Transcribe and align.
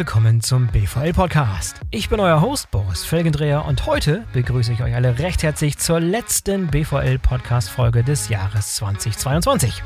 willkommen 0.00 0.40
zum 0.40 0.66
BVL 0.68 1.12
Podcast. 1.12 1.78
Ich 1.90 2.08
bin 2.08 2.20
euer 2.20 2.40
Host 2.40 2.70
Boris 2.70 3.04
Felgendreher 3.04 3.66
und 3.66 3.84
heute 3.84 4.24
begrüße 4.32 4.72
ich 4.72 4.82
euch 4.82 4.94
alle 4.94 5.18
recht 5.18 5.42
herzlich 5.42 5.76
zur 5.76 6.00
letzten 6.00 6.68
BVL 6.68 7.18
Podcast 7.18 7.68
Folge 7.68 8.02
des 8.02 8.30
Jahres 8.30 8.76
2022. 8.76 9.82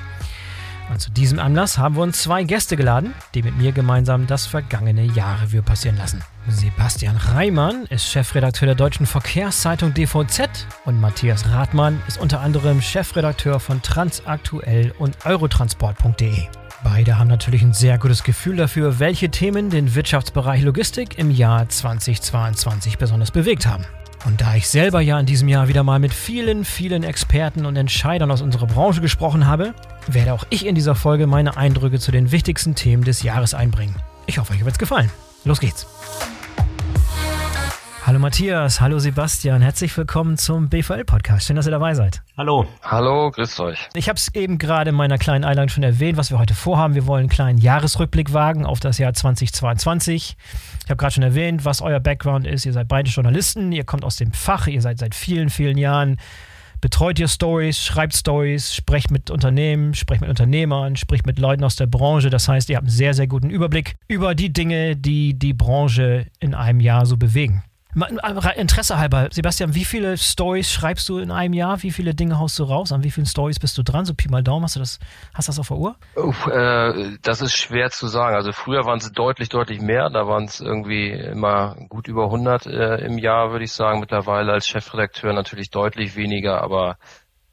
Und 0.89 1.01
zu 1.01 1.11
diesem 1.11 1.41
Anlass 1.41 1.79
haben 1.79 1.97
wir 1.97 2.05
uns 2.05 2.23
zwei 2.23 2.45
Gäste 2.45 2.77
geladen, 2.77 3.13
die 3.35 3.43
mit 3.43 3.59
mir 3.59 3.73
gemeinsam 3.73 4.29
das 4.29 4.47
vergangene 4.47 5.03
Jahr 5.03 5.43
Revue 5.43 5.63
passieren 5.63 5.99
lassen. 5.99 6.23
Sebastian 6.47 7.17
Reimann 7.17 7.87
ist 7.87 8.09
Chefredakteur 8.09 8.67
der 8.67 8.77
deutschen 8.77 9.07
Verkehrszeitung 9.07 9.95
DVZ 9.95 10.69
und 10.85 11.01
Matthias 11.01 11.51
Rathmann 11.51 12.01
ist 12.07 12.21
unter 12.21 12.41
anderem 12.41 12.81
Chefredakteur 12.81 13.59
von 13.59 13.83
Transaktuell 13.83 14.95
und 14.97 15.27
Eurotransport.de. 15.27 16.47
Beide 16.85 17.19
haben 17.19 17.29
natürlich 17.29 17.63
ein 17.63 17.73
sehr 17.73 17.97
gutes 17.97 18.23
Gefühl 18.23 18.57
dafür, 18.57 19.01
welche 19.01 19.31
Themen 19.31 19.71
den 19.71 19.95
Wirtschaftsbereich 19.95 20.63
Logistik 20.63 21.19
im 21.19 21.31
Jahr 21.31 21.67
2022 21.67 22.99
besonders 22.99 23.31
bewegt 23.31 23.67
haben. 23.67 23.87
Und 24.27 24.43
da 24.43 24.55
ich 24.55 24.69
selber 24.69 25.01
ja 25.01 25.19
in 25.19 25.25
diesem 25.25 25.49
Jahr 25.49 25.67
wieder 25.69 25.83
mal 25.83 25.99
mit 25.99 26.13
vielen, 26.13 26.65
vielen 26.65 27.03
Experten 27.03 27.65
und 27.65 27.77
Entscheidern 27.77 28.31
aus 28.31 28.43
unserer 28.43 28.67
Branche 28.67 29.01
gesprochen 29.01 29.47
habe, 29.47 29.75
werde 30.09 30.35
auch 30.35 30.45
ich 30.51 30.67
in 30.67 30.75
dieser 30.75 30.95
Folge 30.95 31.27
meine 31.27 31.57
Eindrücke 31.57 31.99
zu 31.99 32.13
den 32.13 32.31
wichtigsten 32.33 32.75
Themen 32.75 33.03
des 33.03 33.23
Jahres 33.23 33.55
einbringen. 33.55 33.97
Ich 34.27 34.39
hoffe, 34.39 34.53
euch 34.53 34.65
wird 34.65 34.75
es 34.75 34.79
gefallen. 34.79 35.11
Los 35.45 35.61
geht's! 35.61 35.87
Hallo 38.07 38.19
Matthias, 38.19 38.83
hallo 38.83 38.99
Sebastian, 38.99 39.63
herzlich 39.63 39.97
willkommen 39.97 40.37
zum 40.37 40.69
BVL-Podcast. 40.69 41.47
Schön, 41.47 41.57
dass 41.57 41.67
ihr 41.67 41.71
dabei 41.71 41.95
seid. 41.95 42.21
Hallo. 42.37 42.67
Hallo, 42.83 43.31
grüßt 43.31 43.61
euch. 43.61 43.79
Ich 43.95 44.11
habe 44.11 44.19
es 44.19 44.29
eben 44.35 44.59
gerade 44.59 44.91
in 44.91 44.95
meiner 44.95 45.17
kleinen 45.17 45.43
Einladung 45.43 45.71
schon 45.71 45.85
erwähnt, 45.85 46.19
was 46.19 46.31
wir 46.31 46.39
heute 46.39 46.53
vorhaben. 46.53 46.95
Wir 46.95 47.07
wollen 47.07 47.21
einen 47.21 47.29
kleinen 47.31 47.57
Jahresrückblick 47.57 48.35
wagen 48.35 48.67
auf 48.67 48.79
das 48.79 48.99
Jahr 48.99 49.15
2022. 49.15 50.37
Ich 50.85 50.91
habe 50.91 50.99
gerade 50.99 51.15
schon 51.15 51.23
erwähnt, 51.23 51.65
was 51.65 51.81
euer 51.81 51.99
Background 51.99 52.47
ist. 52.47 52.67
Ihr 52.67 52.75
seid 52.75 52.89
beide 52.89 53.09
Journalisten, 53.09 53.73
ihr 53.73 53.85
kommt 53.85 54.05
aus 54.05 54.17
dem 54.17 54.35
Fach, 54.35 54.67
ihr 54.67 54.83
seid 54.83 54.99
seit 54.99 55.15
vielen, 55.15 55.49
vielen 55.49 55.79
Jahren 55.79 56.19
betreut 56.83 57.19
ihr 57.19 57.29
Stories, 57.29 57.83
schreibt 57.83 58.15
Stories, 58.15 58.75
sprecht 58.75 59.11
mit 59.11 59.31
Unternehmen, 59.31 59.95
sprecht 59.95 60.21
mit 60.21 60.29
Unternehmern, 60.29 60.97
spricht 60.97 61.25
mit 61.25 61.39
Leuten 61.39 61.65
aus 61.65 61.77
der 61.77 61.87
Branche. 61.87 62.29
Das 62.29 62.49
heißt, 62.49 62.69
ihr 62.69 62.77
habt 62.77 62.85
einen 62.85 62.95
sehr, 62.95 63.15
sehr 63.15 63.29
guten 63.29 63.49
Überblick 63.49 63.95
über 64.09 64.35
die 64.35 64.53
Dinge, 64.53 64.95
die 64.95 65.39
die 65.39 65.55
Branche 65.55 66.27
in 66.39 66.53
einem 66.53 66.81
Jahr 66.81 67.07
so 67.07 67.17
bewegen. 67.17 67.63
Interesse 68.57 68.99
halber, 68.99 69.29
Sebastian, 69.31 69.75
wie 69.75 69.85
viele 69.85 70.19
Stories 70.19 70.71
schreibst 70.71 71.09
du 71.09 71.19
in 71.19 71.31
einem 71.31 71.55
Jahr? 71.55 71.83
Wie 71.83 71.93
viele 71.93 72.15
Dinge 72.15 72.39
haust 72.39 72.59
du 72.59 72.65
raus? 72.65 72.93
An 72.93 73.05
wie 73.05 73.11
vielen 73.11 73.27
Stories 73.27 73.61
bist 73.61 73.79
du 73.79 73.83
dran? 73.83 74.05
So 74.05 74.15
Pi 74.15 74.29
mal 74.29 74.43
Daumen, 74.43 74.65
hast 74.65 74.77
du 74.77 74.81
das, 74.81 74.99
hast 75.33 75.49
du 75.49 75.51
das 75.51 75.59
auf 75.61 75.69
der 75.69 75.77
Uhr? 75.77 75.97
Uff, 76.17 76.47
äh, 76.47 77.17
das 77.23 77.41
ist 77.41 77.57
schwer 77.57 77.91
zu 77.91 78.09
sagen. 78.09 78.35
Also 78.35 78.53
früher 78.53 78.85
waren 78.85 78.99
es 78.99 79.13
deutlich, 79.13 79.49
deutlich 79.49 79.81
mehr. 79.81 80.11
Da 80.11 80.27
waren 80.27 80.45
es 80.45 80.61
irgendwie 80.61 81.11
immer 81.11 81.77
gut 81.89 82.09
über 82.09 82.25
100 82.25 82.67
äh, 82.67 82.97
im 83.07 83.19
Jahr, 83.19 83.53
würde 83.53 83.65
ich 83.65 83.73
sagen. 83.73 84.01
Mittlerweile 84.01 84.53
als 84.53 84.67
Chefredakteur 84.67 85.33
natürlich 85.33 85.71
deutlich 85.71 86.17
weniger, 86.17 86.63
aber 86.63 86.97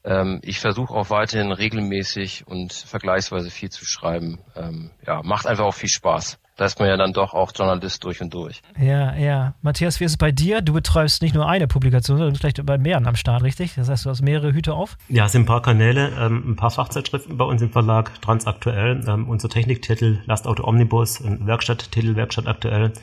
ähm, 0.04 0.40
ich 0.44 0.60
versuche 0.60 0.94
auch 0.94 1.12
weiterhin 1.12 1.52
regelmäßig 1.52 2.48
und 2.48 2.74
vergleichsweise 2.74 3.52
viel 3.52 3.70
zu 3.70 3.86
schreiben. 3.86 4.40
Ähm, 4.56 4.92
ja, 5.06 5.22
macht 5.24 5.46
einfach 5.46 5.66
auch 5.66 5.76
viel 5.76 5.90
Spaß 5.90 6.40
da 6.62 6.68
ist 6.68 6.78
man 6.78 6.88
ja 6.90 6.96
dann 6.96 7.12
doch 7.12 7.34
auch 7.34 7.52
Journalist 7.56 8.04
durch 8.04 8.22
und 8.22 8.32
durch. 8.36 8.62
Ja, 8.80 9.16
ja. 9.16 9.56
Matthias, 9.64 10.00
wie 10.00 10.04
ist 10.04 10.12
es 10.12 10.18
bei 10.18 10.32
dir? 10.32 10.62
Du 10.62 10.74
betreust 10.74 11.24
nicht 11.24 11.34
nur 11.34 11.50
eine 11.50 11.68
Publikation, 11.68 12.20
sondern 12.20 12.36
vielleicht 12.36 12.64
bei 12.64 12.78
mehreren 12.78 13.08
am 13.08 13.16
Start, 13.16 13.42
richtig? 13.42 13.74
Das 13.74 13.90
heißt, 13.90 14.06
du 14.06 14.12
hast 14.12 14.22
mehrere 14.22 14.54
Hüte 14.54 14.76
auf? 14.76 14.96
Ja, 15.10 15.26
es 15.26 15.32
sind 15.32 15.42
ein 15.42 15.46
paar 15.48 15.64
Kanäle, 15.64 16.12
ähm, 16.20 16.52
ein 16.52 16.56
paar 16.56 16.70
Fachzeitschriften 16.70 17.36
bei 17.36 17.46
uns 17.46 17.64
im 17.64 17.72
Verlag, 17.72 18.22
Transaktuell, 18.22 19.04
ähm, 19.08 19.28
unser 19.28 19.50
Techniktitel 19.50 20.20
Lastauto 20.28 20.64
Omnibus, 20.64 21.20
ein 21.20 21.48
Werkstatttitel 21.48 22.16
Werkstatt 22.16 22.46
aktuell. 22.46 22.94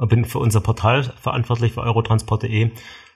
Ich 0.00 0.08
bin 0.08 0.24
für 0.24 0.40
unser 0.40 0.60
Portal 0.60 1.04
verantwortlich 1.20 1.74
für 1.74 1.82
eurotransport.de. 1.82 2.72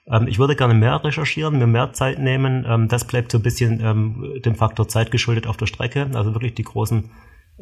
Ähm, 0.07 0.29
ich 0.29 0.39
würde 0.39 0.55
gerne 0.55 0.75
mehr 0.75 1.03
recherchieren, 1.03 1.59
mir 1.59 1.67
mehr 1.67 1.93
Zeit 1.93 2.21
nehmen. 2.21 2.65
Ähm, 2.69 2.87
das 2.87 3.05
bleibt 3.05 3.33
so 3.33 3.39
ein 3.39 3.43
bisschen 3.43 3.81
ähm, 3.81 4.41
dem 4.45 4.55
Faktor 4.55 4.87
Zeit 4.87 5.11
geschuldet 5.11 5.49
auf 5.49 5.57
der 5.57 5.67
Strecke. 5.67 6.09
Also 6.15 6.35
wirklich 6.35 6.55
die 6.55 6.63
großen 6.63 7.11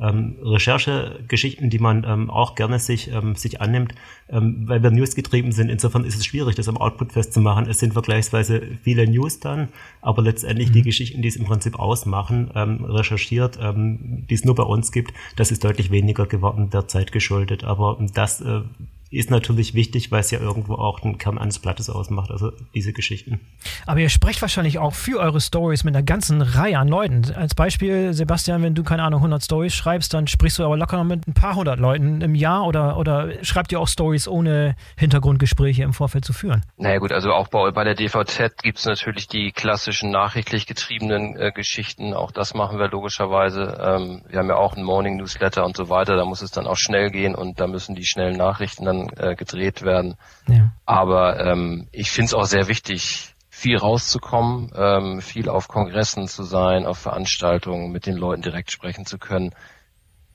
ähm, 0.00 0.36
Recherchegeschichten, 0.42 1.70
die 1.70 1.78
man 1.78 2.04
ähm, 2.06 2.30
auch 2.30 2.54
gerne 2.54 2.78
sich, 2.78 3.10
ähm, 3.12 3.34
sich 3.34 3.60
annimmt, 3.60 3.94
ähm, 4.28 4.68
weil 4.68 4.82
wir 4.82 4.90
News 4.90 5.14
getrieben 5.14 5.52
sind. 5.52 5.68
Insofern 5.70 6.04
ist 6.04 6.16
es 6.16 6.26
schwierig, 6.26 6.54
das 6.54 6.68
am 6.68 6.76
Output 6.76 7.12
festzumachen. 7.12 7.68
Es 7.68 7.78
sind 7.78 7.92
vergleichsweise 7.92 8.62
viele 8.82 9.08
News 9.08 9.40
dann, 9.40 9.68
aber 10.02 10.22
letztendlich 10.22 10.68
mhm. 10.68 10.74
die 10.74 10.82
Geschichten, 10.82 11.22
die 11.22 11.28
es 11.28 11.36
im 11.36 11.44
Prinzip 11.44 11.78
ausmachen, 11.78 12.50
ähm, 12.54 12.84
recherchiert, 12.84 13.58
ähm, 13.60 14.26
die 14.28 14.34
es 14.34 14.44
nur 14.44 14.54
bei 14.54 14.64
uns 14.64 14.92
gibt, 14.92 15.12
das 15.36 15.50
ist 15.50 15.64
deutlich 15.64 15.90
weniger 15.90 16.26
geworden, 16.26 16.70
der 16.70 16.88
Zeit 16.88 17.12
geschuldet. 17.12 17.64
Aber 17.64 17.98
das 18.14 18.40
äh, 18.40 18.62
ist 19.10 19.30
natürlich 19.30 19.74
wichtig, 19.74 20.10
weil 20.10 20.20
es 20.20 20.30
ja 20.30 20.40
irgendwo 20.40 20.74
auch 20.74 21.00
den 21.00 21.18
Kern 21.18 21.38
eines 21.38 21.58
Blattes 21.58 21.88
ausmacht, 21.90 22.30
also 22.30 22.50
diese 22.74 22.92
Geschichten. 22.92 23.40
Aber 23.86 24.00
ihr 24.00 24.08
sprecht 24.08 24.42
wahrscheinlich 24.42 24.78
auch 24.78 24.94
für 24.94 25.20
eure 25.20 25.40
Stories 25.40 25.84
mit 25.84 25.94
einer 25.94 26.04
ganzen 26.04 26.42
Reihe 26.42 26.78
an 26.78 26.88
Leuten. 26.88 27.22
Als 27.34 27.54
Beispiel, 27.54 28.12
Sebastian, 28.12 28.62
wenn 28.62 28.74
du, 28.74 28.82
keine 28.82 29.04
Ahnung, 29.04 29.20
100 29.20 29.44
Stories 29.44 29.74
schreibst, 29.74 30.12
dann 30.12 30.26
sprichst 30.26 30.58
du 30.58 30.64
aber 30.64 30.76
locker 30.76 30.96
noch 30.96 31.04
mit 31.04 31.26
ein 31.26 31.34
paar 31.34 31.54
hundert 31.54 31.78
Leuten 31.78 32.20
im 32.20 32.34
Jahr 32.34 32.66
oder, 32.66 32.96
oder 32.96 33.44
schreibt 33.44 33.72
ihr 33.72 33.80
auch 33.80 33.88
Stories 33.88 34.26
ohne 34.26 34.76
Hintergrundgespräche 34.96 35.82
im 35.82 35.92
Vorfeld 35.92 36.24
zu 36.24 36.32
führen? 36.32 36.64
Naja 36.76 36.98
gut, 36.98 37.12
also 37.12 37.32
auch 37.32 37.48
bei, 37.48 37.70
bei 37.70 37.84
der 37.84 37.94
DVZ 37.94 38.62
gibt 38.62 38.78
es 38.78 38.86
natürlich 38.86 39.28
die 39.28 39.52
klassischen 39.52 40.10
nachrichtlich 40.10 40.66
getriebenen 40.66 41.36
äh, 41.36 41.52
Geschichten. 41.52 42.12
Auch 42.12 42.32
das 42.32 42.54
machen 42.54 42.78
wir 42.78 42.88
logischerweise. 42.88 43.78
Ähm, 43.80 44.22
wir 44.28 44.38
haben 44.38 44.48
ja 44.48 44.56
auch 44.56 44.74
einen 44.74 44.84
Morning 44.84 45.16
Newsletter 45.16 45.64
und 45.64 45.76
so 45.76 45.88
weiter. 45.88 46.16
Da 46.16 46.24
muss 46.24 46.42
es 46.42 46.50
dann 46.50 46.66
auch 46.66 46.76
schnell 46.76 47.10
gehen 47.10 47.34
und 47.34 47.60
da 47.60 47.66
müssen 47.66 47.94
die 47.94 48.04
schnellen 48.04 48.36
Nachrichten 48.36 48.84
dann 48.84 48.95
dann 48.96 49.08
äh, 49.16 49.34
gedreht 49.34 49.82
werden. 49.82 50.16
Ja. 50.48 50.72
Aber 50.84 51.40
ähm, 51.40 51.88
ich 51.92 52.10
finde 52.10 52.26
es 52.26 52.34
auch 52.34 52.44
sehr 52.44 52.68
wichtig, 52.68 53.34
viel 53.48 53.78
rauszukommen, 53.78 54.70
ähm, 54.76 55.20
viel 55.20 55.48
auf 55.48 55.68
Kongressen 55.68 56.28
zu 56.28 56.42
sein, 56.42 56.84
auf 56.84 56.98
Veranstaltungen 56.98 57.90
mit 57.90 58.06
den 58.06 58.16
Leuten 58.16 58.42
direkt 58.42 58.70
sprechen 58.70 59.06
zu 59.06 59.18
können. 59.18 59.54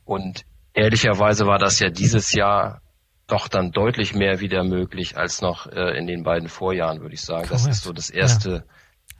Und 0.05 0.43
ehrlicherweise 0.73 1.45
war 1.45 1.59
das 1.59 1.79
ja 1.79 1.89
dieses 1.89 2.33
Jahr 2.33 2.81
doch 3.27 3.47
dann 3.47 3.71
deutlich 3.71 4.13
mehr 4.13 4.39
wieder 4.39 4.63
möglich 4.63 5.17
als 5.17 5.41
noch 5.41 5.67
äh, 5.67 5.97
in 5.97 6.07
den 6.07 6.23
beiden 6.23 6.49
Vorjahren, 6.49 7.01
würde 7.01 7.13
ich 7.13 7.21
sagen. 7.21 7.47
Correct. 7.47 7.65
Das 7.65 7.67
ist 7.67 7.83
so 7.83 7.93
das 7.93 8.09
erste 8.09 8.49
ja. 8.49 8.63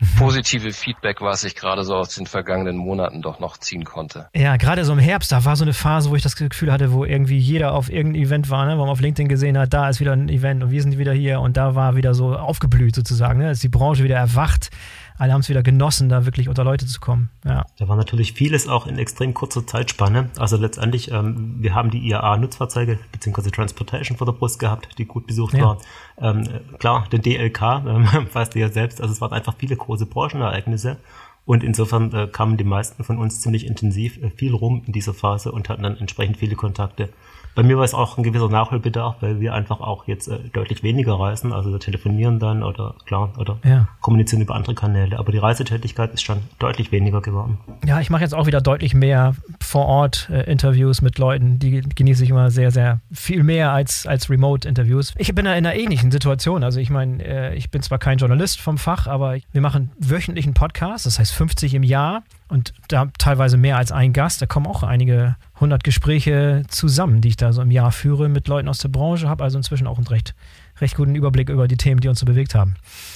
Mhm. 0.01 0.17
positive 0.17 0.72
Feedback, 0.73 1.22
was 1.22 1.44
ich 1.44 1.56
gerade 1.56 1.84
so 1.84 1.94
aus 1.94 2.16
den 2.16 2.25
vergangenen 2.25 2.75
Monaten 2.75 3.22
doch 3.22 3.39
noch 3.39 3.57
ziehen 3.57 3.84
konnte. 3.84 4.28
Ja, 4.35 4.57
gerade 4.57 4.84
so 4.84 4.94
im 4.94 5.00
Herbst, 5.00 5.31
da 5.31 5.45
war 5.45 5.56
so 5.56 5.63
eine 5.63 5.73
Phase, 5.73 6.09
wo 6.09 6.16
ich 6.16 6.23
das 6.23 6.35
Gefühl 6.35 6.72
hatte, 6.72 6.91
wo 6.91 7.06
irgendwie 7.06 7.38
jeder 7.38 7.73
auf 7.73 7.91
irgendein 7.91 8.23
Event 8.23 8.50
war, 8.50 8.66
ne? 8.66 8.78
wo 8.78 8.81
man 8.81 8.90
auf 8.90 9.00
LinkedIn 9.00 9.29
gesehen 9.29 9.57
hat, 9.59 9.73
da 9.73 9.90
ist 9.90 10.00
wieder 10.00 10.13
ein 10.13 10.28
Event 10.28 10.63
und 10.63 10.72
wir 10.72 10.81
sind 10.81 10.97
wieder 10.97 11.13
hier 11.13 11.40
und 11.40 11.56
da 11.56 11.75
war 11.75 11.95
wieder 11.95 12.16
so 12.16 12.35
aufgeblüht 12.35 12.95
sozusagen, 12.95 13.40
ne? 13.40 13.51
ist 13.51 13.63
die 13.63 13.69
Branche 13.69 14.03
wieder 14.03 14.17
erwacht 14.17 14.72
alle 15.21 15.33
haben 15.33 15.41
es 15.41 15.49
wieder 15.49 15.61
genossen, 15.61 16.09
da 16.09 16.25
wirklich 16.25 16.49
unter 16.49 16.63
Leute 16.63 16.87
zu 16.87 16.99
kommen. 16.99 17.29
Ja. 17.45 17.67
Da 17.77 17.87
war 17.87 17.95
natürlich 17.95 18.33
vieles 18.33 18.67
auch 18.67 18.87
in 18.87 18.97
extrem 18.97 19.35
kurzer 19.35 19.67
Zeitspanne. 19.67 20.31
Also 20.39 20.57
letztendlich, 20.57 21.11
ähm, 21.11 21.57
wir 21.59 21.75
haben 21.75 21.91
die 21.91 21.99
IAA-Nutzfahrzeuge 21.99 22.97
bzw. 23.11 23.51
Transportation 23.51 24.17
vor 24.17 24.25
der 24.25 24.33
Brust 24.33 24.57
gehabt, 24.57 24.97
die 24.97 25.05
gut 25.05 25.27
besucht 25.27 25.53
ja. 25.53 25.61
war. 25.61 25.77
Ähm, 26.17 26.49
klar, 26.79 27.07
den 27.11 27.21
DLK, 27.21 27.61
ähm, 27.61 28.07
weißt 28.33 28.55
du 28.55 28.59
ja 28.59 28.69
selbst, 28.69 28.99
also 28.99 29.13
es 29.13 29.21
waren 29.21 29.31
einfach 29.31 29.53
viele 29.59 29.75
große 29.75 30.07
Branchenereignisse. 30.07 30.97
Und 31.45 31.63
insofern 31.63 32.11
äh, 32.13 32.25
kamen 32.25 32.57
die 32.57 32.63
meisten 32.63 33.03
von 33.03 33.19
uns 33.19 33.41
ziemlich 33.41 33.67
intensiv 33.67 34.17
äh, 34.23 34.31
viel 34.31 34.55
rum 34.55 34.81
in 34.87 34.91
dieser 34.91 35.13
Phase 35.13 35.51
und 35.51 35.69
hatten 35.69 35.83
dann 35.83 35.97
entsprechend 35.97 36.37
viele 36.37 36.55
Kontakte. 36.55 37.09
Bei 37.56 37.63
mir 37.63 37.78
war 37.78 37.84
es 37.84 37.94
auch 37.94 38.17
ein 38.17 38.23
gewisser 38.23 38.50
Nachholbedarf, 38.50 39.17
weil 39.22 39.39
wir 39.39 39.53
einfach 39.53 39.81
auch 39.81 40.07
jetzt 40.07 40.28
äh, 40.28 40.39
deutlich 40.53 40.84
weniger 40.84 41.19
reisen. 41.19 41.51
Also 41.51 41.72
wir 41.72 41.79
telefonieren 41.79 42.40
dann 42.40 42.64
oder 42.64 42.96
klar 43.05 43.34
oder 43.37 43.58
ja. 43.64 43.87
kommunizieren 43.99 44.41
über 44.41 44.55
andere 44.55 44.75
Kanäle. 44.75 45.20
Aber 45.20 45.31
die 45.31 45.37
Reisetätigkeit 45.37 46.14
ist 46.14 46.22
schon 46.22 46.37
deutlich 46.59 46.91
weniger 46.91 47.22
geworden. 47.22 47.58
Ja, 47.85 47.99
ich 47.99 48.09
mache 48.09 48.22
jetzt 48.22 48.34
auch 48.34 48.47
wieder 48.47 48.61
deutlich 48.61 48.93
mehr 48.93 49.35
vor 49.59 49.85
Ort 49.85 50.29
äh, 50.31 50.49
Interviews 50.49 51.02
mit 51.02 51.17
Leuten. 51.17 51.59
Die 51.59 51.81
genieße 51.81 52.23
ich 52.23 52.29
immer 52.29 52.52
sehr, 52.52 52.72
sehr 52.72 52.99
viel 53.11 53.43
mehr 53.43 53.72
als, 53.72 54.08
als 54.08 54.29
Remote-Interviews. 54.29 55.14
Ich 55.17 55.34
bin 55.35 55.46
da 55.46 55.52
in 55.53 55.66
einer 55.66 55.75
ähnlichen 55.75 56.11
Situation. 56.11 56.64
Also 56.64 56.79
ich 56.79 56.90
meine, 56.90 57.23
äh, 57.23 57.55
ich 57.55 57.70
bin 57.70 57.81
zwar 57.81 57.99
kein 57.99 58.17
Journalist 58.17 58.61
vom 58.61 58.78
Fach, 58.78 59.08
aber 59.08 59.37
wir 59.52 59.61
machen 59.61 59.91
wöchentlichen 59.99 60.53
Podcast, 60.53 61.05
das 61.05 61.20
heißt 61.20 61.34
50 61.34 61.73
im 61.73 61.84
Jahr 61.84 62.23
und 62.51 62.73
da 62.89 63.07
teilweise 63.17 63.55
mehr 63.55 63.77
als 63.77 63.93
ein 63.93 64.11
Gast. 64.11 64.41
Da 64.41 64.45
kommen 64.45 64.67
auch 64.67 64.83
einige 64.83 65.37
hundert 65.61 65.85
Gespräche 65.85 66.63
zusammen, 66.67 67.21
die 67.21 67.29
ich 67.29 67.37
da 67.37 67.53
so 67.53 67.61
im 67.61 67.71
Jahr 67.71 67.93
führe 67.93 68.27
mit 68.27 68.49
Leuten 68.49 68.67
aus 68.67 68.79
der 68.79 68.89
Branche. 68.89 69.29
Habe 69.29 69.45
also 69.45 69.57
inzwischen 69.57 69.87
auch 69.87 69.97
einen 69.97 70.07
recht, 70.07 70.35
recht 70.81 70.97
guten 70.97 71.15
Überblick 71.15 71.47
über 71.47 71.69
die 71.69 71.77
Themen, 71.77 72.01
die 72.01 72.09
uns 72.09 72.19
so 72.19 72.25
bewegt 72.25 72.53
haben. 72.53 72.75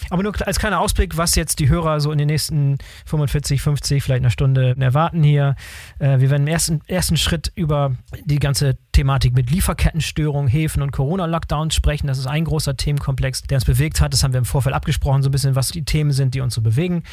Aber 0.09 0.23
nur 0.23 0.33
als 0.47 0.57
kleiner 0.57 0.79
Ausblick, 0.79 1.17
was 1.17 1.35
jetzt 1.35 1.59
die 1.59 1.67
Hörer 1.67 1.99
so 1.99 2.13
in 2.13 2.17
den 2.17 2.27
nächsten 2.27 2.77
45, 3.07 3.61
50, 3.61 4.01
vielleicht 4.01 4.21
einer 4.21 4.29
Stunde 4.29 4.73
erwarten 4.79 5.21
hier. 5.21 5.55
Äh, 5.99 6.19
wir 6.19 6.29
werden 6.29 6.47
im 6.47 6.53
ersten, 6.53 6.79
ersten 6.87 7.17
Schritt 7.17 7.51
über 7.55 7.93
die 8.23 8.39
ganze 8.39 8.77
Thematik 8.93 9.33
mit 9.33 9.51
Lieferkettenstörungen, 9.51 10.49
Häfen 10.49 10.81
und 10.81 10.91
Corona-Lockdowns 10.91 11.75
sprechen. 11.75 12.07
Das 12.07 12.19
ist 12.19 12.27
ein 12.27 12.45
großer 12.45 12.77
Themenkomplex, 12.77 13.41
der 13.41 13.57
uns 13.57 13.65
bewegt 13.65 13.99
hat. 13.99 14.13
Das 14.13 14.23
haben 14.23 14.31
wir 14.31 14.37
im 14.37 14.45
Vorfeld 14.45 14.75
abgesprochen, 14.75 15.23
so 15.23 15.27
ein 15.27 15.33
bisschen, 15.33 15.55
was 15.55 15.69
die 15.69 15.83
Themen 15.83 16.13
sind, 16.13 16.35
die 16.35 16.39
uns 16.39 16.53
so 16.53 16.61
bewegen. 16.61 17.03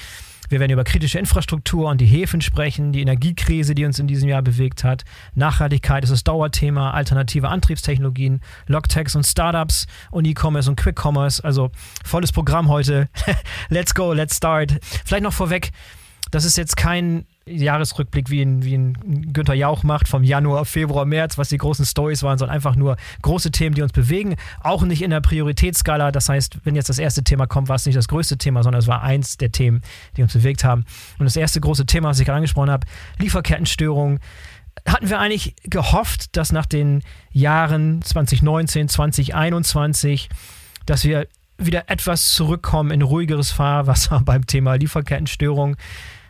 Wir 0.52 0.60
werden 0.60 0.72
über 0.72 0.84
kritische 0.84 1.18
Infrastruktur 1.18 1.88
und 1.88 1.98
die 1.98 2.06
Häfen 2.06 2.42
sprechen, 2.42 2.92
die 2.92 3.00
Energiekrise, 3.00 3.74
die 3.74 3.86
uns 3.86 3.98
in 3.98 4.06
diesem 4.06 4.28
Jahr 4.28 4.42
bewegt 4.42 4.84
hat. 4.84 5.02
Nachhaltigkeit 5.34 6.04
ist 6.04 6.10
das 6.10 6.24
Dauerthema, 6.24 6.90
alternative 6.90 7.48
Antriebstechnologien, 7.48 8.42
Logtechs 8.66 9.16
und 9.16 9.24
Startups 9.24 9.86
und 10.10 10.26
E-Commerce 10.26 10.68
und 10.68 10.76
Quick 10.76 11.02
Commerce. 11.02 11.42
Also 11.42 11.70
volles 12.04 12.32
Programm 12.32 12.68
heute. 12.68 13.08
let's 13.70 13.94
go, 13.94 14.12
let's 14.12 14.36
start. 14.36 14.78
Vielleicht 15.06 15.22
noch 15.22 15.32
vorweg, 15.32 15.70
das 16.30 16.44
ist 16.44 16.58
jetzt 16.58 16.76
kein 16.76 17.24
Jahresrückblick, 17.46 18.30
wie 18.30 18.42
ein, 18.42 18.64
wie 18.64 18.76
ein 18.76 19.32
Günther 19.32 19.54
Jauch 19.54 19.82
macht, 19.82 20.08
vom 20.08 20.22
Januar, 20.22 20.64
Februar, 20.64 21.04
März, 21.04 21.38
was 21.38 21.48
die 21.48 21.58
großen 21.58 21.84
Stories 21.84 22.22
waren, 22.22 22.38
sondern 22.38 22.54
einfach 22.54 22.76
nur 22.76 22.96
große 23.22 23.50
Themen, 23.50 23.74
die 23.74 23.82
uns 23.82 23.92
bewegen. 23.92 24.36
Auch 24.60 24.82
nicht 24.82 25.02
in 25.02 25.10
der 25.10 25.20
Prioritätsskala. 25.20 26.12
Das 26.12 26.28
heißt, 26.28 26.58
wenn 26.64 26.76
jetzt 26.76 26.88
das 26.88 26.98
erste 26.98 27.24
Thema 27.24 27.46
kommt, 27.46 27.68
war 27.68 27.76
es 27.76 27.86
nicht 27.86 27.96
das 27.96 28.08
größte 28.08 28.38
Thema, 28.38 28.62
sondern 28.62 28.80
es 28.80 28.86
war 28.86 29.02
eins 29.02 29.36
der 29.36 29.52
Themen, 29.52 29.82
die 30.16 30.22
uns 30.22 30.32
bewegt 30.32 30.64
haben. 30.64 30.84
Und 31.18 31.24
das 31.24 31.36
erste 31.36 31.60
große 31.60 31.86
Thema, 31.86 32.10
was 32.10 32.20
ich 32.20 32.26
gerade 32.26 32.36
angesprochen 32.36 32.70
habe, 32.70 32.86
Lieferkettenstörungen 33.18 34.20
hatten 34.86 35.10
wir 35.10 35.18
eigentlich 35.18 35.54
gehofft, 35.64 36.36
dass 36.36 36.52
nach 36.52 36.66
den 36.66 37.02
Jahren 37.30 38.02
2019, 38.02 38.88
2021, 38.88 40.28
dass 40.86 41.04
wir 41.04 41.26
wieder 41.58 41.88
etwas 41.88 42.32
zurückkommen 42.32 42.90
in 42.90 43.02
ruhigeres 43.02 43.50
Fahrwasser 43.50 44.20
beim 44.24 44.46
Thema 44.46 44.74
Lieferkettenstörung 44.74 45.76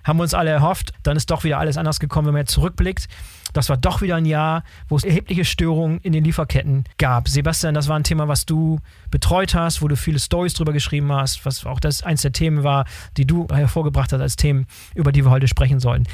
haben 0.04 0.19
wir 0.19 0.22
uns 0.22 0.34
alle 0.34 0.50
erhofft. 0.50 0.93
Dann 1.02 1.16
ist 1.16 1.31
doch 1.31 1.44
wieder 1.44 1.58
alles 1.58 1.76
anders 1.76 2.00
gekommen, 2.00 2.26
wenn 2.26 2.34
man 2.34 2.43
jetzt 2.43 2.52
zurückblickt. 2.52 3.08
Das 3.52 3.69
war 3.69 3.76
doch 3.76 4.00
wieder 4.00 4.16
ein 4.16 4.25
Jahr, 4.25 4.64
wo 4.88 4.96
es 4.96 5.04
erhebliche 5.04 5.44
Störungen 5.44 5.99
in 6.00 6.12
den 6.12 6.25
Lieferketten 6.25 6.84
gab. 6.99 7.28
Sebastian, 7.28 7.75
das 7.75 7.88
war 7.88 7.99
ein 7.99 8.04
Thema, 8.04 8.26
was 8.28 8.46
du 8.46 8.78
betreut 9.10 9.54
hast, 9.54 9.82
wo 9.82 9.88
du 9.88 9.96
viele 9.96 10.19
Stories 10.19 10.54
drüber 10.54 10.72
geschrieben 10.72 11.12
hast, 11.12 11.44
was 11.44 11.66
auch 11.66 11.81
das 11.81 12.02
eins 12.02 12.22
der 12.22 12.32
Themen 12.32 12.64
war, 12.64 12.87
die 13.16 13.26
du 13.26 13.46
hervorgebracht 13.52 14.12
hast 14.12 14.20
als 14.20 14.37
Themen, 14.37 14.66
über 14.94 15.12
die 15.12 15.25
wir 15.25 15.31
heute 15.31 15.49
sprechen 15.49 15.81
sollten. 15.81 16.04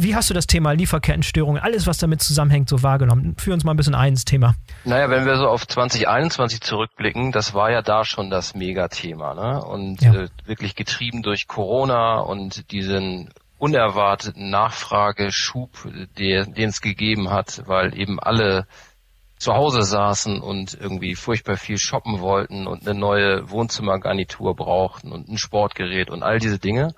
Wie 0.00 0.14
hast 0.14 0.30
du 0.30 0.34
das 0.34 0.46
Thema 0.46 0.72
Lieferkettenstörungen, 0.72 1.60
alles, 1.60 1.86
was 1.86 1.98
damit 1.98 2.22
zusammenhängt, 2.22 2.68
so 2.68 2.82
wahrgenommen? 2.82 3.34
Führ 3.36 3.54
uns 3.54 3.64
mal 3.64 3.72
ein 3.72 3.76
bisschen 3.76 3.96
ein 3.96 4.10
ins 4.10 4.24
Thema. 4.24 4.54
Naja, 4.84 5.10
wenn 5.10 5.26
wir 5.26 5.36
so 5.36 5.48
auf 5.48 5.66
2021 5.66 6.60
zurückblicken, 6.60 7.32
das 7.32 7.52
war 7.52 7.70
ja 7.70 7.82
da 7.82 8.04
schon 8.04 8.30
das 8.30 8.54
Megathema. 8.54 9.34
Ne? 9.34 9.64
Und 9.64 10.02
ja. 10.02 10.14
äh, 10.14 10.28
wirklich 10.46 10.76
getrieben 10.76 11.22
durch 11.22 11.48
Corona 11.48 12.20
und 12.20 12.70
diesen 12.70 13.30
unerwarteten 13.58 14.50
Nachfrageschub, 14.50 15.70
den 16.16 16.54
es 16.56 16.80
gegeben 16.80 17.30
hat, 17.30 17.62
weil 17.66 17.98
eben 17.98 18.20
alle 18.20 18.66
zu 19.38 19.54
Hause 19.54 19.82
saßen 19.82 20.40
und 20.40 20.76
irgendwie 20.80 21.14
furchtbar 21.14 21.56
viel 21.56 21.78
shoppen 21.78 22.20
wollten 22.20 22.66
und 22.66 22.86
eine 22.86 22.98
neue 22.98 23.50
Wohnzimmergarnitur 23.50 24.54
brauchten 24.54 25.12
und 25.12 25.28
ein 25.28 25.38
Sportgerät 25.38 26.10
und 26.10 26.22
all 26.22 26.38
diese 26.38 26.58
Dinge. 26.58 26.94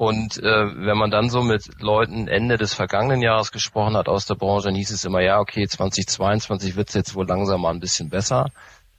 Und 0.00 0.42
äh, 0.42 0.86
wenn 0.86 0.96
man 0.96 1.10
dann 1.10 1.28
so 1.28 1.42
mit 1.42 1.78
Leuten 1.78 2.26
Ende 2.26 2.56
des 2.56 2.72
vergangenen 2.72 3.20
Jahres 3.20 3.52
gesprochen 3.52 3.98
hat 3.98 4.08
aus 4.08 4.24
der 4.24 4.34
Branche, 4.34 4.68
dann 4.68 4.74
hieß 4.74 4.92
es 4.92 5.04
immer, 5.04 5.20
ja, 5.20 5.40
okay, 5.40 5.66
2022 5.68 6.74
wird 6.74 6.88
es 6.88 6.94
jetzt 6.94 7.14
wohl 7.14 7.28
langsam 7.28 7.60
mal 7.60 7.74
ein 7.74 7.80
bisschen 7.80 8.08
besser. 8.08 8.46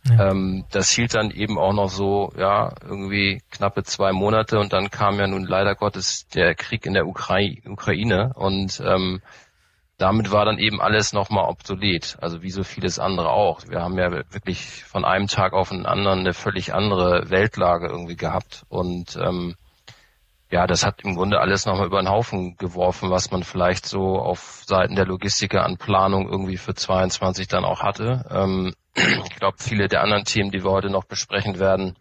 Ja. 0.04 0.30
Ähm, 0.30 0.64
das 0.70 0.92
hielt 0.92 1.16
dann 1.16 1.32
eben 1.32 1.58
auch 1.58 1.74
noch 1.74 1.90
so, 1.90 2.32
ja, 2.38 2.76
irgendwie 2.84 3.42
knappe 3.50 3.82
zwei 3.82 4.12
Monate 4.12 4.60
und 4.60 4.74
dann 4.74 4.92
kam 4.92 5.18
ja 5.18 5.26
nun 5.26 5.44
leider 5.44 5.74
Gottes 5.74 6.28
der 6.36 6.54
Krieg 6.54 6.86
in 6.86 6.94
der 6.94 7.08
Ukrai 7.08 7.64
Ukraine 7.66 8.34
und 8.36 8.80
ähm, 8.86 9.24
damit 9.98 10.32
war 10.32 10.46
dann 10.46 10.60
eben 10.60 10.80
alles 10.80 11.14
nochmal 11.14 11.50
obsolet, 11.50 12.18
also 12.22 12.44
wie 12.44 12.52
so 12.52 12.64
vieles 12.64 13.00
andere 13.00 13.32
auch. 13.32 13.62
Wir 13.68 13.82
haben 13.82 13.98
ja 13.98 14.12
wirklich 14.12 14.84
von 14.84 15.04
einem 15.04 15.26
Tag 15.26 15.54
auf 15.54 15.70
den 15.70 15.88
anderen 15.88 16.20
eine 16.20 16.36
völlig 16.36 16.76
andere 16.76 17.32
Weltlage 17.32 17.88
irgendwie 17.88 18.18
gehabt 18.18 18.66
und 18.70 19.16
ähm, 19.16 19.56
ja, 20.52 20.68
das 20.68 20.86
hat 20.86 21.02
im 21.04 21.16
Grunde 21.16 21.40
alles 21.40 21.66
nochmal 21.66 21.88
über 21.88 22.02
den 22.02 22.10
Haufen 22.10 22.58
geworfen, 22.58 23.10
was 23.10 23.32
man 23.32 23.44
vielleicht 23.44 23.86
so 23.86 24.20
auf 24.20 24.64
Seiten 24.68 24.96
der 24.96 25.06
Logistiker 25.06 25.64
an 25.64 25.78
Planung 25.78 26.28
irgendwie 26.30 26.58
für 26.58 26.76
22 26.76 27.48
dann 27.48 27.64
auch 27.64 27.82
hatte. 27.82 28.26
Ähm, 28.30 28.74
ich 28.96 29.36
glaube, 29.38 29.58
viele 29.60 29.88
der 29.88 30.02
anderen 30.02 30.26
Themen, 30.26 30.52
die 30.52 30.64
wir 30.64 30.72
heute 30.72 30.90
noch 30.90 31.06
besprechen 31.06 31.58
werden, 31.58 31.96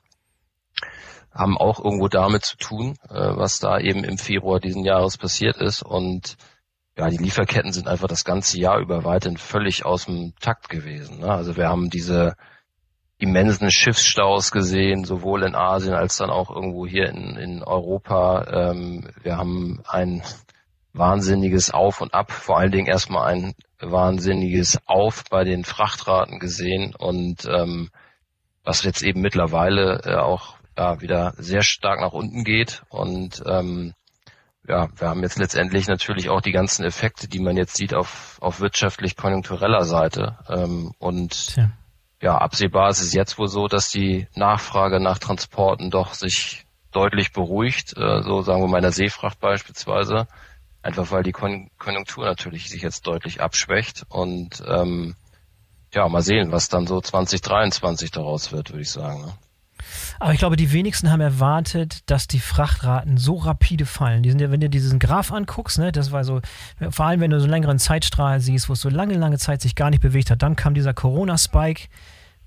haben 1.32 1.56
auch 1.58 1.78
irgendwo 1.78 2.08
damit 2.08 2.44
zu 2.44 2.56
tun, 2.56 2.96
äh, 3.08 3.14
was 3.14 3.60
da 3.60 3.78
eben 3.78 4.02
im 4.02 4.18
Februar 4.18 4.58
diesen 4.58 4.84
Jahres 4.84 5.16
passiert 5.16 5.56
ist. 5.56 5.82
Und 5.82 6.36
ja, 6.98 7.08
die 7.08 7.18
Lieferketten 7.18 7.72
sind 7.72 7.86
einfach 7.86 8.08
das 8.08 8.24
ganze 8.24 8.58
Jahr 8.58 8.80
über 8.80 9.04
weiterhin 9.04 9.38
völlig 9.38 9.84
aus 9.84 10.06
dem 10.06 10.34
Takt 10.40 10.68
gewesen. 10.68 11.20
Ne? 11.20 11.28
Also 11.32 11.56
wir 11.56 11.68
haben 11.68 11.88
diese 11.88 12.34
immensen 13.20 13.70
Schiffsstaus 13.70 14.50
gesehen, 14.50 15.04
sowohl 15.04 15.44
in 15.44 15.54
Asien 15.54 15.94
als 15.94 16.16
dann 16.16 16.30
auch 16.30 16.50
irgendwo 16.50 16.86
hier 16.86 17.08
in, 17.08 17.36
in 17.36 17.62
Europa. 17.62 18.70
Ähm, 18.70 19.08
wir 19.22 19.36
haben 19.36 19.80
ein 19.86 20.22
wahnsinniges 20.92 21.70
Auf 21.70 22.00
und 22.00 22.14
Ab, 22.14 22.32
vor 22.32 22.58
allen 22.58 22.72
Dingen 22.72 22.86
erstmal 22.86 23.32
ein 23.32 23.54
wahnsinniges 23.78 24.78
Auf 24.86 25.24
bei 25.30 25.44
den 25.44 25.64
Frachtraten 25.64 26.38
gesehen 26.38 26.94
und 26.98 27.46
ähm, 27.46 27.90
was 28.64 28.82
jetzt 28.82 29.02
eben 29.02 29.20
mittlerweile 29.20 30.00
äh, 30.04 30.16
auch 30.16 30.56
ja, 30.76 31.00
wieder 31.00 31.34
sehr 31.36 31.62
stark 31.62 32.00
nach 32.00 32.12
unten 32.12 32.44
geht 32.44 32.82
und 32.88 33.42
ähm, 33.46 33.94
ja, 34.68 34.88
wir 34.96 35.08
haben 35.08 35.22
jetzt 35.22 35.38
letztendlich 35.38 35.88
natürlich 35.88 36.28
auch 36.28 36.40
die 36.40 36.52
ganzen 36.52 36.84
Effekte, 36.84 37.28
die 37.28 37.40
man 37.40 37.56
jetzt 37.56 37.76
sieht 37.76 37.94
auf, 37.94 38.38
auf 38.40 38.60
wirtschaftlich 38.60 39.16
konjunktureller 39.16 39.84
Seite 39.84 40.38
ähm, 40.48 40.92
und 40.98 41.54
Tja. 41.54 41.70
Ja, 42.20 42.36
absehbar 42.36 42.90
ist 42.90 43.00
es 43.00 43.12
jetzt 43.12 43.38
wohl 43.38 43.48
so, 43.48 43.66
dass 43.66 43.90
die 43.90 44.26
Nachfrage 44.34 45.00
nach 45.00 45.18
Transporten 45.18 45.90
doch 45.90 46.14
sich 46.14 46.66
deutlich 46.92 47.32
beruhigt, 47.32 47.96
äh, 47.96 48.22
so 48.22 48.42
sagen 48.42 48.60
wir 48.62 48.68
mal 48.68 48.78
in 48.78 48.82
der 48.82 48.92
Seefracht 48.92 49.40
beispielsweise. 49.40 50.26
Einfach 50.82 51.10
weil 51.10 51.22
die 51.22 51.32
Konjunktur 51.32 52.24
natürlich 52.24 52.70
sich 52.70 52.82
jetzt 52.82 53.06
deutlich 53.06 53.40
abschwächt 53.42 54.04
und 54.08 54.62
ähm, 54.66 55.14
ja, 55.92 56.08
mal 56.08 56.22
sehen, 56.22 56.52
was 56.52 56.68
dann 56.68 56.86
so 56.86 57.00
2023 57.00 58.10
daraus 58.10 58.52
wird, 58.52 58.70
würde 58.70 58.82
ich 58.82 58.90
sagen. 58.90 59.22
Ne? 59.22 59.32
Aber 60.20 60.34
ich 60.34 60.38
glaube, 60.38 60.56
die 60.56 60.70
wenigsten 60.70 61.10
haben 61.10 61.22
erwartet, 61.22 62.02
dass 62.10 62.28
die 62.28 62.40
Frachtraten 62.40 63.16
so 63.16 63.36
rapide 63.36 63.86
fallen. 63.86 64.22
Die 64.22 64.28
sind 64.28 64.40
ja, 64.40 64.50
wenn 64.50 64.60
du 64.60 64.68
diesen 64.68 64.98
Graph 64.98 65.32
anguckst, 65.32 65.78
ne, 65.78 65.92
das 65.92 66.12
war 66.12 66.24
so, 66.24 66.40
vor 66.90 67.06
allem 67.06 67.20
wenn 67.20 67.30
du 67.30 67.38
so 67.38 67.44
einen 67.44 67.52
längeren 67.52 67.78
Zeitstrahl 67.78 68.38
siehst, 68.38 68.68
wo 68.68 68.74
es 68.74 68.82
so 68.82 68.90
lange, 68.90 69.14
lange 69.14 69.38
Zeit 69.38 69.62
sich 69.62 69.74
gar 69.74 69.88
nicht 69.88 70.02
bewegt 70.02 70.30
hat, 70.30 70.42
dann 70.42 70.56
kam 70.56 70.74
dieser 70.74 70.92
Corona-Spike 70.92 71.88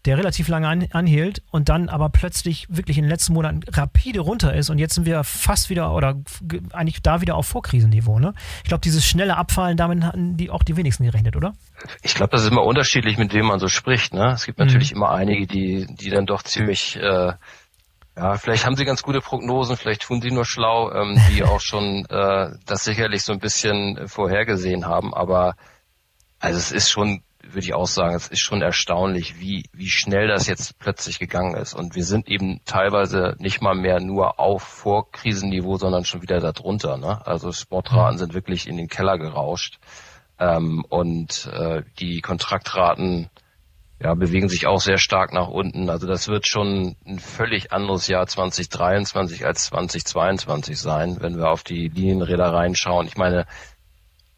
der 0.05 0.17
relativ 0.17 0.49
lange 0.49 0.67
an, 0.67 0.87
anhielt 0.91 1.41
und 1.49 1.69
dann 1.69 1.87
aber 1.87 2.09
plötzlich 2.09 2.67
wirklich 2.69 2.97
in 2.97 3.05
den 3.05 3.09
letzten 3.09 3.33
Monaten 3.33 3.61
rapide 3.71 4.19
runter 4.19 4.53
ist 4.53 4.69
und 4.69 4.77
jetzt 4.77 4.95
sind 4.95 5.05
wir 5.05 5.23
fast 5.23 5.69
wieder 5.69 5.93
oder 5.93 6.15
eigentlich 6.73 7.01
da 7.01 7.21
wieder 7.21 7.35
auf 7.35 7.47
Vorkrisenniveau. 7.47 8.19
Ne? 8.19 8.33
Ich 8.63 8.67
glaube, 8.67 8.81
dieses 8.81 9.05
schnelle 9.05 9.37
Abfallen, 9.37 9.77
damit 9.77 10.03
hatten 10.03 10.35
die 10.35 10.49
auch 10.49 10.63
die 10.63 10.75
wenigsten 10.75 11.05
gerechnet, 11.05 11.35
oder? 11.37 11.53
Ich 12.01 12.15
glaube, 12.15 12.31
das 12.31 12.43
ist 12.43 12.51
immer 12.51 12.63
unterschiedlich, 12.63 13.17
mit 13.17 13.33
wem 13.33 13.45
man 13.45 13.59
so 13.59 13.69
spricht. 13.69 14.13
Ne? 14.13 14.33
Es 14.33 14.45
gibt 14.45 14.59
natürlich 14.59 14.91
mhm. 14.91 14.97
immer 14.97 15.11
einige, 15.11 15.47
die, 15.47 15.87
die 15.89 16.09
dann 16.09 16.25
doch 16.25 16.43
ziemlich 16.43 16.97
äh, 16.97 17.33
ja, 18.15 18.35
vielleicht 18.37 18.65
haben 18.65 18.75
sie 18.75 18.85
ganz 18.85 19.01
gute 19.03 19.21
Prognosen, 19.21 19.77
vielleicht 19.77 20.03
tun 20.03 20.21
sie 20.21 20.31
nur 20.31 20.45
schlau, 20.45 20.91
ähm, 20.91 21.19
die 21.29 21.43
auch 21.43 21.61
schon 21.61 22.05
äh, 22.09 22.51
das 22.65 22.83
sicherlich 22.83 23.23
so 23.23 23.33
ein 23.33 23.39
bisschen 23.39 24.07
vorhergesehen 24.07 24.85
haben, 24.85 25.13
aber 25.13 25.55
also 26.39 26.57
es 26.57 26.71
ist 26.71 26.89
schon 26.89 27.23
würde 27.43 27.59
ich 27.59 27.73
auch 27.73 27.87
sagen, 27.87 28.15
es 28.15 28.27
ist 28.29 28.39
schon 28.39 28.61
erstaunlich, 28.61 29.39
wie, 29.39 29.65
wie 29.73 29.89
schnell 29.89 30.27
das 30.27 30.47
jetzt 30.47 30.79
plötzlich 30.79 31.19
gegangen 31.19 31.55
ist. 31.55 31.73
Und 31.73 31.95
wir 31.95 32.05
sind 32.05 32.27
eben 32.27 32.61
teilweise 32.65 33.35
nicht 33.37 33.61
mal 33.61 33.75
mehr 33.75 33.99
nur 33.99 34.39
auf 34.39 34.63
Vorkrisenniveau, 34.63 35.77
sondern 35.77 36.05
schon 36.05 36.21
wieder 36.21 36.39
darunter. 36.39 36.97
Ne? 36.97 37.25
Also 37.25 37.51
Sportraten 37.51 38.15
mhm. 38.15 38.19
sind 38.19 38.33
wirklich 38.33 38.67
in 38.67 38.77
den 38.77 38.87
Keller 38.87 39.17
gerauscht. 39.17 39.79
Ähm, 40.39 40.85
und 40.89 41.47
äh, 41.53 41.83
die 41.99 42.21
Kontraktraten 42.21 43.29
ja, 44.01 44.13
bewegen 44.15 44.49
sich 44.49 44.67
auch 44.67 44.81
sehr 44.81 44.97
stark 44.97 45.33
nach 45.33 45.47
unten. 45.47 45.89
Also 45.89 46.07
das 46.07 46.27
wird 46.27 46.47
schon 46.47 46.95
ein 47.05 47.19
völlig 47.19 47.71
anderes 47.71 48.07
Jahr 48.07 48.27
2023 48.27 49.45
als 49.45 49.65
2022 49.65 50.77
sein, 50.77 51.17
wenn 51.21 51.37
wir 51.37 51.49
auf 51.49 51.63
die 51.63 51.87
Linienräder 51.87 52.53
reinschauen. 52.53 53.07
Ich 53.07 53.17
meine, 53.17 53.45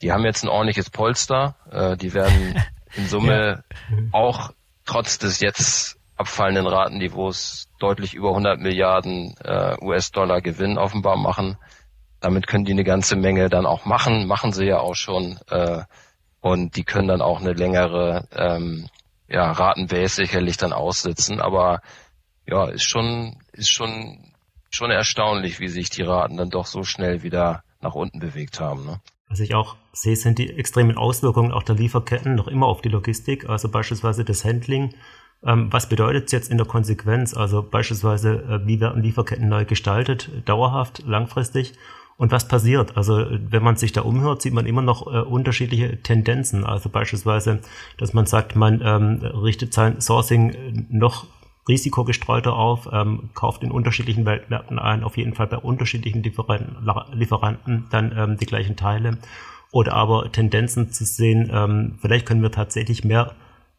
die 0.01 0.11
haben 0.11 0.23
jetzt 0.23 0.43
ein 0.43 0.49
ordentliches 0.49 0.89
Polster. 0.89 1.55
Äh, 1.71 1.97
die 1.97 2.13
werden 2.13 2.61
in 2.95 3.07
Summe 3.07 3.63
ja. 3.89 3.97
auch 4.11 4.51
trotz 4.85 5.17
des 5.17 5.39
jetzt 5.39 5.97
abfallenden 6.15 6.67
Ratenniveaus 6.67 7.67
deutlich 7.79 8.13
über 8.13 8.29
100 8.29 8.59
Milliarden 8.59 9.35
äh, 9.43 9.75
US-Dollar 9.81 10.41
Gewinn 10.41 10.77
offenbar 10.77 11.17
machen. 11.17 11.57
Damit 12.21 12.47
können 12.47 12.65
die 12.65 12.71
eine 12.71 12.83
ganze 12.83 13.15
Menge 13.15 13.49
dann 13.49 13.65
auch 13.65 13.85
machen, 13.85 14.27
machen 14.27 14.53
sie 14.53 14.65
ja 14.65 14.79
auch 14.79 14.95
schon. 14.95 15.39
Äh, 15.49 15.83
und 16.39 16.75
die 16.75 16.83
können 16.83 17.07
dann 17.07 17.21
auch 17.21 17.41
eine 17.41 17.53
längere 17.53 18.27
ähm, 18.31 18.87
ja, 19.27 19.51
Ratenbase 19.51 20.15
sicherlich 20.15 20.57
dann 20.57 20.73
aussitzen. 20.73 21.39
Aber 21.39 21.81
ja, 22.47 22.65
ist 22.69 22.89
schon, 22.89 23.37
ist 23.53 23.71
schon, 23.71 24.33
schon 24.69 24.91
erstaunlich, 24.91 25.59
wie 25.59 25.67
sich 25.67 25.89
die 25.89 26.03
Raten 26.03 26.37
dann 26.37 26.49
doch 26.49 26.65
so 26.65 26.83
schnell 26.83 27.23
wieder 27.23 27.63
nach 27.81 27.95
unten 27.95 28.19
bewegt 28.19 28.59
haben. 28.59 28.85
Ne? 28.85 28.99
Was 29.29 29.39
ich 29.39 29.55
auch 29.55 29.75
sehe, 29.93 30.15
sind 30.15 30.37
die 30.37 30.49
extremen 30.49 30.97
Auswirkungen 30.97 31.51
auch 31.51 31.63
der 31.63 31.75
Lieferketten 31.75 32.35
noch 32.35 32.47
immer 32.47 32.67
auf 32.67 32.81
die 32.81 32.89
Logistik, 32.89 33.49
also 33.49 33.69
beispielsweise 33.69 34.23
das 34.23 34.45
Handling. 34.45 34.93
Ähm, 35.43 35.71
was 35.71 35.89
bedeutet 35.89 36.25
es 36.25 36.31
jetzt 36.31 36.51
in 36.51 36.57
der 36.57 36.67
Konsequenz? 36.67 37.33
Also 37.33 37.61
beispielsweise, 37.63 38.33
äh, 38.33 38.67
wie 38.67 38.79
werden 38.79 39.01
Lieferketten 39.01 39.47
neu 39.47 39.65
gestaltet, 39.65 40.29
dauerhaft, 40.45 41.03
langfristig? 41.05 41.73
Und 42.17 42.31
was 42.31 42.47
passiert? 42.47 42.95
Also 42.95 43.25
wenn 43.29 43.63
man 43.63 43.75
sich 43.75 43.91
da 43.91 44.01
umhört, 44.01 44.41
sieht 44.41 44.53
man 44.53 44.65
immer 44.65 44.81
noch 44.81 45.05
äh, 45.07 45.19
unterschiedliche 45.19 46.01
Tendenzen. 46.01 46.63
Also 46.63 46.89
beispielsweise, 46.89 47.59
dass 47.97 48.13
man 48.13 48.25
sagt, 48.25 48.55
man 48.55 48.81
ähm, 48.83 49.19
richtet 49.21 49.73
sein 49.73 49.99
Sourcing 49.99 50.87
noch 50.89 51.25
risikogestreuter 51.67 52.53
auf, 52.53 52.87
ähm, 52.91 53.31
kauft 53.33 53.63
in 53.63 53.71
unterschiedlichen 53.71 54.25
Weltmärkten 54.25 54.79
ein, 54.79 55.03
auf 55.03 55.17
jeden 55.17 55.33
Fall 55.33 55.47
bei 55.47 55.57
unterschiedlichen 55.57 56.23
Lieferanten, 56.23 56.77
Lieferanten 57.11 57.87
dann 57.89 58.13
ähm, 58.15 58.37
die 58.37 58.45
gleichen 58.45 58.77
Teile. 58.77 59.17
Oder 59.71 59.93
aber 59.93 60.31
Tendenzen 60.31 60.91
zu 60.91 61.03
sehen, 61.03 61.49
ähm, 61.51 61.97
vielleicht 61.99 62.25
können 62.25 62.43
wir 62.43 62.51
tatsächlich 62.51 63.03
mehr 63.03 63.33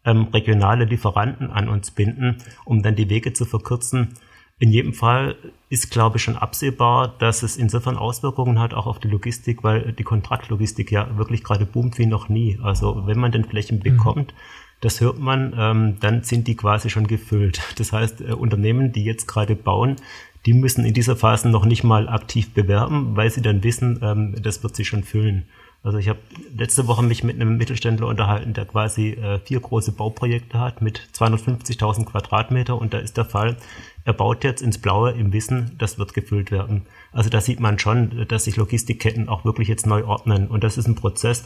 ähm, 0.05 0.29
regionale 0.33 0.85
Lieferanten 0.85 1.51
an 1.51 1.69
uns 1.71 1.91
binden, 1.91 2.43
um 2.65 2.83
dann 2.83 2.97
die 2.97 3.09
Wege 3.09 3.33
zu 3.33 3.47
verkürzen 3.47 4.15
in 4.59 4.71
jedem 4.71 4.95
Fall 4.95 5.37
ist, 5.69 5.91
glaube 5.91 6.17
ich, 6.17 6.23
schon 6.23 6.37
absehbar, 6.37 7.15
dass 7.19 7.43
es 7.43 7.57
insofern 7.57 7.97
Auswirkungen 7.97 8.59
hat, 8.59 8.73
auch 8.73 8.87
auf 8.87 8.99
die 8.99 9.09
Logistik, 9.09 9.63
weil 9.63 9.93
die 9.93 10.03
Kontraktlogistik 10.03 10.91
ja 10.91 11.19
wirklich 11.19 11.45
gerade 11.45 11.67
boomt 11.67 11.99
wie 11.99 12.07
noch 12.07 12.29
nie. 12.29 12.59
Also 12.63 13.07
wenn 13.07 13.19
man 13.19 13.33
den 13.33 13.45
Flächen 13.45 13.81
bekommt, 13.81 14.33
mhm. 14.33 14.37
das 14.81 15.01
hört 15.03 15.19
man, 15.19 15.55
ähm, 15.59 15.97
dann 16.01 16.23
sind 16.23 16.49
die 16.49 16.57
quasi 16.57 16.89
schon 16.89 17.07
gefüllt. 17.07 17.61
Das 17.77 17.93
heißt, 17.93 18.23
äh, 18.23 18.33
Unternehmen, 18.33 18.93
die 18.93 19.05
jetzt 19.05 19.27
gerade 19.27 19.57
bauen, 19.57 19.97
die 20.47 20.55
müssen 20.55 20.87
in 20.87 20.95
dieser 20.95 21.17
Phase 21.17 21.51
noch 21.51 21.67
nicht 21.67 21.85
mal 21.85 22.09
aktiv 22.09 22.55
bewerben, 22.55 23.17
weil 23.17 23.31
sie 23.31 23.43
dann 23.43 23.63
wissen, 23.63 23.99
ähm, 24.03 24.37
das 24.41 24.63
wird 24.63 24.75
sich 24.75 24.89
schon 24.89 25.03
füllen. 25.03 25.45
Also 25.87 25.99
ich 25.99 26.09
habe 26.09 26.19
letzte 26.59 26.89
Woche 26.89 27.05
mich 27.05 27.23
mit 27.23 27.37
einem 27.37 27.57
Mittelständler 27.59 28.09
unterhalten, 28.09 28.53
der 28.55 28.65
quasi 28.65 29.11
äh, 29.11 29.39
vier 29.39 29.61
große 29.61 29.93
Bauprojekte 29.93 30.59
hat 30.59 30.83
mit 30.83 31.01
250.000 31.15 32.07
Quadratmeter 32.07 32.77
und 32.77 32.93
da 32.93 32.99
ist 32.99 33.17
der 33.17 33.25
Fall, 33.25 33.57
er 34.05 34.13
baut 34.13 34.43
jetzt 34.43 34.63
ins 34.63 34.79
Blaue 34.79 35.13
im 35.13 35.33
Wissen, 35.33 35.77
das 35.79 35.97
wird 35.97 36.13
gefüllt 36.13 36.51
werden. 36.51 36.87
Also 37.13 37.31
da 37.31 37.41
sieht 37.41 37.61
man 37.61 37.79
schon, 37.79 38.27
dass 38.27 38.45
sich 38.45 38.57
Logistikketten 38.57 39.29
auch 39.29 39.45
wirklich 39.45 39.69
jetzt 39.69 39.87
neu 39.87 40.05
ordnen 40.05 40.49
und 40.49 40.65
das 40.65 40.77
ist 40.77 40.89
ein 40.89 40.97
Prozess, 40.97 41.45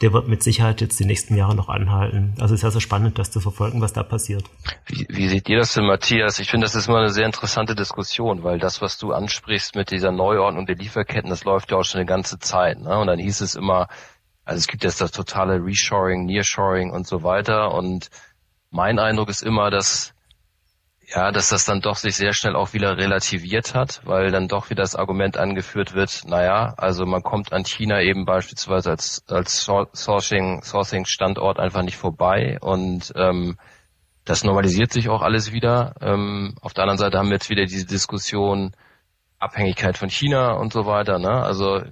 der 0.00 0.12
wird 0.14 0.28
mit 0.28 0.42
Sicherheit 0.42 0.80
jetzt 0.80 0.98
die 0.98 1.04
nächsten 1.04 1.36
Jahre 1.36 1.54
noch 1.54 1.68
anhalten. 1.68 2.34
Also 2.40 2.54
es 2.54 2.62
ist 2.62 2.72
sehr 2.72 2.80
spannend, 2.80 3.18
das 3.18 3.30
zu 3.30 3.40
verfolgen, 3.40 3.82
was 3.82 3.92
da 3.92 4.02
passiert. 4.02 4.44
Wie, 4.86 5.06
wie 5.10 5.28
seht 5.28 5.48
ihr 5.48 5.58
das 5.58 5.74
denn, 5.74 5.86
Matthias? 5.86 6.38
Ich 6.38 6.50
finde, 6.50 6.64
das 6.64 6.74
ist 6.74 6.88
immer 6.88 6.98
eine 6.98 7.10
sehr 7.10 7.26
interessante 7.26 7.74
Diskussion, 7.74 8.42
weil 8.42 8.58
das, 8.58 8.80
was 8.80 8.96
du 8.96 9.12
ansprichst 9.12 9.76
mit 9.76 9.90
dieser 9.90 10.10
Neuordnung 10.10 10.64
der 10.64 10.76
Lieferketten, 10.76 11.28
das 11.28 11.44
läuft 11.44 11.70
ja 11.70 11.76
auch 11.76 11.84
schon 11.84 12.00
eine 12.00 12.06
ganze 12.06 12.38
Zeit. 12.38 12.80
Ne? 12.80 12.98
Und 12.98 13.08
dann 13.08 13.18
hieß 13.18 13.42
es 13.42 13.54
immer, 13.54 13.88
also 14.44 14.58
es 14.58 14.66
gibt 14.68 14.84
jetzt 14.84 15.02
das 15.02 15.12
totale 15.12 15.62
Reshoring, 15.62 16.24
Nearshoring 16.24 16.90
und 16.90 17.06
so 17.06 17.22
weiter. 17.22 17.74
Und 17.74 18.08
mein 18.70 18.98
Eindruck 18.98 19.28
ist 19.28 19.42
immer, 19.42 19.70
dass 19.70 20.14
ja, 21.14 21.32
dass 21.32 21.48
das 21.48 21.64
dann 21.64 21.80
doch 21.80 21.96
sich 21.96 22.14
sehr 22.14 22.32
schnell 22.32 22.54
auch 22.54 22.72
wieder 22.72 22.96
relativiert 22.96 23.74
hat, 23.74 24.00
weil 24.04 24.30
dann 24.30 24.46
doch 24.46 24.70
wieder 24.70 24.82
das 24.82 24.94
Argument 24.94 25.36
angeführt 25.36 25.94
wird, 25.94 26.22
naja, 26.26 26.74
also 26.76 27.04
man 27.04 27.22
kommt 27.22 27.52
an 27.52 27.64
China 27.64 28.00
eben 28.00 28.24
beispielsweise 28.24 28.90
als, 28.90 29.24
als 29.28 29.60
Sourcing, 29.60 30.62
Sourcing 30.62 31.04
Standort 31.06 31.58
einfach 31.58 31.82
nicht 31.82 31.96
vorbei 31.96 32.58
und 32.60 33.12
ähm, 33.16 33.56
das 34.24 34.44
normalisiert 34.44 34.92
sich 34.92 35.08
auch 35.08 35.22
alles 35.22 35.52
wieder. 35.52 35.94
Ähm, 36.00 36.54
auf 36.60 36.74
der 36.74 36.84
anderen 36.84 36.98
Seite 36.98 37.18
haben 37.18 37.28
wir 37.28 37.36
jetzt 37.36 37.50
wieder 37.50 37.64
diese 37.64 37.86
Diskussion 37.86 38.72
Abhängigkeit 39.40 39.98
von 39.98 40.10
China 40.10 40.52
und 40.52 40.72
so 40.72 40.86
weiter. 40.86 41.18
Ne? 41.18 41.30
Also 41.30 41.82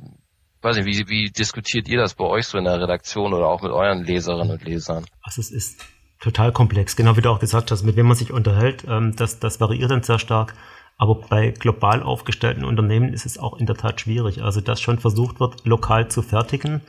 weiß 0.63 0.77
nicht, 0.77 0.87
wie, 0.87 1.09
wie 1.09 1.31
diskutiert 1.31 1.89
ihr 1.89 1.99
das 1.99 2.15
bei 2.15 2.25
euch 2.25 2.47
so 2.47 2.59
in 2.59 2.65
der 2.65 2.81
Redaktion 2.81 3.35
oder 3.35 3.49
auch 3.49 3.63
mit 3.63 3.73
euren 3.73 4.05
Leserinnen 4.05 4.53
und 4.53 4.63
Lesern? 4.63 5.07
Also 5.23 5.41
es 5.41 5.51
ist 5.51 5.85
total 6.21 6.53
komplex. 6.53 6.97
Genau 6.97 7.17
wie 7.17 7.21
du 7.21 7.31
auch 7.31 7.39
gesagt 7.39 7.71
hast, 7.71 7.83
mit 7.83 7.97
wem 7.97 8.07
man 8.07 8.17
sich 8.17 8.33
unterhält, 8.33 8.85
ähm, 8.89 9.15
das, 9.17 9.39
das 9.39 9.61
variiert 9.61 9.91
dann 9.91 10.03
sehr 10.03 10.19
stark. 10.19 10.55
Aber 10.97 11.15
bei 11.15 11.51
global 11.53 12.03
aufgestellten 12.03 12.65
Unternehmen 12.65 13.13
ist 13.13 13.25
es 13.25 13.39
auch 13.39 13.59
in 13.59 13.67
der 13.67 13.77
Tat 13.77 14.01
schwierig. 14.01 14.43
Also, 14.43 14.61
dass 14.61 14.81
schon 14.81 14.99
versucht 14.99 15.39
wird, 15.39 15.65
lokal 15.65 16.09
zu 16.09 16.23
fertigen, 16.23 16.81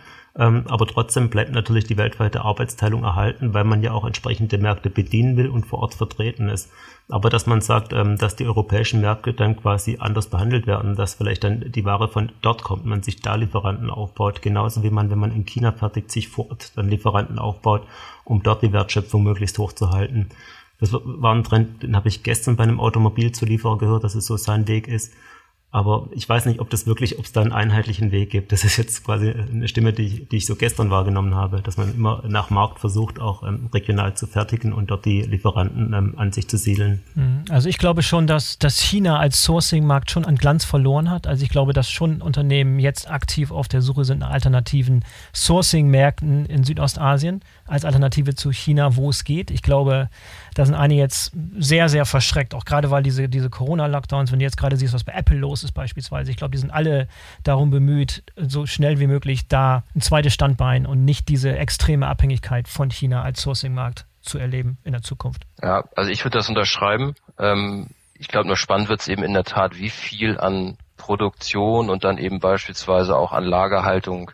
aber 0.67 0.85
trotzdem 0.87 1.29
bleibt 1.29 1.51
natürlich 1.51 1.85
die 1.85 1.97
weltweite 1.97 2.41
Arbeitsteilung 2.41 3.03
erhalten, 3.03 3.53
weil 3.53 3.63
man 3.63 3.81
ja 3.81 3.93
auch 3.93 4.05
entsprechende 4.05 4.57
Märkte 4.57 4.89
bedienen 4.89 5.37
will 5.37 5.47
und 5.47 5.65
vor 5.65 5.79
Ort 5.79 5.95
vertreten 5.95 6.49
ist. 6.49 6.71
Aber 7.09 7.31
dass 7.31 7.47
man 7.47 7.61
sagt, 7.61 7.91
ähm, 7.91 8.17
dass 8.17 8.35
die 8.35 8.45
europäischen 8.45 9.01
Märkte 9.01 9.33
dann 9.33 9.57
quasi 9.57 9.97
anders 9.99 10.27
behandelt 10.27 10.67
werden, 10.67 10.95
dass 10.95 11.15
vielleicht 11.15 11.43
dann 11.43 11.71
die 11.71 11.83
Ware 11.83 12.07
von 12.07 12.31
dort 12.41 12.63
kommt, 12.63 12.85
man 12.85 13.01
sich 13.01 13.21
da 13.21 13.35
Lieferanten 13.35 13.89
aufbaut, 13.89 14.43
genauso 14.43 14.83
wie 14.83 14.91
man, 14.91 15.09
wenn 15.09 15.17
man 15.17 15.35
in 15.35 15.45
China 15.45 15.71
fertigt, 15.71 16.11
sich 16.11 16.29
vor 16.29 16.51
Ort 16.51 16.73
dann 16.75 16.87
Lieferanten 16.87 17.39
aufbaut, 17.39 17.81
um 18.25 18.43
dort 18.43 18.61
die 18.61 18.71
Wertschöpfung 18.71 19.23
möglichst 19.23 19.57
hoch 19.57 19.73
zu 19.73 19.89
halten. 19.89 20.29
Das 20.79 20.93
war 20.93 21.33
ein 21.33 21.43
Trend, 21.43 21.83
den 21.83 21.95
habe 21.95 22.07
ich 22.07 22.23
gestern 22.23 22.55
bei 22.55 22.63
einem 22.63 22.79
Automobilzulieferer 22.79 23.79
gehört, 23.79 24.03
dass 24.03 24.15
es 24.15 24.25
so 24.25 24.37
sein 24.37 24.67
Weg 24.67 24.87
ist. 24.87 25.13
Aber 25.71 26.07
ich 26.13 26.27
weiß 26.27 26.47
nicht, 26.47 26.59
ob 26.59 26.71
das 26.71 26.87
wirklich, 26.87 27.19
ob 27.19 27.25
es 27.25 27.31
da 27.31 27.41
einen 27.41 27.51
einheitlichen 27.51 28.11
Weg 28.11 28.31
gibt. 28.31 28.51
Das 28.51 28.63
ist 28.63 28.77
jetzt 28.77 29.05
quasi 29.05 29.29
eine 29.29 29.67
Stimme, 29.67 29.93
die, 29.93 30.25
die 30.25 30.37
ich 30.37 30.47
so 30.47 30.55
gestern 30.55 30.89
wahrgenommen 30.89 31.35
habe, 31.35 31.61
dass 31.61 31.77
man 31.77 31.93
immer 31.93 32.23
nach 32.27 32.49
Markt 32.49 32.79
versucht, 32.79 33.19
auch 33.19 33.43
ähm, 33.43 33.69
regional 33.71 34.15
zu 34.15 34.25
fertigen 34.25 34.73
und 34.73 34.89
dort 34.89 35.05
die 35.05 35.21
Lieferanten 35.21 35.93
ähm, 35.93 36.15
an 36.17 36.31
sich 36.31 36.47
zu 36.47 36.57
siedeln. 36.57 37.03
Mhm. 37.13 37.43
Also 37.51 37.69
ich 37.69 37.77
glaube 37.77 38.01
schon, 38.01 38.25
dass, 38.25 38.57
dass 38.57 38.79
China 38.79 39.19
als 39.19 39.43
Sourcing-Markt 39.43 40.09
schon 40.09 40.25
an 40.25 40.37
Glanz 40.37 40.65
verloren 40.65 41.11
hat. 41.11 41.27
Also 41.27 41.43
ich 41.43 41.49
glaube, 41.49 41.73
dass 41.73 41.91
schon 41.91 42.23
Unternehmen 42.23 42.79
jetzt 42.79 43.09
aktiv 43.09 43.51
auf 43.51 43.67
der 43.67 43.83
Suche 43.83 44.05
sind 44.05 44.19
nach 44.19 44.31
alternativen 44.31 45.05
Sourcing-Märkten 45.35 46.47
in 46.47 46.63
Südostasien 46.63 47.41
als 47.67 47.85
Alternative 47.85 48.33
zu 48.33 48.51
China, 48.51 48.95
wo 48.95 49.11
es 49.11 49.23
geht. 49.23 49.51
Ich 49.51 49.61
glaube, 49.61 50.09
da 50.55 50.65
sind 50.65 50.73
einige 50.73 50.99
jetzt 50.99 51.31
sehr, 51.57 51.89
sehr 51.89 52.05
verschreckt, 52.05 52.55
auch 52.55 52.65
gerade 52.65 52.89
weil 52.89 53.03
diese, 53.03 53.29
diese 53.29 53.51
Corona-Lockdowns, 53.51 54.31
wenn 54.31 54.39
du 54.39 54.45
jetzt 54.45 54.57
gerade 54.57 54.75
siehst, 54.75 54.93
was 54.93 55.03
bei 55.03 55.13
Apple 55.13 55.37
los 55.37 55.58
ist 55.63 55.73
beispielsweise, 55.73 56.31
ich 56.31 56.37
glaube, 56.37 56.51
die 56.51 56.57
sind 56.57 56.71
alle 56.71 57.07
darum 57.43 57.69
bemüht, 57.69 58.23
so 58.35 58.65
schnell 58.65 58.99
wie 58.99 59.07
möglich 59.07 59.47
da 59.47 59.83
ein 59.95 60.01
zweites 60.01 60.33
Standbein 60.33 60.85
und 60.85 61.05
nicht 61.05 61.29
diese 61.29 61.57
extreme 61.57 62.07
Abhängigkeit 62.07 62.67
von 62.67 62.91
China 62.91 63.21
als 63.23 63.41
Sourcing-Markt 63.41 64.05
zu 64.21 64.37
erleben 64.37 64.77
in 64.83 64.91
der 64.91 65.01
Zukunft. 65.01 65.45
Ja, 65.61 65.83
also 65.95 66.11
ich 66.11 66.23
würde 66.23 66.37
das 66.37 66.49
unterschreiben. 66.49 67.15
Ähm, 67.37 67.87
ich 68.13 68.27
glaube, 68.27 68.47
nur 68.47 68.57
spannend 68.57 68.89
wird 68.89 69.01
es 69.01 69.07
eben 69.07 69.23
in 69.23 69.33
der 69.33 69.45
Tat, 69.45 69.77
wie 69.77 69.89
viel 69.89 70.37
an 70.37 70.77
Produktion 70.97 71.89
und 71.89 72.03
dann 72.03 72.17
eben 72.17 72.39
beispielsweise 72.39 73.15
auch 73.15 73.31
an 73.31 73.45
Lagerhaltung 73.45 74.31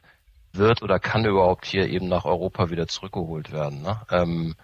wird 0.54 0.82
oder 0.82 1.00
kann 1.00 1.26
überhaupt 1.26 1.66
hier 1.66 1.88
eben 1.88 2.08
nach 2.08 2.26
Europa 2.26 2.70
wieder 2.70 2.88
zurückgeholt 2.88 3.52
werden. 3.52 3.82
Ne? 3.82 4.02
Ähm, 4.10 4.56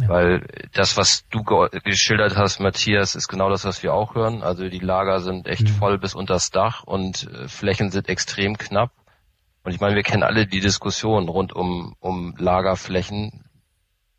ja. 0.00 0.08
Weil 0.08 0.46
das, 0.72 0.96
was 0.96 1.26
du 1.28 1.42
geschildert 1.42 2.36
hast, 2.36 2.60
Matthias, 2.60 3.14
ist 3.14 3.28
genau 3.28 3.50
das, 3.50 3.64
was 3.64 3.82
wir 3.82 3.94
auch 3.94 4.14
hören. 4.14 4.42
Also 4.42 4.68
die 4.68 4.78
Lager 4.78 5.20
sind 5.20 5.48
echt 5.48 5.64
mhm. 5.64 5.68
voll 5.68 5.98
bis 5.98 6.14
unters 6.14 6.50
Dach 6.50 6.84
und 6.84 7.28
äh, 7.32 7.48
Flächen 7.48 7.90
sind 7.90 8.08
extrem 8.08 8.56
knapp. 8.58 8.92
Und 9.64 9.72
ich 9.72 9.80
meine, 9.80 9.96
wir 9.96 10.02
kennen 10.02 10.22
alle 10.22 10.46
die 10.46 10.60
Diskussion 10.60 11.28
rund 11.28 11.52
um, 11.52 11.94
um 11.98 12.34
Lagerflächen. 12.38 13.44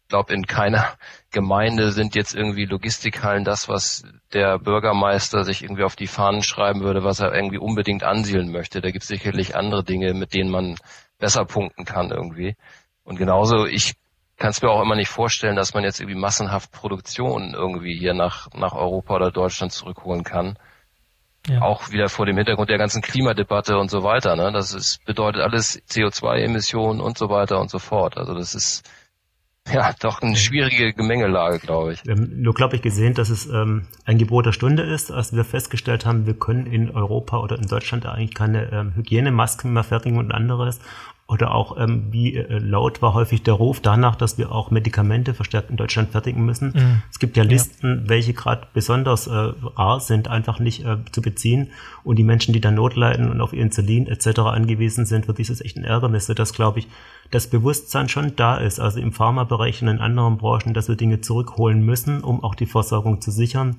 Ich 0.04 0.10
glaube, 0.10 0.34
in 0.34 0.46
keiner 0.46 0.86
Gemeinde 1.32 1.92
sind 1.92 2.16
jetzt 2.16 2.36
irgendwie 2.36 2.66
Logistikhallen 2.66 3.46
das, 3.46 3.70
was 3.70 4.04
der 4.34 4.60
Bürgermeister 4.60 5.44
sich 5.44 5.64
irgendwie 5.64 5.84
auf 5.84 5.96
die 5.96 6.08
Fahnen 6.08 6.44
schreiben 6.44 6.82
würde, 6.82 7.04
was 7.04 7.20
er 7.20 7.34
irgendwie 7.34 7.58
unbedingt 7.58 8.04
ansiedeln 8.04 8.52
möchte. 8.52 8.82
Da 8.82 8.92
gibt 8.92 9.04
es 9.04 9.08
sicherlich 9.08 9.56
andere 9.56 9.84
Dinge, 9.84 10.14
mit 10.14 10.34
denen 10.34 10.52
man 10.52 10.76
besser 11.20 11.46
punkten 11.46 11.86
kann 11.86 12.12
irgendwie. 12.12 12.56
Und 13.04 13.18
genauso, 13.18 13.66
ich 13.66 13.96
kann 14.40 14.52
es 14.52 14.62
mir 14.62 14.70
auch 14.70 14.82
immer 14.82 14.96
nicht 14.96 15.10
vorstellen, 15.10 15.56
dass 15.56 15.74
man 15.74 15.84
jetzt 15.84 16.00
irgendwie 16.00 16.20
massenhaft 16.20 16.72
Produktion 16.72 17.54
irgendwie 17.54 17.98
hier 17.98 18.14
nach, 18.14 18.48
nach 18.54 18.74
Europa 18.74 19.16
oder 19.16 19.32
Deutschland 19.32 19.74
zurückholen 19.74 20.24
kann. 20.24 20.58
Ja. 21.48 21.62
Auch 21.62 21.92
wieder 21.92 22.10
vor 22.10 22.26
dem 22.26 22.38
Hintergrund 22.38 22.70
der 22.70 22.78
ganzen 22.78 23.02
Klimadebatte 23.02 23.78
und 23.78 23.90
so 23.90 24.04
weiter. 24.04 24.36
Ne? 24.36 24.52
Das 24.52 24.74
ist, 24.74 25.04
bedeutet 25.06 25.42
alles 25.42 25.82
CO2-Emissionen 25.90 27.02
und 27.02 27.18
so 27.18 27.30
weiter 27.30 27.60
und 27.60 27.70
so 27.70 27.80
fort. 27.80 28.18
Also 28.18 28.34
das 28.34 28.56
ist 28.56 28.90
ja 29.74 29.94
doch 30.00 30.22
eine 30.22 30.36
schwierige 30.36 30.94
Gemengelage, 30.94 31.60
glaube 31.60 31.94
ich. 31.94 32.06
Wir 32.06 32.16
haben 32.16 32.42
nur, 32.42 32.54
glaube 32.54 32.76
ich, 32.76 32.82
gesehen, 32.82 33.14
dass 33.14 33.30
es 33.30 33.46
ähm, 33.48 33.88
ein 34.06 34.18
Gebot 34.18 34.46
der 34.46 34.52
Stunde 34.52 34.84
ist, 34.84 35.12
als 35.12 35.34
wir 35.34 35.44
festgestellt 35.44 36.06
haben, 36.06 36.26
wir 36.26 36.34
können 36.34 36.66
in 36.66 36.92
Europa 36.92 37.38
oder 37.38 37.58
in 37.58 37.68
Deutschland 37.68 38.06
eigentlich 38.06 38.34
keine 38.34 38.72
ähm, 38.72 38.94
Hygienemasken 38.96 39.72
mehr 39.72 39.84
fertigen 39.84 40.18
und 40.18 40.32
anderes. 40.32 40.80
Oder 41.30 41.54
auch, 41.54 41.78
ähm, 41.78 42.08
wie 42.10 42.36
äh, 42.36 42.58
laut 42.58 43.04
war 43.04 43.14
häufig 43.14 43.44
der 43.44 43.54
Ruf 43.54 43.82
danach, 43.82 44.16
dass 44.16 44.40
wir 44.40 44.52
auch 44.52 44.72
Medikamente 44.72 45.36
verstärkt 45.36 45.70
in 45.70 45.78
Deutschland 45.78 46.10
fertigen 46.10 46.44
müssen. 46.44 46.74
Mhm. 46.76 47.04
Es 47.12 47.20
gibt 47.20 47.38
ja 47.38 47.44
Listen, 47.44 48.02
ja. 48.02 48.10
welche 48.10 48.34
gerade 48.34 48.66
besonders 48.74 49.28
äh, 49.28 49.32
rar 49.76 50.00
sind, 50.00 50.28
einfach 50.28 50.58
nicht 50.60 50.84
äh, 50.86 50.98
zu 51.12 51.22
beziehen. 51.22 51.70
Und 52.04 52.16
die 52.16 52.24
Menschen, 52.24 52.52
die 52.52 52.62
da 52.62 52.72
Not 52.72 52.96
leiden 52.96 53.30
und 53.30 53.42
auf 53.42 53.54
Insulin 53.54 54.08
etc. 54.08 54.40
angewiesen 54.40 55.06
sind, 55.06 55.28
für 55.28 55.36
dieses 55.36 55.62
echt 55.62 55.78
ein 55.78 55.84
Ärgernis, 55.84 56.26
dass, 56.26 56.52
glaube 56.52 56.80
ich, 56.80 56.88
das 57.30 57.46
Bewusstsein 57.46 58.10
schon 58.10 58.36
da 58.36 58.58
ist, 58.58 58.80
also 58.80 59.00
im 59.00 59.12
Pharmabereich 59.12 59.84
und 59.84 59.88
in 59.88 60.00
anderen 60.00 60.40
Branchen, 60.40 60.74
dass 60.74 60.90
wir 60.90 60.96
Dinge 60.96 61.22
zurückholen 61.22 61.86
müssen, 61.86 62.24
um 62.24 62.44
auch 62.44 62.56
die 62.56 62.66
Versorgung 62.66 63.22
zu 63.22 63.30
sichern. 63.30 63.76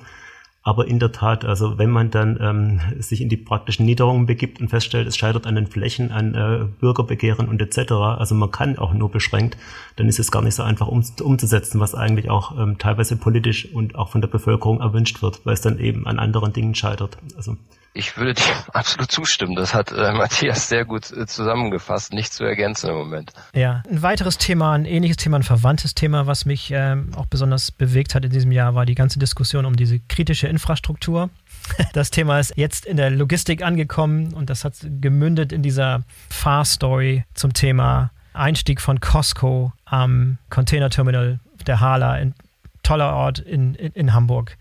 Aber 0.62 0.86
in 0.86 0.98
der 0.98 1.10
Tat, 1.10 1.46
also 1.46 1.78
wenn 1.78 1.90
man 1.90 2.10
dann 2.10 2.38
ähm, 2.40 2.80
sich 3.00 3.22
in 3.22 3.30
die 3.30 3.38
praktischen 3.38 3.86
Niederungen 3.86 4.26
begibt 4.26 4.60
und 4.60 4.68
feststellt, 4.68 5.08
es 5.08 5.16
scheitert 5.16 5.46
an 5.46 5.54
den 5.54 5.66
Flächen, 5.66 6.12
an 6.12 6.34
äh, 6.34 6.66
Bürgerbegehren 6.80 7.48
und 7.48 7.62
etc., 7.62 7.92
also 7.92 8.34
man 8.34 8.50
kann 8.50 8.76
auch 8.76 8.92
nur 8.92 9.10
beschränkt, 9.10 9.56
dann 9.96 10.06
ist 10.06 10.18
es 10.18 10.30
gar 10.30 10.42
nicht 10.42 10.54
so 10.54 10.62
einfach 10.62 10.88
um, 10.88 11.02
umzusetzen, 11.22 11.80
was 11.80 11.94
eigentlich 11.94 12.28
auch 12.28 12.58
ähm, 12.58 12.76
teilweise 12.76 13.16
politisch 13.16 13.72
und 13.72 13.94
auch 13.94 14.10
von 14.10 14.20
der 14.20 14.28
Bevölkerung 14.28 14.80
erwünscht 14.80 15.22
wird, 15.22 15.46
weil 15.46 15.54
es 15.54 15.62
dann 15.62 15.78
eben 15.78 16.06
an 16.06 16.18
anderen 16.18 16.52
Dingen 16.52 16.74
scheitert. 16.74 17.16
Also 17.36 17.56
ich 17.92 18.16
würde 18.16 18.34
dir 18.34 18.44
absolut 18.72 19.10
zustimmen. 19.10 19.54
Das 19.54 19.74
hat 19.74 19.92
äh, 19.92 20.12
Matthias 20.12 20.68
sehr 20.68 20.84
gut 20.84 21.10
äh, 21.10 21.26
zusammengefasst. 21.26 22.12
Nicht 22.12 22.32
zu 22.32 22.44
ergänzen 22.44 22.90
im 22.90 22.96
Moment. 22.96 23.32
Ja, 23.54 23.82
ein 23.90 24.02
weiteres 24.02 24.38
Thema, 24.38 24.72
ein 24.72 24.84
ähnliches 24.84 25.16
Thema, 25.16 25.38
ein 25.38 25.42
verwandtes 25.42 25.94
Thema, 25.94 26.26
was 26.26 26.44
mich 26.44 26.70
ähm, 26.72 27.12
auch 27.16 27.26
besonders 27.26 27.70
bewegt 27.70 28.14
hat 28.14 28.24
in 28.24 28.30
diesem 28.30 28.52
Jahr, 28.52 28.74
war 28.74 28.86
die 28.86 28.94
ganze 28.94 29.18
Diskussion 29.18 29.64
um 29.64 29.76
diese 29.76 29.98
kritische 30.00 30.48
Infrastruktur. 30.48 31.30
Das 31.92 32.10
Thema 32.10 32.38
ist 32.40 32.54
jetzt 32.56 32.86
in 32.86 32.96
der 32.96 33.10
Logistik 33.10 33.62
angekommen 33.62 34.32
und 34.32 34.48
das 34.50 34.64
hat 34.64 34.74
gemündet 35.00 35.52
in 35.52 35.62
dieser 35.62 36.02
Fahr-Story 36.30 37.24
zum 37.34 37.52
Thema 37.52 38.10
Einstieg 38.32 38.80
von 38.80 39.00
Costco 39.00 39.72
am 39.84 40.38
Containerterminal 40.48 41.38
der 41.66 41.80
Hala, 41.80 42.12
ein 42.12 42.34
toller 42.82 43.12
Ort 43.14 43.40
in, 43.40 43.74
in, 43.74 43.92
in 43.92 44.14
Hamburg. 44.14 44.56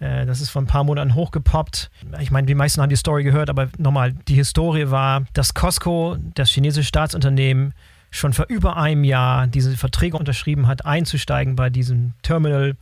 Äh, 0.00 0.26
das 0.26 0.40
ist 0.40 0.50
vor 0.50 0.62
ein 0.62 0.66
paar 0.66 0.84
Monaten 0.84 1.14
hochgepoppt. 1.14 1.90
Ich 2.20 2.30
meine, 2.30 2.46
die 2.46 2.54
meisten 2.54 2.80
haben 2.80 2.90
die 2.90 2.96
Story 2.96 3.24
gehört, 3.24 3.50
aber 3.50 3.68
nochmal, 3.78 4.12
die 4.12 4.34
Historie 4.34 4.90
war, 4.90 5.24
dass 5.32 5.54
Costco, 5.54 6.16
das 6.34 6.50
chinesische 6.50 6.88
Staatsunternehmen, 6.88 7.74
schon 8.10 8.32
vor 8.32 8.46
über 8.48 8.76
einem 8.76 9.04
Jahr 9.04 9.46
diese 9.46 9.76
Verträge 9.76 10.16
unterschrieben 10.16 10.66
hat, 10.66 10.86
einzusteigen 10.86 11.56
bei 11.56 11.68
diesem 11.68 12.14
Terminal 12.22 12.76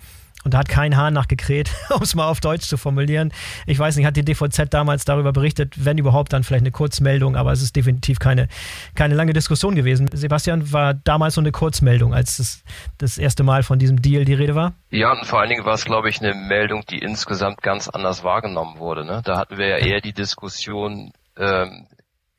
und 0.46 0.54
da 0.54 0.58
hat 0.58 0.68
kein 0.68 0.96
Hahn 0.96 1.12
nachgekräht, 1.12 1.72
um 1.90 2.00
es 2.02 2.14
mal 2.14 2.28
auf 2.28 2.38
Deutsch 2.38 2.68
zu 2.68 2.76
formulieren. 2.76 3.32
Ich 3.66 3.78
weiß 3.80 3.96
nicht, 3.96 4.06
hat 4.06 4.16
die 4.16 4.24
DVZ 4.24 4.72
damals 4.72 5.04
darüber 5.04 5.32
berichtet, 5.32 5.84
wenn 5.84 5.98
überhaupt, 5.98 6.32
dann 6.32 6.44
vielleicht 6.44 6.62
eine 6.62 6.70
Kurzmeldung, 6.70 7.34
aber 7.34 7.50
es 7.50 7.62
ist 7.62 7.74
definitiv 7.74 8.20
keine, 8.20 8.46
keine 8.94 9.16
lange 9.16 9.32
Diskussion 9.32 9.74
gewesen. 9.74 10.08
Sebastian, 10.12 10.72
war 10.72 10.94
damals 10.94 11.34
so 11.34 11.40
eine 11.40 11.50
Kurzmeldung, 11.50 12.14
als 12.14 12.36
das, 12.36 12.62
das 12.98 13.18
erste 13.18 13.42
Mal 13.42 13.64
von 13.64 13.80
diesem 13.80 14.00
Deal 14.00 14.24
die 14.24 14.34
Rede 14.34 14.54
war? 14.54 14.74
Ja, 14.90 15.10
und 15.10 15.26
vor 15.26 15.40
allen 15.40 15.50
Dingen 15.50 15.64
war 15.64 15.74
es, 15.74 15.84
glaube 15.84 16.08
ich, 16.08 16.22
eine 16.22 16.34
Meldung, 16.34 16.84
die 16.88 16.98
insgesamt 16.98 17.60
ganz 17.60 17.88
anders 17.88 18.22
wahrgenommen 18.22 18.78
wurde. 18.78 19.04
Ne? 19.04 19.22
Da 19.24 19.38
hatten 19.38 19.58
wir 19.58 19.66
ja 19.66 19.78
eher 19.78 20.00
die 20.00 20.12
Diskussion, 20.12 21.12
ähm, 21.36 21.88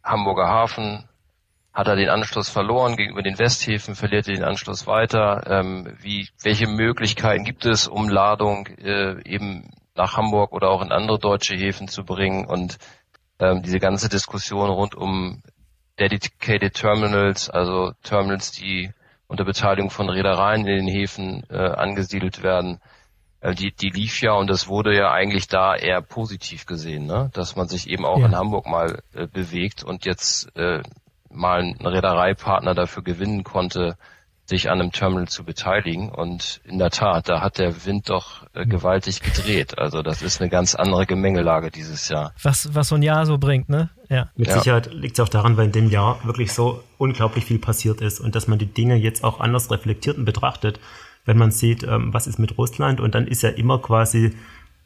Hamburger 0.02 0.48
Hafen, 0.48 1.04
hat 1.78 1.88
er 1.88 1.96
den 1.96 2.10
Anschluss 2.10 2.50
verloren 2.50 2.98
gegenüber 2.98 3.22
den 3.22 3.38
Westhäfen, 3.38 3.94
verliert 3.94 4.28
er 4.28 4.34
den 4.34 4.44
Anschluss 4.44 4.88
weiter? 4.88 5.44
Ähm, 5.46 5.96
wie, 6.02 6.28
welche 6.42 6.66
Möglichkeiten 6.66 7.44
gibt 7.44 7.68
es, 7.68 7.88
um 7.88 8.10
Ladung 8.10 8.66
äh, 8.66 9.22
eben 9.24 9.70
nach 9.94 10.18
Hamburg 10.18 10.54
oder 10.54 10.72
auch 10.72 10.82
in 10.82 10.92
andere 10.92 11.20
deutsche 11.20 11.54
Häfen 11.56 11.88
zu 11.88 12.04
bringen? 12.04 12.48
Und 12.48 12.80
ähm, 13.38 13.62
diese 13.62 13.78
ganze 13.78 14.10
Diskussion 14.10 14.72
rund 14.72 14.96
um 14.96 15.44
Dedicated 16.00 16.74
Terminals, 16.74 17.48
also 17.48 17.92
Terminals, 18.02 18.52
die 18.52 18.92
unter 19.28 19.46
Beteiligung 19.46 19.92
von 19.92 20.10
Reedereien 20.10 20.66
in 20.66 20.78
den 20.78 20.88
Häfen 20.88 21.44
äh, 21.52 21.58
angesiedelt 21.58 22.42
werden, 22.42 22.80
äh, 23.40 23.54
die, 23.54 23.72
die 23.72 23.90
lief 23.90 24.20
ja 24.24 24.34
und 24.34 24.50
das 24.50 24.68
wurde 24.68 24.98
ja 24.98 25.12
eigentlich 25.12 25.48
da 25.48 25.76
eher 25.76 26.02
positiv 26.02 26.66
gesehen, 26.66 27.06
ne? 27.06 27.30
dass 27.36 27.56
man 27.56 27.68
sich 27.68 27.88
eben 27.88 28.04
auch 28.04 28.18
ja. 28.18 28.26
in 28.26 28.36
Hamburg 28.36 28.66
mal 28.66 29.04
äh, 29.14 29.28
bewegt 29.28 29.84
und 29.84 30.06
jetzt 30.06 30.56
äh, 30.56 30.82
mal 31.30 31.62
einen 31.62 31.86
Reedereipartner 31.86 32.74
dafür 32.74 33.04
gewinnen 33.04 33.44
konnte, 33.44 33.98
sich 34.48 34.70
an 34.70 34.80
einem 34.80 34.92
Terminal 34.92 35.28
zu 35.28 35.44
beteiligen. 35.44 36.10
Und 36.10 36.62
in 36.64 36.80
der 36.80 36.90
Tat, 36.90 37.28
da 37.28 37.42
hat 37.42 37.58
der 37.58 37.86
Wind 37.86 38.10
doch 38.10 38.48
äh, 38.54 38.66
gewaltig 38.66 39.22
gedreht. 39.22 39.78
Also 39.78 40.02
das 40.02 40.22
ist 40.22 40.42
eine 40.42 40.50
ganz 40.50 40.74
andere 40.74 41.06
Gemengelage 41.06 41.70
dieses 41.70 42.08
Jahr. 42.08 42.34
Was, 42.42 42.74
was 42.74 42.88
so 42.88 42.96
ein 42.96 43.04
Jahr 43.04 43.26
so 43.26 43.38
bringt, 43.38 43.68
ne? 43.68 43.90
Ja. 44.10 44.30
Mit 44.36 44.48
ja. 44.48 44.58
Sicherheit 44.58 44.94
liegt 44.94 45.20
es 45.20 45.26
auch 45.26 45.30
daran, 45.30 45.58
weil 45.58 45.66
in 45.66 45.72
dem 45.74 45.90
Jahr 45.90 46.24
wirklich 46.24 46.54
so 46.54 46.82
unglaublich 46.98 47.44
viel 47.44 47.60
passiert 47.60 48.00
ist 48.00 48.22
und 48.22 48.36
dass 48.36 48.48
man 48.48 48.58
die 48.58 48.74
Dinge 48.74 48.96
jetzt 48.96 49.24
auch 49.24 49.42
anders 49.42 49.70
reflektiert 49.70 50.18
und 50.18 50.26
betrachtet. 50.26 50.80
Wenn 51.26 51.38
man 51.38 51.52
sieht, 51.52 51.84
ähm, 51.84 52.14
was 52.14 52.26
ist 52.26 52.40
mit 52.40 52.58
Russland 52.58 53.02
und 53.02 53.16
dann 53.16 53.28
ist 53.28 53.44
ja 53.44 53.50
immer 53.50 53.80
quasi 53.80 54.34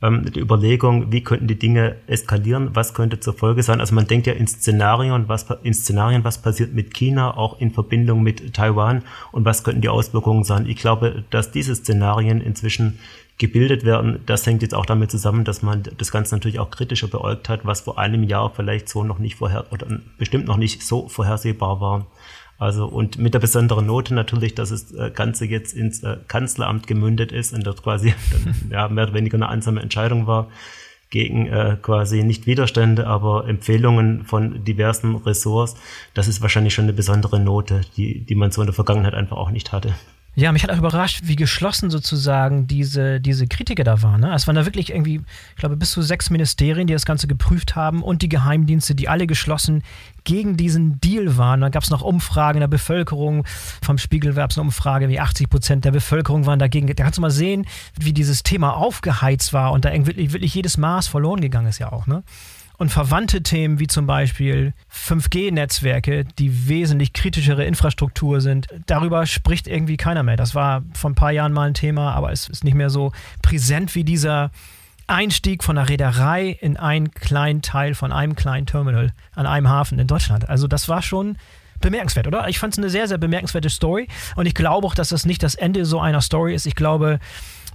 ähm, 0.01 0.31
die 0.31 0.39
Überlegung, 0.39 1.12
wie 1.12 1.24
könnten 1.24 1.48
die 1.48 1.60
Dinge 1.60 1.98
eskalieren, 2.08 2.72
was 2.74 2.93
könnte 2.93 3.20
zur 3.20 3.34
Folge 3.34 3.63
sein. 3.63 3.79
Also 3.79 3.93
man 3.95 4.08
denkt 4.08 4.28
ja 4.28 4.34
in 4.34 4.47
Szenarien, 4.47 5.28
was 5.28 5.45
in 5.63 5.73
Szenarien, 5.73 6.23
was 6.23 6.41
passiert 6.41 6.73
mit 6.73 6.93
China, 6.93 7.38
auch 7.38 7.60
in 7.60 7.71
Verbindung 7.71 8.23
mit 8.23 8.54
Taiwan 8.54 9.04
und 9.32 9.45
was 9.45 9.63
könnten 9.63 9.82
die 9.82 9.89
Auswirkungen 9.89 10.43
sein. 10.43 10.67
Ich 10.67 10.78
glaube, 10.78 11.23
dass 11.30 11.52
diese 11.52 11.75
Szenarien 11.75 12.41
inzwischen 12.41 12.99
gebildet 13.38 13.84
werden, 13.86 14.19
das 14.28 14.45
hängt 14.45 14.62
jetzt 14.62 14.75
auch 14.75 14.86
damit 14.86 15.10
zusammen, 15.10 15.45
dass 15.45 15.63
man 15.63 15.84
das 15.97 16.12
Ganze 16.12 16.36
natürlich 16.36 16.60
auch 16.60 16.69
kritischer 16.69 17.08
beäugt 17.08 17.49
hat, 17.49 17.65
was 17.65 17.82
vor 17.82 17.97
einem 17.97 18.23
Jahr 18.23 18.52
vielleicht 18.52 18.88
so 18.88 19.04
noch 19.04 19.17
nicht 19.17 19.36
vorher 19.36 19.65
oder 19.71 19.88
bestimmt 20.19 20.45
noch 20.45 20.58
nicht 20.58 20.84
so 20.84 21.08
vorhersehbar 21.08 21.82
war. 21.82 22.06
Also 22.62 22.86
und 22.86 23.17
mit 23.17 23.34
der 23.34 23.39
besonderen 23.39 23.88
Note 23.88 24.13
natürlich, 24.13 24.54
dass 24.54 24.69
das 24.69 24.93
äh, 24.93 25.10
Ganze 25.10 25.45
jetzt 25.45 25.74
ins 25.74 26.04
äh, 26.04 26.17
Kanzleramt 26.28 26.86
gemündet 26.86 27.32
ist 27.32 27.56
und 27.56 27.65
dort 27.65 27.82
quasi 27.82 28.13
ja, 28.69 28.88
mehr 28.88 29.06
oder 29.06 29.15
weniger 29.15 29.34
eine 29.34 29.50
einsame 29.50 29.82
Entscheidung 29.82 30.28
war 30.28 30.47
gegen 31.10 31.47
äh, 31.47 31.78
quasi 31.82 32.24
nicht 32.24 32.45
Widerstände, 32.45 33.08
aber 33.08 33.47
Empfehlungen 33.47 34.26
von 34.26 34.63
diversen 34.63 35.15
Ressorts. 35.15 35.76
Das 36.13 36.28
ist 36.28 36.43
wahrscheinlich 36.43 36.76
schon 36.76 36.86
eine 36.86 36.93
besondere 36.93 37.39
Note, 37.39 37.82
die, 37.97 38.19
die 38.21 38.36
man 38.36 38.52
so 38.52 38.62
in 38.62 38.67
der 38.67 38.76
Vergangenheit 38.76 39.15
einfach 39.15 39.38
auch 39.38 39.50
nicht 39.50 39.71
hatte. 39.71 39.95
Ja, 40.34 40.54
mich 40.54 40.63
hat 40.63 40.72
auch 40.72 40.78
überrascht, 40.78 41.24
wie 41.26 41.36
geschlossen 41.36 41.89
sozusagen 41.89 42.65
diese, 42.65 43.20
diese 43.20 43.48
Kritiker 43.48 43.84
da 43.84 44.02
waren. 44.02 44.22
Ne? 44.22 44.34
Es 44.34 44.48
waren 44.48 44.56
da 44.56 44.65
wirklich 44.65 44.91
irgendwie, 44.91 45.22
ich 45.50 45.56
glaube, 45.58 45.76
bis 45.76 45.91
zu 45.91 46.02
sechs 46.02 46.30
Ministerien, 46.30 46.88
die 46.88 46.94
das 46.94 47.06
Ganze 47.06 47.28
geprüft 47.28 47.76
haben 47.76 48.02
und 48.02 48.22
die 48.22 48.30
Geheimdienste, 48.30 48.96
die 48.96 49.10
alle 49.10 49.28
geschlossen 49.28 49.84
gegen 50.24 50.56
diesen 50.56 51.02
Deal 51.02 51.36
waren. 51.38 51.60
Dann 51.60 51.72
gab 51.72 51.84
es 51.84 51.89
noch 51.89 52.02
Umfragen 52.02 52.58
in 52.58 52.62
der 52.62 52.70
Bevölkerung. 52.70 53.46
Vom 53.84 53.98
Spiegel 53.98 54.34
gab 54.34 54.52
es 54.52 54.58
eine 54.58 54.63
Umfrage, 54.63 55.10
wie 55.10 55.20
80 55.20 55.50
Prozent 55.50 55.84
der 55.84 55.91
Bevölkerung 55.91 56.46
waren 56.46 56.60
dagegen. 56.60 56.88
Da 56.88 56.94
kannst 56.94 57.17
du 57.17 57.22
mal 57.22 57.30
sehen, 57.30 57.65
wie 58.00 58.13
dieses 58.13 58.44
Thema 58.44 58.78
aufgeheizt 58.78 59.52
war 59.52 59.74
und 59.74 59.84
da 59.84 59.91
wirklich, 59.91 60.32
wirklich 60.32 60.56
jedes 60.56 60.78
Maß 60.78 61.08
verloren 61.08 61.41
gegangen 61.41 61.67
ist 61.67 61.80
ja 61.80 61.91
auch. 61.91 62.08
Ne? 62.08 62.24
Und 62.82 62.89
verwandte 62.89 63.44
Themen 63.44 63.78
wie 63.78 63.86
zum 63.86 64.08
Beispiel 64.08 64.74
5G-Netzwerke, 64.91 66.26
die 66.39 66.67
wesentlich 66.67 67.13
kritischere 67.13 67.63
Infrastruktur 67.63 68.41
sind, 68.41 68.70
darüber 68.88 69.28
spricht 69.28 69.67
irgendwie 69.67 69.98
keiner 69.98 70.24
mehr. 70.24 70.36
Das 70.36 70.56
war 70.56 70.82
vor 70.94 71.12
ein 71.12 71.15
paar 71.15 71.30
Jahren 71.30 71.54
mal 71.54 71.67
ein 71.67 71.76
Thema, 71.76 72.13
aber 72.13 72.32
es 72.32 72.50
ist 72.50 72.63
nicht 72.63 72.74
mehr 72.74 72.89
so 72.89 73.12
präsent 73.44 73.94
wie 73.94 74.04
dieser 74.04 74.50
Einstieg 75.06 75.63
von 75.63 75.78
einer 75.78 75.89
Reederei 75.89 76.58
in 76.60 76.76
einen 76.76 77.12
kleinen 77.12 77.62
Teil 77.62 77.94
von 77.94 78.12
einem 78.12 78.36
kleinen 78.36 78.65
Terminal 78.65 79.13
an 79.36 79.46
einem 79.46 79.70
Hafen 79.70 80.00
in 80.00 80.08
Deutschland. 80.08 80.50
Also 80.50 80.67
das 80.67 80.89
war 80.89 81.04
schon 81.04 81.38
bemerkenswert, 81.82 82.26
oder? 82.26 82.50
Ich 82.50 82.58
fand 82.58 82.74
es 82.74 82.80
eine 82.80 82.89
sehr, 82.89 83.08
sehr 83.08 83.20
bemerkenswerte 83.20 83.70
Story 83.70 84.08
und 84.36 84.48
ich 84.48 84.56
glaube 84.56 84.88
auch, 84.88 84.96
dass 84.96 85.10
das 85.10 85.28
nicht 85.28 85.44
das 85.44 85.54
Ende 85.54 85.86
so 85.86 86.00
einer 86.00 86.22
Story 86.22 86.56
ist. 86.56 86.65
Ich 86.65 86.76
glaube, 86.76 87.20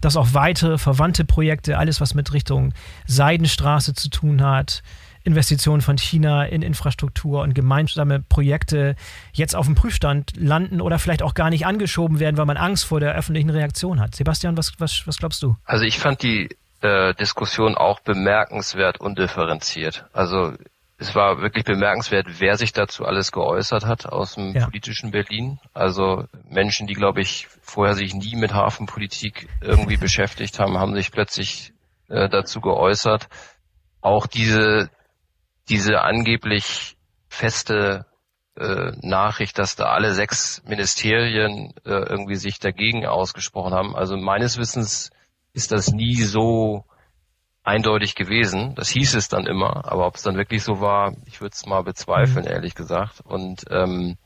dass 0.00 0.16
auch 0.16 0.28
weitere 0.32 0.78
verwandte 0.78 1.24
Projekte, 1.24 1.78
alles 1.78 2.00
was 2.00 2.14
mit 2.14 2.32
Richtung 2.32 2.72
Seidenstraße 3.06 3.94
zu 3.94 4.10
tun 4.10 4.42
hat, 4.42 4.82
Investitionen 5.26 5.82
von 5.82 5.98
China 5.98 6.44
in 6.44 6.62
Infrastruktur 6.62 7.42
und 7.42 7.52
gemeinsame 7.52 8.20
Projekte 8.20 8.94
jetzt 9.32 9.56
auf 9.56 9.66
dem 9.66 9.74
Prüfstand 9.74 10.32
landen 10.36 10.80
oder 10.80 11.00
vielleicht 11.00 11.22
auch 11.22 11.34
gar 11.34 11.50
nicht 11.50 11.66
angeschoben 11.66 12.20
werden, 12.20 12.36
weil 12.36 12.46
man 12.46 12.56
Angst 12.56 12.84
vor 12.84 13.00
der 13.00 13.14
öffentlichen 13.14 13.50
Reaktion 13.50 14.00
hat. 14.00 14.14
Sebastian, 14.14 14.56
was, 14.56 14.74
was, 14.78 15.02
was 15.06 15.18
glaubst 15.18 15.42
du? 15.42 15.56
Also 15.64 15.84
ich 15.84 15.98
fand 15.98 16.22
die 16.22 16.48
äh, 16.80 17.12
Diskussion 17.14 17.74
auch 17.74 17.98
bemerkenswert 18.00 19.00
undifferenziert. 19.00 20.04
Also 20.12 20.52
es 20.98 21.14
war 21.14 21.42
wirklich 21.42 21.64
bemerkenswert, 21.64 22.40
wer 22.40 22.56
sich 22.56 22.72
dazu 22.72 23.04
alles 23.04 23.30
geäußert 23.30 23.84
hat 23.84 24.06
aus 24.06 24.34
dem 24.34 24.54
ja. 24.54 24.64
politischen 24.64 25.10
Berlin. 25.10 25.58
Also 25.74 26.24
Menschen, 26.48 26.86
die, 26.86 26.94
glaube 26.94 27.20
ich, 27.20 27.48
vorher 27.60 27.94
sich 27.94 28.14
nie 28.14 28.34
mit 28.34 28.54
Hafenpolitik 28.54 29.48
irgendwie 29.60 29.98
beschäftigt 29.98 30.58
haben, 30.58 30.78
haben 30.78 30.94
sich 30.94 31.12
plötzlich 31.12 31.74
äh, 32.08 32.28
dazu 32.30 32.60
geäußert. 32.60 33.28
Auch 34.00 34.26
diese, 34.26 34.90
diese 35.68 36.00
angeblich 36.00 36.96
feste 37.28 38.06
äh, 38.56 38.92
Nachricht, 39.02 39.58
dass 39.58 39.76
da 39.76 39.86
alle 39.86 40.14
sechs 40.14 40.62
Ministerien 40.64 41.74
äh, 41.84 41.90
irgendwie 41.90 42.36
sich 42.36 42.58
dagegen 42.58 43.04
ausgesprochen 43.04 43.74
haben. 43.74 43.94
Also 43.94 44.16
meines 44.16 44.56
Wissens 44.56 45.10
ist 45.52 45.72
das 45.72 45.88
nie 45.88 46.22
so 46.22 46.84
eindeutig 47.66 48.14
gewesen. 48.14 48.74
Das 48.76 48.88
hieß 48.90 49.14
es 49.14 49.28
dann 49.28 49.46
immer, 49.46 49.90
aber 49.90 50.06
ob 50.06 50.14
es 50.14 50.22
dann 50.22 50.36
wirklich 50.36 50.62
so 50.62 50.80
war, 50.80 51.14
ich 51.26 51.40
würde 51.40 51.52
es 51.54 51.66
mal 51.66 51.82
bezweifeln, 51.82 52.44
mhm. 52.44 52.50
ehrlich 52.50 52.74
gesagt. 52.74 53.20
Und 53.24 53.64
ähm, 53.70 54.16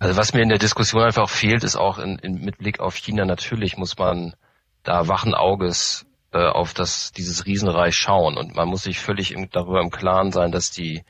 also 0.00 0.16
was 0.16 0.34
mir 0.34 0.42
in 0.42 0.48
der 0.48 0.58
Diskussion 0.58 1.02
einfach 1.02 1.28
fehlt, 1.28 1.62
ist 1.64 1.76
auch 1.76 1.98
in, 1.98 2.18
in, 2.18 2.44
mit 2.44 2.58
Blick 2.58 2.80
auf 2.80 2.96
China 2.96 3.24
natürlich 3.24 3.76
muss 3.76 3.96
man 3.96 4.34
da 4.82 5.08
wachen 5.08 5.34
Auges 5.34 6.06
äh, 6.32 6.46
auf 6.46 6.74
das 6.74 7.12
dieses 7.12 7.46
Riesenreich 7.46 7.96
schauen 7.96 8.36
und 8.36 8.54
man 8.54 8.68
muss 8.68 8.82
sich 8.82 8.98
völlig 8.98 9.32
im, 9.32 9.48
darüber 9.50 9.80
im 9.80 9.90
Klaren 9.90 10.32
sein, 10.32 10.52
dass 10.52 10.70
die 10.70 11.04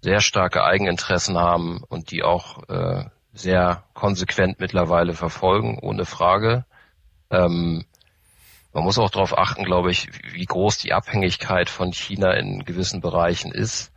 sehr 0.00 0.20
starke 0.20 0.64
Eigeninteressen 0.64 1.36
haben 1.38 1.82
und 1.88 2.10
die 2.10 2.22
auch 2.22 2.68
äh, 2.68 3.04
sehr 3.32 3.84
konsequent 3.94 4.58
mittlerweile 4.60 5.12
verfolgen, 5.12 5.78
ohne 5.80 6.04
Frage. 6.04 6.64
Ähm, 7.30 7.84
man 8.78 8.84
muss 8.84 8.98
auch 8.98 9.10
darauf 9.10 9.36
achten, 9.36 9.64
glaube 9.64 9.90
ich, 9.90 10.08
wie 10.32 10.44
groß 10.44 10.78
die 10.78 10.92
Abhängigkeit 10.92 11.68
von 11.68 11.92
China 11.92 12.32
in 12.34 12.64
gewissen 12.64 13.00
Bereichen 13.00 13.50
ist. 13.50 13.92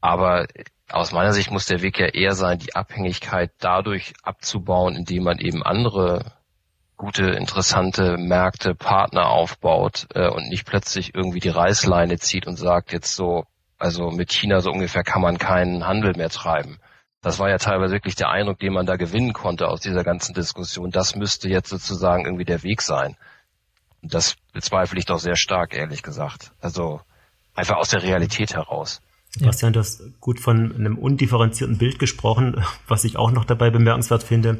Aber 0.00 0.46
aus 0.88 1.10
meiner 1.10 1.32
Sicht 1.32 1.50
muss 1.50 1.66
der 1.66 1.82
Weg 1.82 1.98
ja 1.98 2.06
eher 2.06 2.34
sein, 2.34 2.60
die 2.60 2.76
Abhängigkeit 2.76 3.50
dadurch 3.58 4.12
abzubauen, 4.22 4.94
indem 4.94 5.24
man 5.24 5.38
eben 5.38 5.64
andere 5.64 6.34
gute, 6.96 7.24
interessante 7.30 8.16
Märkte, 8.16 8.76
Partner 8.76 9.28
aufbaut 9.28 10.06
äh, 10.14 10.28
und 10.28 10.48
nicht 10.48 10.66
plötzlich 10.66 11.12
irgendwie 11.12 11.40
die 11.40 11.48
Reißleine 11.48 12.18
zieht 12.18 12.46
und 12.46 12.56
sagt, 12.56 12.92
jetzt 12.92 13.16
so, 13.16 13.44
also 13.76 14.12
mit 14.12 14.32
China 14.32 14.60
so 14.60 14.70
ungefähr 14.70 15.02
kann 15.02 15.20
man 15.20 15.38
keinen 15.38 15.84
Handel 15.84 16.12
mehr 16.16 16.30
treiben. 16.30 16.78
Das 17.22 17.40
war 17.40 17.50
ja 17.50 17.58
teilweise 17.58 17.94
wirklich 17.94 18.14
der 18.14 18.28
Eindruck, 18.28 18.60
den 18.60 18.72
man 18.72 18.86
da 18.86 18.94
gewinnen 18.94 19.32
konnte 19.32 19.66
aus 19.66 19.80
dieser 19.80 20.04
ganzen 20.04 20.32
Diskussion. 20.32 20.92
Das 20.92 21.16
müsste 21.16 21.48
jetzt 21.48 21.70
sozusagen 21.70 22.24
irgendwie 22.24 22.44
der 22.44 22.62
Weg 22.62 22.82
sein. 22.82 23.16
Das 24.04 24.36
bezweifle 24.52 24.98
ich 24.98 25.06
doch 25.06 25.18
sehr 25.18 25.36
stark, 25.36 25.74
ehrlich 25.74 26.02
gesagt. 26.02 26.52
Also 26.60 27.00
einfach 27.54 27.76
aus 27.76 27.88
der 27.88 28.02
Realität 28.02 28.54
heraus. 28.54 29.00
Sebastian, 29.30 29.72
du 29.72 29.80
hast 29.80 30.02
gut 30.20 30.38
von 30.38 30.74
einem 30.74 30.96
undifferenzierten 30.96 31.78
Bild 31.78 31.98
gesprochen, 31.98 32.64
was 32.86 33.04
ich 33.04 33.16
auch 33.16 33.32
noch 33.32 33.44
dabei 33.44 33.70
bemerkenswert 33.70 34.22
finde 34.22 34.58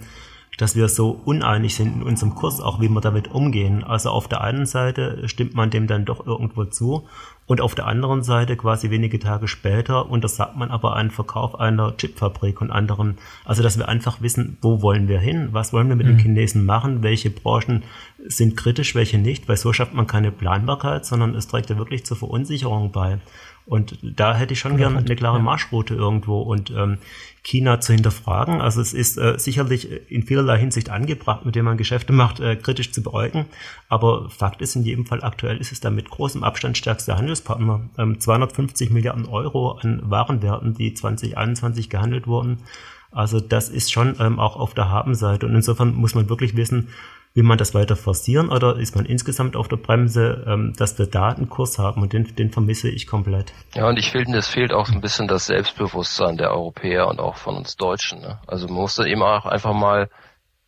dass 0.59 0.77
wir 0.77 0.89
so 0.89 1.11
uneinig 1.25 1.75
sind 1.75 1.97
in 1.97 2.03
unserem 2.03 2.35
Kurs, 2.35 2.61
auch 2.61 2.81
wie 2.81 2.89
wir 2.89 3.01
damit 3.01 3.29
umgehen. 3.33 3.85
Also 3.85 4.11
auf 4.11 4.29
der 4.29 4.43
einen 4.43 4.67
Seite 4.67 5.29
stimmt 5.29 5.55
man 5.55 5.71
dem 5.71 5.87
dann 5.87 6.05
doch 6.05 6.27
irgendwo 6.27 6.65
zu 6.65 7.07
und 7.47 7.61
auf 7.61 7.75
der 7.75 7.87
anderen 7.87 8.23
Seite 8.23 8.57
quasi 8.57 8.89
wenige 8.89 9.19
Tage 9.19 9.49
später 9.49 10.09
untersagt 10.09 10.57
man 10.57 10.71
aber 10.71 10.97
einen 10.97 11.11
Verkauf 11.11 11.61
einer 11.61 11.95
Chipfabrik 11.97 12.61
und 12.63 12.71
anderen. 12.71 13.19
Also 13.45 13.63
dass 13.63 13.79
wir 13.79 13.89
einfach 13.89 14.23
wissen, 14.23 14.57
wo 14.63 14.81
wollen 14.81 15.09
wir 15.09 15.19
hin, 15.19 15.51
was 15.53 15.73
wollen 15.73 15.89
wir 15.89 15.97
mit 15.97 16.07
mhm. 16.07 16.13
den 16.13 16.21
Chinesen 16.21 16.65
machen, 16.65 17.03
welche 17.03 17.29
Branchen 17.29 17.83
sind 18.27 18.57
kritisch, 18.57 18.95
welche 18.95 19.19
nicht, 19.19 19.47
weil 19.47 19.59
so 19.59 19.75
schafft 19.75 19.93
man 19.93 20.07
keine 20.07 20.33
Planbarkeit, 20.33 21.05
sondern 21.05 21.35
es 21.35 21.47
trägt 21.47 21.69
ja 21.69 21.77
wirklich 21.77 22.07
zur 22.07 22.17
Verunsicherung 22.17 22.93
bei. 22.93 23.19
Und 23.67 23.99
da 24.03 24.35
hätte 24.35 24.53
ich 24.53 24.61
schon 24.61 24.77
gerne 24.77 24.99
eine 24.99 25.17
klare 25.17 25.41
Marschroute 25.41 25.95
irgendwo 25.95 26.43
und 26.43 26.71
ähm, 26.71 26.99
China 27.43 27.81
zu 27.81 27.95
hinterfragen. 27.95 28.61
Also 28.61 28.81
es 28.83 28.93
ist 28.93 29.17
äh, 29.17 29.39
sicherlich 29.39 30.11
in 30.11 30.23
vielerlei 30.23 30.59
Hinsicht 30.59 30.91
angebracht, 30.91 31.47
mit 31.47 31.55
dem 31.55 31.65
man 31.65 31.79
Geschäfte 31.79 32.13
macht, 32.13 32.41
äh, 32.41 32.57
kritisch 32.57 32.93
zu 32.93 33.03
beäugen. 33.03 33.47
Aber 33.89 34.29
Fakt 34.29 34.61
ist 34.61 34.77
in 34.77 34.83
jedem 34.83 35.07
Fall 35.07 35.23
aktuell 35.23 35.57
ist 35.57 35.73
es 35.73 35.81
da 35.81 35.89
mit 35.89 36.11
großem 36.11 36.45
Abstand 36.45 36.77
stärkster 36.77 37.17
Handelspartner. 37.17 37.89
Ähm, 37.97 38.21
250 38.21 38.91
Milliarden 38.91 39.27
Euro 39.27 39.73
an 39.73 40.03
Warenwerten, 40.05 40.75
die 40.75 40.93
2021 40.93 41.89
gehandelt 41.89 42.27
wurden. 42.27 42.59
Also 43.13 43.41
das 43.41 43.71
ist 43.71 43.93
schon 43.93 44.17
ähm, 44.19 44.39
auch 44.39 44.57
auf 44.57 44.75
der 44.75 44.91
Habenseite. 44.91 45.47
Und 45.47 45.55
insofern 45.55 45.95
muss 45.95 46.15
man 46.15 46.29
wirklich 46.29 46.57
wissen, 46.57 46.89
Will 47.37 47.43
man 47.43 47.59
das 47.59 47.75
weiter 47.75 47.97
forcieren 47.97 48.49
oder 48.49 48.77
ist 48.77 48.95
man 48.95 49.07
insgesamt 49.07 49.57
auf 49.57 49.67
der 49.67 49.77
Bremse, 49.77 50.45
ähm, 50.47 50.73
dass 50.77 50.97
wir 51.01 51.07
da 51.07 51.31
einen 51.31 51.49
Kurs 51.49 51.81
haben 51.81 52.01
und 52.01 52.13
den, 52.13 52.37
den 52.37 52.53
vermisse 52.53 52.89
ich 52.89 53.09
komplett? 53.09 53.53
Ja, 53.75 53.89
und 53.89 53.99
ich 53.99 54.13
finde, 54.13 54.39
es 54.39 54.47
fehlt 54.47 54.73
auch 54.73 54.87
so 54.87 54.93
ein 54.93 55.01
bisschen 55.01 55.27
das 55.27 55.47
Selbstbewusstsein 55.47 56.37
der 56.37 56.53
Europäer 56.53 57.09
und 57.09 57.19
auch 57.19 57.35
von 57.35 57.57
uns 57.57 57.77
Deutschen. 57.77 58.21
Ne? 58.21 58.39
Also 58.47 58.69
man 58.69 58.77
muss 58.77 58.95
da 58.95 59.05
eben 59.05 59.23
auch 59.23 59.47
einfach 59.47 59.75
mal 59.75 60.11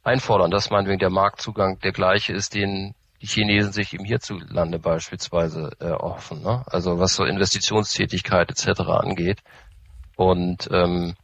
einfordern, 0.03 0.51
dass 0.51 0.71
meinetwegen 0.71 0.99
der 0.99 1.11
Marktzugang 1.11 1.79
der 1.79 1.93
gleiche 1.93 2.33
ist, 2.33 2.55
den 2.55 2.97
die 3.23 3.29
Chinesen 3.29 3.73
sich 3.73 3.95
eben 3.95 4.05
hierzulande 4.05 4.81
beispielsweise 4.81 5.71
äh. 5.79 6.35
Ne? 6.35 6.65
Also 6.67 6.99
was 6.99 7.15
so 7.15 7.25
Investitionstätigkeit 7.25 8.51
etc. 8.51 8.81
angeht. 8.81 9.39
Und 10.17 10.69
ähm, 10.73 11.15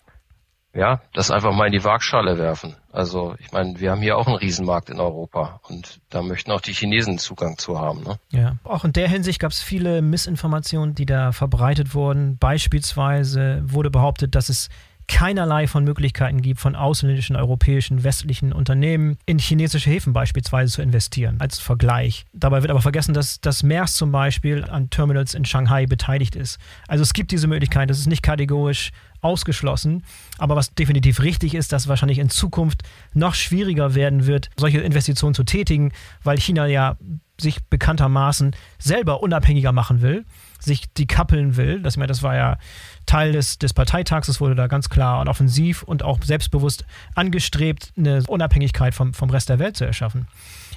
ja, 0.75 1.01
das 1.13 1.31
einfach 1.31 1.53
mal 1.53 1.67
in 1.67 1.73
die 1.73 1.85
Waagschale 1.85 2.39
werfen. 2.39 2.77
Also 2.91 3.35
ich 3.39 3.53
meine, 3.53 3.79
wir 3.79 3.91
haben 3.91 4.01
hier 4.01 4.17
auch 4.17 4.27
einen 4.27 4.37
Riesenmarkt 4.37 4.91
in 4.91 5.01
Europa 5.01 5.61
und 5.69 6.01
da 6.09 6.23
möchten 6.23 6.51
auch 6.51 6.61
die 6.61 6.73
Chinesen 6.73 7.19
Zugang 7.19 7.59
zu 7.59 7.79
haben. 7.79 8.03
Ne? 8.03 8.19
Ja, 8.31 8.57
auch 8.65 8.85
in 8.85 8.93
der 8.93 9.09
Hinsicht 9.09 9.39
gab 9.39 9.53
es 9.53 9.63
viele 9.63 10.03
Missinformationen, 10.03 10.95
die 10.95 11.07
da 11.07 11.33
verbreitet 11.33 11.95
wurden. 11.95 12.39
Beispielsweise 12.39 13.63
wurde 13.65 13.91
behauptet, 13.91 14.35
dass 14.35 14.49
es 14.49 14.69
keinerlei 15.09 15.67
von 15.67 15.85
Möglichkeiten 15.85 16.43
gibt, 16.43 16.61
von 16.61 16.75
ausländischen, 16.75 17.37
europäischen, 17.37 18.05
westlichen 18.05 18.53
Unternehmen 18.53 19.19
in 19.27 19.39
chinesische 19.39 19.91
Häfen 19.91 20.13
beispielsweise 20.13 20.73
zu 20.73 20.83
investieren, 20.83 21.37
als 21.41 21.59
Vergleich. 21.59 22.25
Dabei 22.33 22.63
wird 22.63 22.71
aber 22.71 22.83
vergessen, 22.83 23.15
dass 23.15 23.41
das 23.41 23.63
Maersk 23.63 23.97
zum 23.97 24.13
Beispiel 24.13 24.65
an 24.65 24.91
Terminals 24.91 25.35
in 25.35 25.45
Shanghai 25.45 25.87
beteiligt 25.87 26.37
ist. 26.37 26.59
Also 26.89 27.03
es 27.03 27.13
gibt 27.13 27.31
diese 27.31 27.47
Möglichkeit, 27.47 27.91
das 27.91 27.99
ist 27.99 28.07
nicht 28.07 28.23
kategorisch 28.23 28.93
ausgeschlossen. 29.23 30.05
Aber 30.39 30.57
was 30.57 30.75
definitiv 30.75 31.21
richtig 31.21 31.55
ist, 31.55 31.73
dass 31.73 31.89
wahrscheinlich 31.89 32.19
in 32.19 32.29
Zukunft 32.29 32.83
noch 33.15 33.35
schwieriger 33.35 33.95
werden 33.95 34.27
wird, 34.27 34.51
solche 34.57 34.81
Investitionen 34.81 35.35
zu 35.35 35.45
tätigen, 35.45 35.93
weil 36.23 36.39
China 36.39 36.67
ja 36.67 36.97
sich 37.41 37.65
bekanntermaßen 37.65 38.55
selber 38.79 39.23
unabhängiger 39.23 39.73
machen 39.73 40.03
will, 40.03 40.25
sich 40.65 40.93
dekappeln 40.93 41.57
will. 41.57 41.81
Das, 41.81 41.95
das 41.95 42.23
war 42.23 42.37
ja 42.37 42.59
Teil 43.07 43.33
des, 43.33 43.59
des 43.59 43.75
Parteitags, 43.75 44.29
es 44.29 44.41
wurde 44.41 44.55
da 44.55 44.67
ganz 44.67 44.89
klar 44.89 45.21
und 45.21 45.29
offensiv 45.29 45.83
und 45.83 46.03
auch 46.03 46.23
selbstbewusst 46.23 46.85
angestrebt, 47.15 47.93
eine 47.97 48.23
Unabhängigkeit 48.29 48.95
vom, 48.95 49.13
vom 49.15 49.31
Rest 49.31 49.49
der 49.49 49.59
Welt 49.59 49.77
zu 49.77 49.85
erschaffen. 49.85 50.29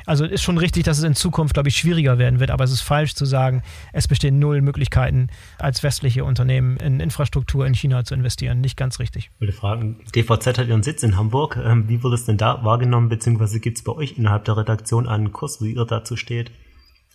Also 0.05 0.25
ist 0.25 0.43
schon 0.43 0.57
richtig, 0.57 0.83
dass 0.83 0.99
es 0.99 1.03
in 1.03 1.15
Zukunft, 1.15 1.55
glaube 1.55 1.69
ich, 1.69 1.77
schwieriger 1.77 2.17
werden 2.17 2.39
wird, 2.39 2.51
aber 2.51 2.63
es 2.63 2.71
ist 2.71 2.81
falsch 2.81 3.15
zu 3.15 3.25
sagen, 3.25 3.63
es 3.91 4.07
bestehen 4.07 4.37
null 4.37 4.61
Möglichkeiten, 4.61 5.29
als 5.57 5.81
westliche 5.81 6.23
Unternehmen 6.23 6.77
in 6.77 6.99
Infrastruktur 6.99 7.65
in 7.65 7.73
China 7.73 8.03
zu 8.03 8.13
investieren. 8.13 8.61
Nicht 8.61 8.77
ganz 8.77 8.99
richtig. 8.99 9.31
Ich 9.33 9.41
würde 9.41 9.53
fragen, 9.53 9.97
DVZ 10.15 10.59
hat 10.59 10.67
ihren 10.67 10.83
Sitz 10.83 11.01
in 11.03 11.17
Hamburg. 11.17 11.57
Ähm, 11.57 11.89
wie 11.89 12.03
wurde 12.03 12.15
es 12.15 12.25
denn 12.25 12.37
da 12.37 12.63
wahrgenommen, 12.63 13.09
beziehungsweise 13.09 13.59
gibt 13.59 13.77
es 13.77 13.83
bei 13.83 13.93
euch 13.93 14.17
innerhalb 14.17 14.45
der 14.45 14.57
Redaktion 14.57 15.07
einen 15.07 15.31
Kurs, 15.31 15.61
wie 15.61 15.73
ihr 15.73 15.85
dazu 15.85 16.15
steht? 16.15 16.51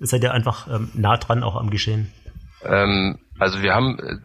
Seid 0.01 0.23
ihr 0.23 0.33
einfach 0.33 0.67
ähm, 0.69 0.91
nah 0.95 1.17
dran 1.17 1.43
auch 1.43 1.57
am 1.57 1.71
Geschehen? 1.71 2.11
Ähm, 2.65 3.19
also 3.39 3.63
wir 3.63 3.75
haben 3.75 3.99
äh, 3.99 4.17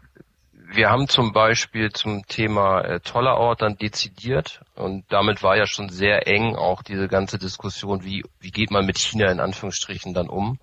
wir 0.68 0.90
haben 0.90 1.08
zum 1.08 1.32
Beispiel 1.32 1.92
zum 1.92 2.26
Thema 2.26 2.80
äh, 2.80 3.00
toller 3.00 3.36
Ort 3.36 3.62
dann 3.62 3.76
dezidiert 3.76 4.60
und 4.74 5.04
damit 5.10 5.42
war 5.42 5.56
ja 5.56 5.66
schon 5.66 5.88
sehr 5.88 6.26
eng 6.26 6.56
auch 6.56 6.82
diese 6.82 7.08
ganze 7.08 7.38
Diskussion, 7.38 8.04
wie, 8.04 8.24
wie 8.40 8.50
geht 8.50 8.70
man 8.70 8.84
mit 8.84 8.98
China 8.98 9.30
in 9.30 9.40
Anführungsstrichen 9.40 10.12
dann 10.12 10.28
um, 10.28 10.58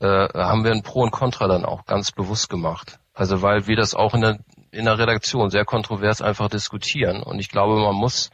äh, 0.00 0.06
haben 0.06 0.64
wir 0.64 0.72
ein 0.72 0.82
Pro 0.82 1.02
und 1.02 1.12
Contra 1.12 1.46
dann 1.46 1.64
auch 1.64 1.86
ganz 1.86 2.12
bewusst 2.12 2.48
gemacht. 2.48 2.98
Also 3.14 3.40
weil 3.40 3.66
wir 3.66 3.76
das 3.76 3.94
auch 3.94 4.14
in 4.14 4.20
der, 4.20 4.38
in 4.72 4.84
der 4.84 4.98
Redaktion 4.98 5.48
sehr 5.50 5.64
kontrovers 5.64 6.22
einfach 6.22 6.48
diskutieren 6.48 7.22
und 7.22 7.38
ich 7.38 7.48
glaube, 7.48 7.76
man 7.76 7.94
muss 7.94 8.30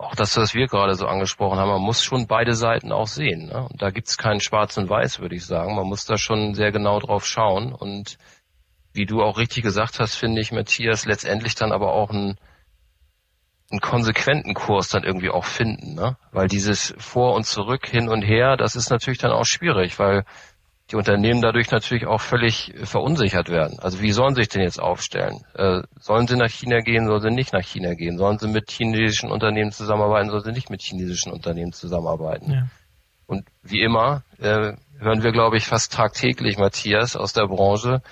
auch 0.00 0.14
das, 0.14 0.36
was 0.36 0.54
wir 0.54 0.66
gerade 0.66 0.94
so 0.94 1.06
angesprochen 1.06 1.58
haben, 1.58 1.68
man 1.68 1.82
muss 1.82 2.02
schon 2.02 2.26
beide 2.26 2.54
Seiten 2.54 2.90
auch 2.90 3.06
sehen. 3.06 3.46
Ne? 3.46 3.68
Und 3.70 3.82
da 3.82 3.90
gibt's 3.90 4.16
keinen 4.16 4.40
Schwarz 4.40 4.76
und 4.78 4.88
Weiß, 4.88 5.20
würde 5.20 5.34
ich 5.34 5.44
sagen. 5.44 5.76
Man 5.76 5.86
muss 5.86 6.06
da 6.06 6.16
schon 6.16 6.54
sehr 6.54 6.72
genau 6.72 6.98
drauf 7.00 7.26
schauen 7.26 7.72
und 7.72 8.16
wie 8.92 9.04
du 9.04 9.22
auch 9.22 9.38
richtig 9.38 9.62
gesagt 9.62 10.00
hast, 10.00 10.16
finde 10.16 10.40
ich, 10.40 10.52
Matthias, 10.52 11.04
letztendlich 11.04 11.54
dann 11.54 11.70
aber 11.70 11.92
auch 11.92 12.10
einen, 12.10 12.38
einen 13.70 13.80
konsequenten 13.80 14.54
Kurs 14.54 14.88
dann 14.88 15.04
irgendwie 15.04 15.30
auch 15.30 15.44
finden, 15.44 15.94
ne? 15.94 16.16
Weil 16.32 16.48
dieses 16.48 16.94
Vor 16.98 17.34
und 17.34 17.44
Zurück, 17.44 17.86
hin 17.86 18.08
und 18.08 18.22
her, 18.22 18.56
das 18.56 18.74
ist 18.74 18.90
natürlich 18.90 19.20
dann 19.20 19.30
auch 19.32 19.44
schwierig, 19.44 19.98
weil 19.98 20.24
die 20.90 20.96
Unternehmen 20.96 21.40
dadurch 21.40 21.70
natürlich 21.70 22.06
auch 22.06 22.20
völlig 22.20 22.74
verunsichert 22.82 23.48
werden. 23.48 23.78
Also 23.78 24.00
wie 24.00 24.10
sollen 24.10 24.34
sie 24.34 24.42
sich 24.42 24.48
denn 24.48 24.62
jetzt 24.62 24.80
aufstellen? 24.80 25.44
Äh, 25.54 25.82
sollen 25.98 26.26
sie 26.26 26.36
nach 26.36 26.50
China 26.50 26.80
gehen, 26.80 27.06
sollen 27.06 27.22
sie 27.22 27.30
nicht 27.30 27.52
nach 27.52 27.64
China 27.64 27.94
gehen? 27.94 28.18
Sollen 28.18 28.38
sie 28.38 28.48
mit 28.48 28.70
chinesischen 28.70 29.30
Unternehmen 29.30 29.70
zusammenarbeiten, 29.70 30.30
sollen 30.30 30.44
sie 30.44 30.52
nicht 30.52 30.70
mit 30.70 30.82
chinesischen 30.82 31.32
Unternehmen 31.32 31.72
zusammenarbeiten? 31.72 32.52
Ja. 32.52 32.62
Und 33.26 33.46
wie 33.62 33.82
immer 33.82 34.24
äh, 34.38 34.72
hören 34.98 35.22
wir, 35.22 35.30
glaube 35.30 35.56
ich, 35.56 35.66
fast 35.66 35.92
tagtäglich, 35.92 36.58
Matthias, 36.58 37.14
aus 37.14 37.32
der 37.32 37.46
Branche, 37.46 38.02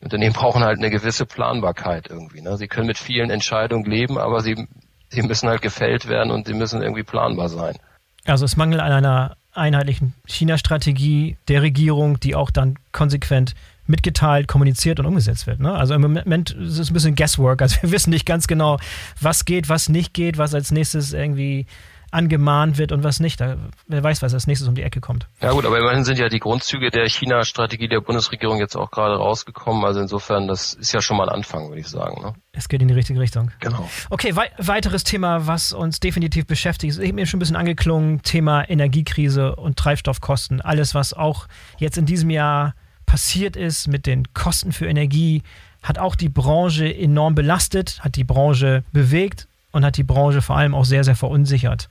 Unternehmen 0.00 0.32
brauchen 0.32 0.62
halt 0.62 0.78
eine 0.78 0.90
gewisse 0.90 1.26
Planbarkeit 1.26 2.08
irgendwie. 2.08 2.40
Ne? 2.40 2.56
Sie 2.56 2.68
können 2.68 2.86
mit 2.86 2.96
vielen 2.96 3.30
Entscheidungen 3.30 3.84
leben, 3.84 4.18
aber 4.18 4.40
sie, 4.40 4.66
sie 5.08 5.22
müssen 5.22 5.48
halt 5.48 5.62
gefällt 5.62 6.08
werden 6.08 6.30
und 6.30 6.46
sie 6.46 6.54
müssen 6.54 6.80
irgendwie 6.80 7.02
planbar 7.02 7.48
sein. 7.48 7.76
Also 8.24 8.44
es 8.44 8.56
mangelt 8.56 8.80
an 8.80 8.92
einer 8.92 9.36
einheitlichen 9.52 10.14
China-Strategie 10.26 11.36
der 11.48 11.62
Regierung, 11.62 12.20
die 12.20 12.34
auch 12.34 12.50
dann 12.50 12.76
konsequent 12.92 13.54
mitgeteilt, 13.86 14.46
kommuniziert 14.48 15.00
und 15.00 15.06
umgesetzt 15.06 15.46
wird. 15.46 15.60
Ne? 15.60 15.72
Also 15.72 15.94
im 15.94 16.02
Moment 16.02 16.52
ist 16.52 16.78
es 16.78 16.90
ein 16.90 16.94
bisschen 16.94 17.16
Guesswork. 17.16 17.60
Also 17.60 17.76
wir 17.82 17.90
wissen 17.90 18.10
nicht 18.10 18.24
ganz 18.24 18.46
genau, 18.46 18.78
was 19.20 19.44
geht, 19.44 19.68
was 19.68 19.88
nicht 19.88 20.14
geht, 20.14 20.38
was 20.38 20.54
als 20.54 20.70
nächstes 20.70 21.12
irgendwie 21.12 21.66
angemahnt 22.10 22.78
wird 22.78 22.92
und 22.92 23.04
was 23.04 23.20
nicht. 23.20 23.40
Da, 23.40 23.56
wer 23.86 24.02
weiß, 24.02 24.22
was 24.22 24.34
als 24.34 24.46
nächstes 24.46 24.68
um 24.68 24.74
die 24.74 24.82
Ecke 24.82 25.00
kommt. 25.00 25.28
Ja 25.40 25.52
gut, 25.52 25.64
aber 25.64 25.78
immerhin 25.78 26.04
sind 26.04 26.18
ja 26.18 26.28
die 26.28 26.40
Grundzüge 26.40 26.90
der 26.90 27.08
China-Strategie 27.08 27.88
der 27.88 28.00
Bundesregierung 28.00 28.58
jetzt 28.58 28.76
auch 28.76 28.90
gerade 28.90 29.16
rausgekommen. 29.16 29.84
Also 29.84 30.00
insofern, 30.00 30.48
das 30.48 30.74
ist 30.74 30.92
ja 30.92 31.00
schon 31.00 31.16
mal 31.16 31.28
ein 31.28 31.34
Anfang, 31.34 31.68
würde 31.68 31.80
ich 31.80 31.88
sagen. 31.88 32.22
Ne? 32.22 32.34
Es 32.52 32.68
geht 32.68 32.82
in 32.82 32.88
die 32.88 32.94
richtige 32.94 33.20
Richtung. 33.20 33.50
Genau. 33.60 33.88
Okay, 34.10 34.34
wei 34.34 34.50
weiteres 34.58 35.04
Thema, 35.04 35.46
was 35.46 35.72
uns 35.72 36.00
definitiv 36.00 36.46
beschäftigt, 36.46 36.92
ist 36.92 36.98
eben 36.98 37.24
schon 37.26 37.38
ein 37.38 37.40
bisschen 37.40 37.56
angeklungen, 37.56 38.22
Thema 38.22 38.68
Energiekrise 38.68 39.56
und 39.56 39.76
Treibstoffkosten. 39.76 40.60
Alles, 40.60 40.94
was 40.94 41.12
auch 41.12 41.46
jetzt 41.78 41.96
in 41.96 42.06
diesem 42.06 42.30
Jahr 42.30 42.74
passiert 43.06 43.56
ist 43.56 43.88
mit 43.88 44.06
den 44.06 44.32
Kosten 44.34 44.72
für 44.72 44.86
Energie, 44.86 45.42
hat 45.82 45.98
auch 45.98 46.14
die 46.14 46.28
Branche 46.28 46.92
enorm 46.94 47.34
belastet, 47.34 48.00
hat 48.02 48.16
die 48.16 48.24
Branche 48.24 48.84
bewegt 48.92 49.48
und 49.72 49.84
hat 49.84 49.96
die 49.96 50.04
Branche 50.04 50.42
vor 50.42 50.56
allem 50.56 50.74
auch 50.74 50.84
sehr, 50.84 51.04
sehr 51.04 51.16
verunsichert. 51.16 51.88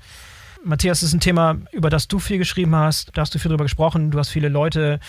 Matthias, 0.63 0.99
das 0.99 1.09
ist 1.09 1.13
ein 1.13 1.19
Thema, 1.19 1.57
über 1.71 1.89
das 1.89 2.07
du 2.07 2.19
viel 2.19 2.37
geschrieben 2.37 2.75
hast. 2.75 3.11
Da 3.13 3.21
hast 3.21 3.33
du 3.33 3.39
viel 3.39 3.49
drüber 3.49 3.63
gesprochen. 3.63 4.11
Du 4.11 4.19
hast 4.19 4.29
viele 4.29 4.49
Leute 4.49 4.99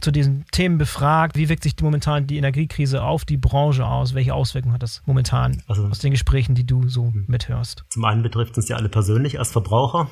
zu 0.00 0.10
diesen 0.10 0.44
Themen 0.50 0.78
befragt. 0.78 1.36
Wie 1.36 1.48
wirkt 1.48 1.62
sich 1.62 1.74
momentan 1.80 2.26
die 2.26 2.36
Energiekrise 2.36 3.02
auf 3.02 3.24
die 3.24 3.36
Branche 3.36 3.86
aus? 3.86 4.14
Welche 4.14 4.34
Auswirkungen 4.34 4.74
hat 4.74 4.82
das 4.82 5.02
momentan 5.06 5.62
also, 5.68 5.84
aus 5.86 5.98
den 5.98 6.10
Gesprächen, 6.10 6.54
die 6.54 6.66
du 6.66 6.88
so 6.88 7.12
mithörst? 7.26 7.84
Zum 7.88 8.04
einen 8.04 8.22
betrifft 8.22 8.52
es 8.52 8.58
uns 8.58 8.68
ja 8.68 8.76
alle 8.76 8.88
persönlich 8.88 9.38
als 9.38 9.50
Verbraucher. 9.50 10.08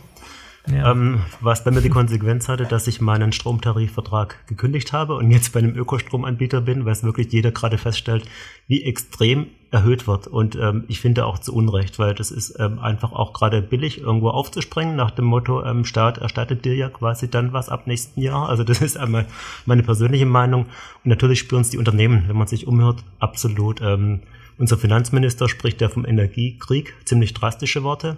Ja. 0.70 0.90
Ähm, 0.90 1.22
was 1.40 1.64
bei 1.64 1.70
mir 1.70 1.80
die 1.80 1.88
Konsequenz 1.88 2.48
hatte, 2.48 2.66
dass 2.66 2.86
ich 2.86 3.00
meinen 3.00 3.32
Stromtarifvertrag 3.32 4.46
gekündigt 4.46 4.92
habe 4.92 5.14
und 5.14 5.30
jetzt 5.30 5.52
bei 5.52 5.60
einem 5.60 5.74
Ökostromanbieter 5.74 6.60
bin, 6.60 6.84
weil 6.84 6.92
es 6.92 7.02
wirklich 7.02 7.32
jeder 7.32 7.52
gerade 7.52 7.78
feststellt, 7.78 8.28
wie 8.66 8.84
extrem 8.84 9.46
erhöht 9.70 10.06
wird. 10.06 10.26
Und 10.26 10.56
ähm, 10.56 10.84
ich 10.88 11.00
finde 11.00 11.26
auch 11.26 11.38
zu 11.38 11.54
Unrecht, 11.54 11.98
weil 11.98 12.14
das 12.14 12.30
ist 12.30 12.58
ähm, 12.58 12.78
einfach 12.78 13.12
auch 13.12 13.32
gerade 13.32 13.60
billig, 13.60 14.00
irgendwo 14.00 14.30
aufzuspringen, 14.30 14.96
nach 14.96 15.10
dem 15.10 15.26
Motto, 15.26 15.62
ähm, 15.64 15.84
Staat 15.84 16.18
erstattet 16.18 16.64
dir 16.64 16.74
ja 16.74 16.88
quasi 16.88 17.30
dann 17.30 17.52
was 17.52 17.68
ab 17.68 17.86
nächsten 17.86 18.20
Jahr. 18.20 18.48
Also 18.48 18.64
das 18.64 18.80
ist 18.80 18.96
einmal 18.96 19.26
meine 19.66 19.82
persönliche 19.82 20.26
Meinung. 20.26 20.62
Und 21.04 21.06
natürlich 21.06 21.40
spüren 21.40 21.62
es 21.62 21.70
die 21.70 21.78
Unternehmen, 21.78 22.24
wenn 22.28 22.36
man 22.36 22.46
sich 22.46 22.66
umhört, 22.66 23.04
absolut. 23.18 23.80
Ähm, 23.82 24.20
unser 24.56 24.78
Finanzminister 24.78 25.48
spricht 25.48 25.80
ja 25.80 25.88
vom 25.88 26.04
Energiekrieg, 26.04 26.94
ziemlich 27.04 27.34
drastische 27.34 27.82
Worte. 27.82 28.16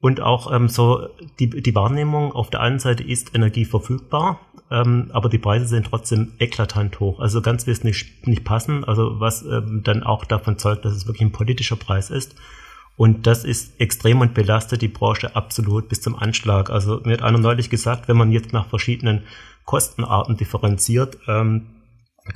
Und 0.00 0.20
auch 0.20 0.52
ähm, 0.52 0.68
so 0.68 1.08
die, 1.38 1.48
die 1.48 1.74
Wahrnehmung 1.74 2.32
auf 2.32 2.50
der 2.50 2.60
einen 2.60 2.78
Seite 2.78 3.04
ist 3.04 3.34
Energie 3.34 3.64
verfügbar, 3.64 4.40
ähm, 4.70 5.10
aber 5.12 5.28
die 5.28 5.38
Preise 5.38 5.66
sind 5.66 5.86
trotzdem 5.86 6.32
eklatant 6.38 6.98
hoch. 7.00 7.20
Also 7.20 7.42
ganz 7.42 7.66
wird 7.66 7.78
es 7.78 7.84
nicht, 7.84 8.26
nicht 8.26 8.44
passen, 8.44 8.84
also 8.84 9.20
was 9.20 9.42
ähm, 9.42 9.82
dann 9.84 10.02
auch 10.02 10.24
davon 10.24 10.58
zeugt, 10.58 10.84
dass 10.84 10.94
es 10.94 11.06
wirklich 11.06 11.22
ein 11.22 11.32
politischer 11.32 11.76
Preis 11.76 12.10
ist. 12.10 12.34
Und 12.96 13.26
das 13.26 13.44
ist 13.44 13.80
extrem 13.80 14.20
und 14.20 14.34
belastet 14.34 14.80
die 14.80 14.88
Branche 14.88 15.34
absolut 15.34 15.88
bis 15.88 16.00
zum 16.00 16.16
Anschlag. 16.16 16.70
Also 16.70 17.00
mir 17.04 17.14
hat 17.14 17.22
einer 17.22 17.38
neulich 17.38 17.68
gesagt, 17.68 18.08
wenn 18.08 18.16
man 18.16 18.30
jetzt 18.30 18.52
nach 18.52 18.68
verschiedenen 18.68 19.22
Kostenarten 19.64 20.36
differenziert, 20.36 21.18
ähm, 21.26 21.66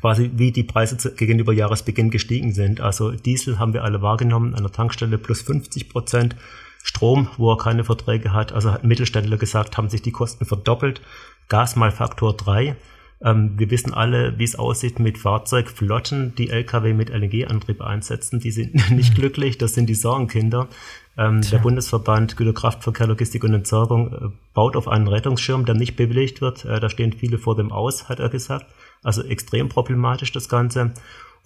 quasi 0.00 0.30
wie 0.34 0.52
die 0.52 0.64
Preise 0.64 1.14
gegenüber 1.14 1.52
Jahresbeginn 1.52 2.10
gestiegen 2.10 2.52
sind. 2.52 2.80
Also 2.80 3.12
Diesel 3.12 3.58
haben 3.58 3.72
wir 3.72 3.84
alle 3.84 4.02
wahrgenommen 4.02 4.54
an 4.54 4.62
der 4.62 4.72
Tankstelle 4.72 5.16
plus 5.16 5.42
50 5.42 5.88
Prozent. 5.88 6.36
Strom, 6.82 7.28
wo 7.36 7.52
er 7.52 7.58
keine 7.58 7.84
Verträge 7.84 8.32
hat, 8.32 8.52
also 8.52 8.72
hat 8.72 8.84
Mittelständler 8.84 9.36
gesagt, 9.36 9.76
haben 9.76 9.88
sich 9.88 10.02
die 10.02 10.12
Kosten 10.12 10.44
verdoppelt. 10.44 11.00
Gas 11.48 11.76
mal 11.76 11.90
Faktor 11.90 12.36
3. 12.36 12.76
Ähm, 13.20 13.58
wir 13.58 13.70
wissen 13.70 13.92
alle, 13.92 14.38
wie 14.38 14.44
es 14.44 14.56
aussieht 14.56 15.00
mit 15.00 15.18
Fahrzeugflotten, 15.18 16.34
die 16.36 16.50
Lkw 16.50 16.92
mit 16.92 17.10
LNG-Antrieb 17.10 17.80
einsetzen. 17.80 18.38
Die 18.38 18.52
sind 18.52 18.74
nicht 18.90 19.10
mhm. 19.10 19.20
glücklich, 19.20 19.58
das 19.58 19.74
sind 19.74 19.86
die 19.86 19.94
Sorgenkinder. 19.94 20.68
Ähm, 21.16 21.40
der 21.40 21.58
Bundesverband 21.58 22.36
Güterkraftverkehr, 22.36 23.08
Logistik 23.08 23.42
und 23.42 23.54
Entsorgung 23.54 24.12
äh, 24.12 24.28
baut 24.54 24.76
auf 24.76 24.86
einen 24.86 25.08
Rettungsschirm, 25.08 25.64
der 25.64 25.74
nicht 25.74 25.96
bewilligt 25.96 26.40
wird. 26.40 26.64
Äh, 26.64 26.78
da 26.78 26.88
stehen 26.88 27.12
viele 27.12 27.38
vor 27.38 27.56
dem 27.56 27.72
Aus, 27.72 28.08
hat 28.08 28.20
er 28.20 28.28
gesagt. 28.28 28.66
Also 29.02 29.24
extrem 29.24 29.68
problematisch 29.68 30.30
das 30.30 30.48
Ganze. 30.48 30.92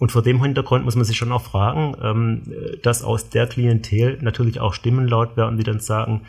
Und 0.03 0.11
vor 0.11 0.21
dem 0.21 0.43
Hintergrund 0.43 0.83
muss 0.83 0.97
man 0.97 1.05
sich 1.05 1.15
schon 1.15 1.31
auch 1.31 1.43
fragen, 1.43 1.95
ähm, 2.03 2.41
dass 2.81 3.03
aus 3.03 3.29
der 3.29 3.47
Klientel 3.47 4.17
natürlich 4.19 4.59
auch 4.59 4.73
Stimmen 4.73 5.07
laut 5.07 5.37
werden, 5.37 5.57
die 5.57 5.63
dann 5.63 5.79
sagen, 5.79 6.23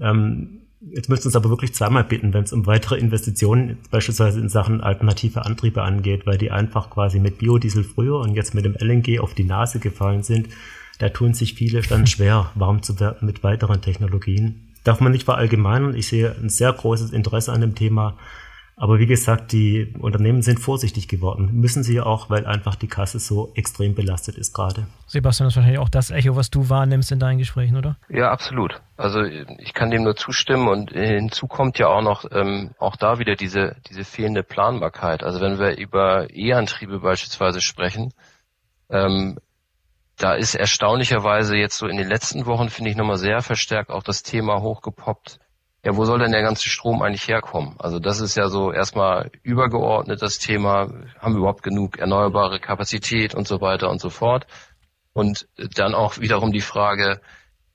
ähm, 0.00 0.58
Jetzt 0.90 1.08
müsst 1.08 1.22
ihr 1.22 1.26
uns 1.26 1.36
aber 1.36 1.48
wirklich 1.48 1.72
zweimal 1.72 2.02
bitten, 2.02 2.34
wenn 2.34 2.42
es 2.42 2.52
um 2.52 2.66
weitere 2.66 2.98
Investitionen 2.98 3.78
beispielsweise 3.92 4.40
in 4.40 4.48
Sachen 4.48 4.80
alternative 4.80 5.44
Antriebe 5.46 5.82
angeht, 5.82 6.26
weil 6.26 6.36
die 6.36 6.50
einfach 6.50 6.90
quasi 6.90 7.20
mit 7.20 7.38
Biodiesel 7.38 7.84
früher 7.84 8.18
und 8.18 8.34
jetzt 8.34 8.52
mit 8.52 8.64
dem 8.64 8.74
LNG 8.74 9.20
auf 9.20 9.32
die 9.34 9.44
Nase 9.44 9.78
gefallen 9.78 10.24
sind. 10.24 10.48
Da 10.98 11.10
tun 11.10 11.34
sich 11.34 11.54
viele 11.54 11.82
dann 11.82 12.06
schwer, 12.08 12.50
warm 12.56 12.82
zu 12.82 12.98
werden 12.98 13.24
mit 13.26 13.44
weiteren 13.44 13.80
Technologien. 13.80 14.72
Darf 14.82 15.00
man 15.00 15.12
nicht 15.12 15.26
verallgemeinern. 15.26 15.94
Ich 15.94 16.08
sehe 16.08 16.34
ein 16.42 16.48
sehr 16.48 16.72
großes 16.72 17.12
Interesse 17.12 17.52
an 17.52 17.60
dem 17.60 17.76
Thema. 17.76 18.16
Aber 18.82 18.98
wie 18.98 19.06
gesagt, 19.06 19.52
die 19.52 19.94
Unternehmen 20.00 20.42
sind 20.42 20.58
vorsichtig 20.58 21.06
geworden. 21.06 21.50
Müssen 21.52 21.84
sie 21.84 21.94
ja 21.94 22.02
auch, 22.02 22.30
weil 22.30 22.46
einfach 22.46 22.74
die 22.74 22.88
Kasse 22.88 23.20
so 23.20 23.52
extrem 23.54 23.94
belastet 23.94 24.36
ist 24.36 24.52
gerade. 24.52 24.88
Sebastian, 25.06 25.46
das 25.46 25.52
ist 25.52 25.56
wahrscheinlich 25.58 25.78
auch 25.78 25.88
das 25.88 26.10
Echo, 26.10 26.34
was 26.34 26.50
du 26.50 26.68
wahrnimmst 26.68 27.12
in 27.12 27.20
deinen 27.20 27.38
Gesprächen, 27.38 27.76
oder? 27.76 27.96
Ja, 28.08 28.32
absolut. 28.32 28.82
Also 28.96 29.22
ich 29.22 29.72
kann 29.72 29.92
dem 29.92 30.02
nur 30.02 30.16
zustimmen 30.16 30.66
und 30.66 30.90
hinzu 30.90 31.46
kommt 31.46 31.78
ja 31.78 31.86
auch 31.86 32.02
noch 32.02 32.24
ähm, 32.32 32.72
auch 32.80 32.96
da 32.96 33.20
wieder 33.20 33.36
diese 33.36 33.76
diese 33.88 34.02
fehlende 34.02 34.42
Planbarkeit. 34.42 35.22
Also 35.22 35.40
wenn 35.40 35.60
wir 35.60 35.78
über 35.78 36.26
E-Antriebe 36.34 36.98
beispielsweise 36.98 37.60
sprechen, 37.60 38.12
ähm, 38.90 39.38
da 40.16 40.34
ist 40.34 40.56
erstaunlicherweise 40.56 41.56
jetzt 41.56 41.78
so 41.78 41.86
in 41.86 41.98
den 41.98 42.08
letzten 42.08 42.46
Wochen 42.46 42.68
finde 42.68 42.90
ich 42.90 42.96
nochmal 42.96 43.18
sehr 43.18 43.42
verstärkt 43.42 43.90
auch 43.90 44.02
das 44.02 44.24
Thema 44.24 44.60
hochgepoppt 44.60 45.38
ja, 45.84 45.96
wo 45.96 46.04
soll 46.04 46.20
denn 46.20 46.32
der 46.32 46.42
ganze 46.42 46.68
Strom 46.68 47.02
eigentlich 47.02 47.26
herkommen? 47.26 47.74
Also 47.78 47.98
das 47.98 48.20
ist 48.20 48.36
ja 48.36 48.48
so 48.48 48.72
erstmal 48.72 49.30
übergeordnet 49.42 50.22
das 50.22 50.38
Thema, 50.38 50.88
haben 51.18 51.34
wir 51.34 51.40
überhaupt 51.40 51.64
genug 51.64 51.98
erneuerbare 51.98 52.60
Kapazität 52.60 53.34
und 53.34 53.48
so 53.48 53.60
weiter 53.60 53.90
und 53.90 54.00
so 54.00 54.08
fort. 54.08 54.46
Und 55.12 55.48
dann 55.76 55.94
auch 55.94 56.18
wiederum 56.18 56.52
die 56.52 56.60
Frage, 56.60 57.20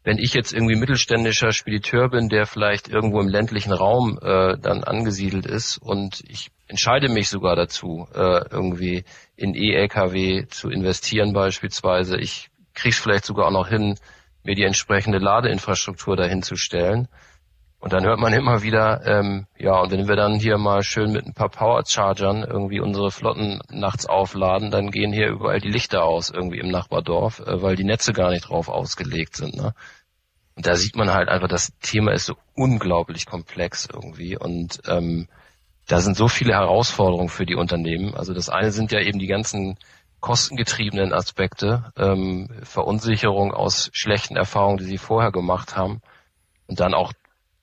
wenn 0.03 0.19
ich 0.19 0.33
jetzt 0.33 0.53
irgendwie 0.53 0.77
mittelständischer 0.77 1.51
Spediteur 1.51 2.07
bin, 2.09 2.29
der 2.29 2.45
vielleicht 2.45 2.87
irgendwo 2.87 3.19
im 3.19 3.27
ländlichen 3.27 3.73
Raum 3.73 4.17
äh, 4.21 4.57
dann 4.57 4.85
angesiedelt 4.85 5.45
ist 5.45 5.77
und 5.77 6.23
ich 6.29 6.49
entscheide 6.67 7.09
mich 7.09 7.27
sogar 7.27 7.57
dazu, 7.57 8.07
äh, 8.15 8.45
irgendwie 8.49 9.03
in 9.35 9.53
E-Lkw 9.53 10.47
zu 10.47 10.69
investieren 10.69 11.33
beispielsweise, 11.33 12.17
ich 12.17 12.49
kriege 12.73 12.93
es 12.93 12.99
vielleicht 12.99 13.25
sogar 13.25 13.47
auch 13.47 13.51
noch 13.51 13.67
hin, 13.67 13.95
mir 14.43 14.55
die 14.55 14.63
entsprechende 14.63 15.17
Ladeinfrastruktur 15.17 16.15
dahinzustellen, 16.15 17.09
und 17.79 17.93
dann 17.93 18.05
hört 18.05 18.19
man 18.19 18.33
immer 18.33 18.63
wieder, 18.63 19.05
ähm, 19.05 19.45
ja, 19.57 19.79
und 19.79 19.91
wenn 19.91 20.07
wir 20.07 20.15
dann 20.15 20.33
hier 20.39 20.57
mal 20.57 20.81
schön 20.81 21.11
mit 21.11 21.25
ein 21.27 21.33
paar 21.33 21.49
Powerchargern 21.49 22.43
irgendwie 22.43 22.79
unsere 22.79 23.11
Flotten 23.11 23.61
nachts 23.69 24.07
aufladen, 24.07 24.71
dann 24.71 24.89
gehen 24.89 25.13
hier 25.13 25.27
überall 25.27 25.59
die 25.59 25.69
Lichter 25.69 26.03
aus 26.03 26.31
irgendwie 26.31 26.59
im 26.59 26.69
Nachbardorf, 26.69 27.39
äh, 27.39 27.61
weil 27.61 27.75
die 27.75 27.83
Netze 27.83 28.13
gar 28.13 28.31
nicht 28.31 28.49
drauf 28.49 28.67
ausgelegt 28.67 29.35
sind. 29.35 29.55
Ne? 29.55 29.75
Und 30.55 30.65
da 30.65 30.75
sieht 30.75 30.95
man 30.95 31.13
halt 31.13 31.29
einfach, 31.29 31.47
das 31.47 31.71
Thema 31.79 32.13
ist 32.13 32.25
so 32.25 32.35
unglaublich 32.55 33.27
komplex 33.27 33.87
irgendwie 33.93 34.35
und 34.35 34.81
ähm, 34.87 35.27
da 35.87 36.01
sind 36.01 36.17
so 36.17 36.27
viele 36.27 36.53
Herausforderungen 36.53 37.29
für 37.29 37.45
die 37.45 37.55
Unternehmen. 37.55 38.15
Also 38.15 38.33
das 38.33 38.49
eine 38.49 38.71
sind 38.71 38.91
ja 38.91 38.99
eben 38.99 39.19
die 39.19 39.27
ganzen 39.27 39.77
kostengetriebenen 40.19 41.13
Aspekte, 41.13 41.93
ähm, 41.95 42.49
Verunsicherung 42.63 43.53
aus 43.53 43.91
schlechten 43.93 44.35
Erfahrungen, 44.35 44.77
die 44.77 44.83
sie 44.85 44.97
vorher 44.97 45.31
gemacht 45.31 45.77
haben. 45.77 46.01
Und 46.67 46.79
dann 46.79 46.95
auch 46.95 47.13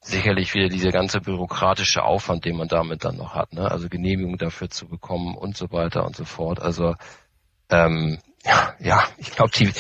sicherlich 0.05 0.55
wieder 0.55 0.69
dieser 0.69 0.91
ganze 0.91 1.21
bürokratische 1.21 2.03
Aufwand, 2.03 2.45
den 2.45 2.57
man 2.57 2.69
damit 2.69 3.05
dann 3.05 3.17
noch 3.17 3.35
hat, 3.35 3.53
ne? 3.53 3.71
Also 3.71 3.89
Genehmigung 3.89 4.37
dafür 4.37 4.69
zu 4.69 4.87
bekommen 4.87 5.35
und 5.35 5.57
so 5.57 5.73
weiter 5.73 6.05
und 6.05 6.15
so 6.15 6.25
fort. 6.25 6.61
Also 6.61 6.95
ähm, 7.71 8.19
ja, 8.45 8.75
ja, 8.79 9.05
ich 9.17 9.33
glaube, 9.33 9.51
die, 9.57 9.73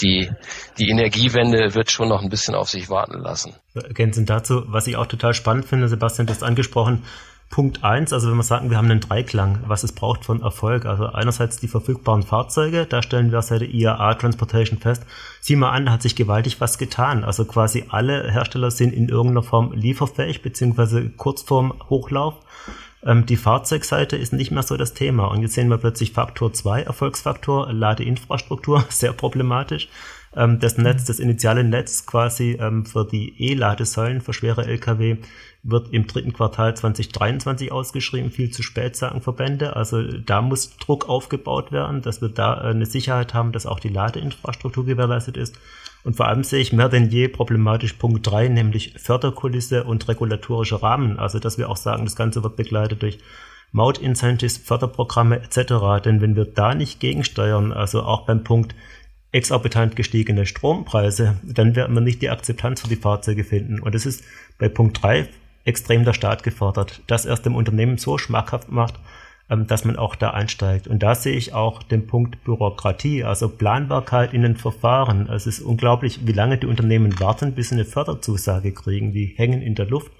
die, 0.00 0.30
die 0.78 0.88
Energiewende 0.88 1.74
wird 1.74 1.90
schon 1.90 2.08
noch 2.08 2.22
ein 2.22 2.30
bisschen 2.30 2.54
auf 2.54 2.68
sich 2.70 2.88
warten 2.88 3.18
lassen. 3.18 3.54
Ergänzend 3.74 4.30
dazu, 4.30 4.62
was 4.66 4.86
ich 4.86 4.96
auch 4.96 5.06
total 5.06 5.34
spannend 5.34 5.66
finde, 5.66 5.88
Sebastian, 5.88 6.26
du 6.26 6.32
hast 6.32 6.42
angesprochen, 6.42 7.04
Punkt 7.50 7.82
eins, 7.82 8.12
also 8.12 8.30
wenn 8.30 8.36
wir 8.36 8.42
sagen, 8.42 8.70
wir 8.70 8.76
haben 8.76 8.90
einen 8.90 9.00
Dreiklang, 9.00 9.60
was 9.66 9.82
es 9.82 9.92
braucht 9.92 10.24
von 10.24 10.42
Erfolg. 10.42 10.84
Also 10.84 11.06
einerseits 11.06 11.56
die 11.56 11.68
verfügbaren 11.68 12.22
Fahrzeuge, 12.22 12.84
da 12.84 13.02
stellen 13.02 13.32
wir 13.32 13.40
seit 13.40 13.62
der 13.62 13.70
IAA 13.70 14.14
Transportation 14.14 14.78
fest. 14.78 15.04
Sieh 15.40 15.56
mal 15.56 15.70
an, 15.70 15.86
da 15.86 15.92
hat 15.92 16.02
sich 16.02 16.14
gewaltig 16.14 16.60
was 16.60 16.76
getan. 16.76 17.24
Also 17.24 17.46
quasi 17.46 17.86
alle 17.88 18.30
Hersteller 18.30 18.70
sind 18.70 18.92
in 18.92 19.08
irgendeiner 19.08 19.42
Form 19.42 19.72
lieferfähig, 19.72 20.42
beziehungsweise 20.42 21.08
kurz 21.10 21.42
vorm 21.42 21.72
Hochlauf. 21.88 22.34
Ähm, 23.04 23.24
die 23.24 23.36
Fahrzeugseite 23.36 24.16
ist 24.16 24.32
nicht 24.32 24.50
mehr 24.50 24.62
so 24.62 24.76
das 24.76 24.92
Thema. 24.92 25.26
Und 25.26 25.42
jetzt 25.42 25.54
sehen 25.54 25.68
wir 25.68 25.78
plötzlich 25.78 26.12
Faktor 26.12 26.52
2, 26.52 26.82
Erfolgsfaktor, 26.82 27.72
Ladeinfrastruktur, 27.72 28.84
sehr 28.90 29.12
problematisch. 29.14 29.88
Ähm, 30.38 30.60
das 30.60 30.78
Netz, 30.78 31.04
das 31.04 31.18
initiale 31.18 31.64
Netz 31.64 32.06
quasi 32.06 32.56
ähm, 32.60 32.86
für 32.86 33.04
die 33.04 33.34
E-Ladesäulen 33.42 34.20
für 34.20 34.32
schwere 34.32 34.64
Lkw 34.64 35.16
wird 35.64 35.92
im 35.92 36.06
dritten 36.06 36.32
Quartal 36.32 36.76
2023 36.76 37.72
ausgeschrieben. 37.72 38.30
Viel 38.30 38.50
zu 38.50 38.62
spät, 38.62 38.94
sagen 38.94 39.20
Verbände. 39.20 39.74
Also 39.74 40.00
da 40.02 40.40
muss 40.40 40.76
Druck 40.76 41.08
aufgebaut 41.08 41.72
werden, 41.72 42.00
dass 42.02 42.22
wir 42.22 42.28
da 42.28 42.54
äh, 42.54 42.70
eine 42.70 42.86
Sicherheit 42.86 43.34
haben, 43.34 43.50
dass 43.50 43.66
auch 43.66 43.80
die 43.80 43.88
Ladeinfrastruktur 43.88 44.86
gewährleistet 44.86 45.36
ist. 45.36 45.58
Und 46.04 46.16
vor 46.16 46.28
allem 46.28 46.44
sehe 46.44 46.60
ich 46.60 46.72
mehr 46.72 46.88
denn 46.88 47.10
je 47.10 47.26
problematisch 47.26 47.94
Punkt 47.94 48.24
3, 48.24 48.48
nämlich 48.48 48.94
Förderkulisse 48.96 49.82
und 49.82 50.06
regulatorische 50.06 50.80
Rahmen. 50.80 51.18
Also 51.18 51.40
dass 51.40 51.58
wir 51.58 51.68
auch 51.68 51.76
sagen, 51.76 52.04
das 52.04 52.14
Ganze 52.14 52.44
wird 52.44 52.54
begleitet 52.54 53.02
durch 53.02 53.18
Maut-Incentives, 53.72 54.56
Förderprogramme 54.58 55.42
etc. 55.42 56.02
Denn 56.04 56.20
wenn 56.20 56.36
wir 56.36 56.44
da 56.44 56.74
nicht 56.74 57.00
gegensteuern, 57.00 57.72
also 57.72 58.02
auch 58.02 58.24
beim 58.24 58.44
Punkt 58.44 58.74
exorbitant 59.32 59.96
gestiegene 59.96 60.46
Strompreise, 60.46 61.38
dann 61.42 61.76
werden 61.76 61.94
wir 61.94 62.00
nicht 62.00 62.22
die 62.22 62.30
Akzeptanz 62.30 62.80
für 62.80 62.88
die 62.88 62.96
Fahrzeuge 62.96 63.44
finden. 63.44 63.80
Und 63.80 63.94
das 63.94 64.06
ist 64.06 64.24
bei 64.58 64.68
Punkt 64.68 65.02
3 65.02 65.28
extrem 65.64 66.04
der 66.04 66.14
Staat 66.14 66.42
gefordert, 66.42 67.02
dass 67.06 67.26
er 67.26 67.34
es 67.34 67.42
dem 67.42 67.54
Unternehmen 67.54 67.98
so 67.98 68.16
schmackhaft 68.16 68.70
macht, 68.70 68.94
ähm, 69.50 69.66
dass 69.66 69.84
man 69.84 69.96
auch 69.96 70.16
da 70.16 70.30
einsteigt. 70.30 70.88
Und 70.88 71.02
da 71.02 71.14
sehe 71.14 71.36
ich 71.36 71.52
auch 71.52 71.82
den 71.82 72.06
Punkt 72.06 72.42
Bürokratie, 72.44 73.24
also 73.24 73.48
Planbarkeit 73.50 74.32
in 74.32 74.42
den 74.42 74.56
Verfahren. 74.56 75.28
Es 75.28 75.46
ist 75.46 75.60
unglaublich, 75.60 76.26
wie 76.26 76.32
lange 76.32 76.56
die 76.56 76.66
Unternehmen 76.66 77.20
warten, 77.20 77.52
bis 77.52 77.68
sie 77.68 77.74
eine 77.74 77.84
Förderzusage 77.84 78.72
kriegen. 78.72 79.12
Die 79.12 79.34
hängen 79.36 79.60
in 79.60 79.74
der 79.74 79.86
Luft 79.86 80.12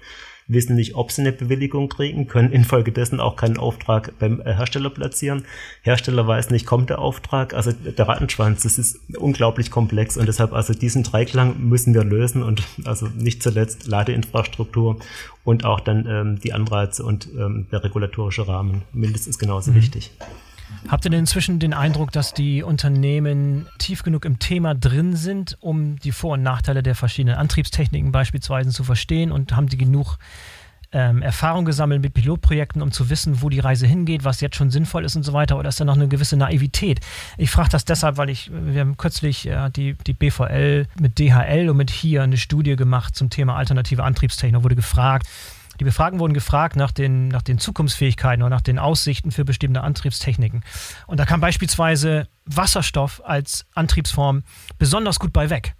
wissen 0.49 0.75
nicht, 0.75 0.95
ob 0.95 1.11
sie 1.11 1.21
eine 1.21 1.31
Bewilligung 1.31 1.87
kriegen, 1.87 2.27
können 2.27 2.51
infolgedessen 2.51 3.19
auch 3.19 3.35
keinen 3.35 3.57
Auftrag 3.57 4.17
beim 4.19 4.41
äh, 4.41 4.53
Hersteller 4.53 4.89
platzieren. 4.89 5.45
Hersteller 5.83 6.27
weiß 6.27 6.49
nicht, 6.49 6.65
kommt 6.65 6.89
der 6.89 6.99
Auftrag. 6.99 7.53
Also 7.53 7.71
der 7.71 8.07
Rattenschwanz, 8.07 8.63
das 8.63 8.77
ist 8.77 8.99
unglaublich 9.17 9.71
komplex 9.71 10.17
und 10.17 10.27
deshalb 10.27 10.51
also 10.51 10.73
diesen 10.73 11.03
Dreiklang 11.03 11.69
müssen 11.69 11.93
wir 11.93 12.03
lösen 12.03 12.43
und 12.43 12.63
also 12.83 13.07
nicht 13.07 13.41
zuletzt 13.43 13.87
Ladeinfrastruktur 13.87 14.99
und 15.43 15.63
auch 15.63 15.79
dann 15.79 16.05
ähm, 16.07 16.39
die 16.39 16.51
Anreize 16.51 17.03
und 17.03 17.29
ähm, 17.37 17.67
der 17.71 17.83
regulatorische 17.83 18.47
Rahmen 18.47 18.81
mindestens 18.91 19.39
genauso 19.39 19.71
mhm. 19.71 19.75
wichtig. 19.75 20.11
Habt 20.87 21.05
ihr 21.05 21.11
denn 21.11 21.21
inzwischen 21.21 21.59
den 21.59 21.73
Eindruck, 21.73 22.11
dass 22.11 22.33
die 22.33 22.63
Unternehmen 22.63 23.67
tief 23.77 24.03
genug 24.03 24.25
im 24.25 24.39
Thema 24.39 24.75
drin 24.75 25.15
sind, 25.15 25.57
um 25.61 25.97
die 25.99 26.11
Vor- 26.11 26.33
und 26.33 26.43
Nachteile 26.43 26.83
der 26.83 26.95
verschiedenen 26.95 27.35
Antriebstechniken 27.35 28.11
beispielsweise 28.11 28.71
zu 28.71 28.83
verstehen 28.83 29.31
und 29.31 29.55
haben 29.55 29.67
die 29.67 29.77
genug 29.77 30.17
ähm, 30.91 31.21
Erfahrung 31.21 31.65
gesammelt 31.65 32.01
mit 32.01 32.13
Pilotprojekten, 32.13 32.81
um 32.81 32.91
zu 32.91 33.09
wissen, 33.09 33.41
wo 33.41 33.49
die 33.49 33.59
Reise 33.59 33.85
hingeht, 33.85 34.23
was 34.23 34.41
jetzt 34.41 34.55
schon 34.55 34.71
sinnvoll 34.71 35.05
ist 35.05 35.15
und 35.15 35.23
so 35.23 35.33
weiter? 35.33 35.57
Oder 35.57 35.69
ist 35.69 35.79
da 35.79 35.85
noch 35.85 35.95
eine 35.95 36.07
gewisse 36.07 36.35
Naivität? 36.35 36.99
Ich 37.37 37.51
frage 37.51 37.69
das 37.69 37.85
deshalb, 37.85 38.17
weil 38.17 38.29
ich, 38.29 38.49
wir 38.51 38.81
haben 38.81 38.97
kürzlich 38.97 39.47
äh, 39.47 39.69
die, 39.69 39.95
die 40.07 40.13
BVL 40.13 40.87
mit 40.99 41.19
DHL 41.19 41.69
und 41.69 41.77
mit 41.77 41.91
hier 41.91 42.23
eine 42.23 42.37
Studie 42.37 42.75
gemacht 42.75 43.15
zum 43.15 43.29
Thema 43.29 43.55
alternative 43.55 44.03
Antriebstechnik, 44.03 44.63
wurde 44.63 44.75
gefragt, 44.75 45.27
die 45.79 45.85
Befragten 45.85 46.19
wurden 46.19 46.33
gefragt 46.33 46.75
nach 46.75 46.91
den, 46.91 47.29
nach 47.29 47.41
den 47.41 47.57
Zukunftsfähigkeiten 47.57 48.43
oder 48.43 48.49
nach 48.49 48.61
den 48.61 48.79
Aussichten 48.79 49.31
für 49.31 49.45
bestimmte 49.45 49.81
Antriebstechniken. 49.81 50.63
Und 51.07 51.19
da 51.19 51.25
kam 51.25 51.39
beispielsweise 51.39 52.27
Wasserstoff 52.45 53.21
als 53.25 53.65
Antriebsform 53.75 54.43
besonders 54.77 55.19
gut 55.19 55.33
bei 55.33 55.49
weg 55.49 55.75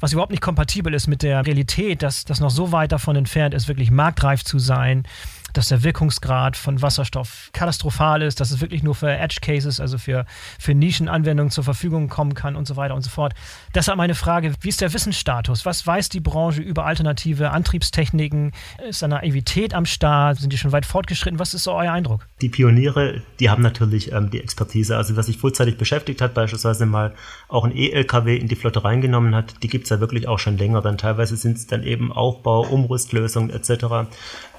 was 0.00 0.12
überhaupt 0.12 0.30
nicht 0.30 0.42
kompatibel 0.42 0.94
ist 0.94 1.08
mit 1.08 1.22
der 1.22 1.44
Realität, 1.44 2.02
dass 2.02 2.24
das 2.24 2.40
noch 2.40 2.50
so 2.50 2.72
weit 2.72 2.92
davon 2.92 3.16
entfernt 3.16 3.54
ist, 3.54 3.68
wirklich 3.68 3.90
marktreif 3.90 4.44
zu 4.44 4.58
sein, 4.58 5.04
dass 5.52 5.68
der 5.68 5.82
Wirkungsgrad 5.82 6.56
von 6.56 6.82
Wasserstoff 6.82 7.50
katastrophal 7.52 8.22
ist, 8.22 8.40
dass 8.40 8.50
es 8.50 8.60
wirklich 8.60 8.82
nur 8.82 8.94
für 8.94 9.10
Edge 9.10 9.38
Cases, 9.40 9.80
also 9.80 9.98
für, 9.98 10.24
für 10.58 10.74
Nischenanwendungen 10.74 11.50
zur 11.50 11.64
Verfügung 11.64 12.08
kommen 12.08 12.34
kann 12.34 12.56
und 12.56 12.66
so 12.66 12.76
weiter 12.76 12.94
und 12.94 13.02
so 13.02 13.10
fort. 13.10 13.34
Deshalb 13.74 13.96
meine 13.96 14.14
Frage, 14.14 14.54
wie 14.60 14.68
ist 14.68 14.80
der 14.80 14.92
Wissensstatus? 14.92 15.64
Was 15.64 15.86
weiß 15.86 16.08
die 16.08 16.20
Branche 16.20 16.62
über 16.62 16.84
alternative 16.84 17.50
Antriebstechniken? 17.50 18.52
Ist 18.88 19.02
da 19.02 19.08
Naivität 19.08 19.74
am 19.74 19.86
Start? 19.86 20.38
Sind 20.38 20.52
die 20.52 20.58
schon 20.58 20.72
weit 20.72 20.86
fortgeschritten? 20.86 21.38
Was 21.38 21.54
ist 21.54 21.64
so 21.64 21.72
euer 21.72 21.92
Eindruck? 21.92 22.26
Die 22.40 22.48
Pioniere, 22.48 23.22
die 23.40 23.50
haben 23.50 23.62
natürlich 23.62 24.12
ähm, 24.12 24.30
die 24.30 24.40
Expertise. 24.40 24.96
Also 24.96 25.16
was 25.16 25.26
sich 25.26 25.38
frühzeitig 25.38 25.76
beschäftigt 25.78 26.20
hat, 26.20 26.34
beispielsweise 26.34 26.86
mal 26.86 27.14
auch 27.48 27.64
ein 27.64 27.74
E-LKW 27.74 28.36
in 28.36 28.48
die 28.48 28.56
Flotte 28.56 28.84
reingenommen 28.84 29.34
hat, 29.34 29.62
die 29.62 29.68
gibt 29.68 29.84
es 29.84 29.90
ja 29.90 30.00
wirklich 30.00 30.28
auch 30.28 30.38
schon 30.38 30.58
länger. 30.58 30.82
Dann 30.82 30.98
teilweise 30.98 31.36
sind 31.36 31.56
es 31.56 31.66
dann 31.66 31.82
eben 31.82 32.12
Aufbau, 32.12 32.66
Umrüstlösungen 32.66 33.48
etc. 33.48 34.10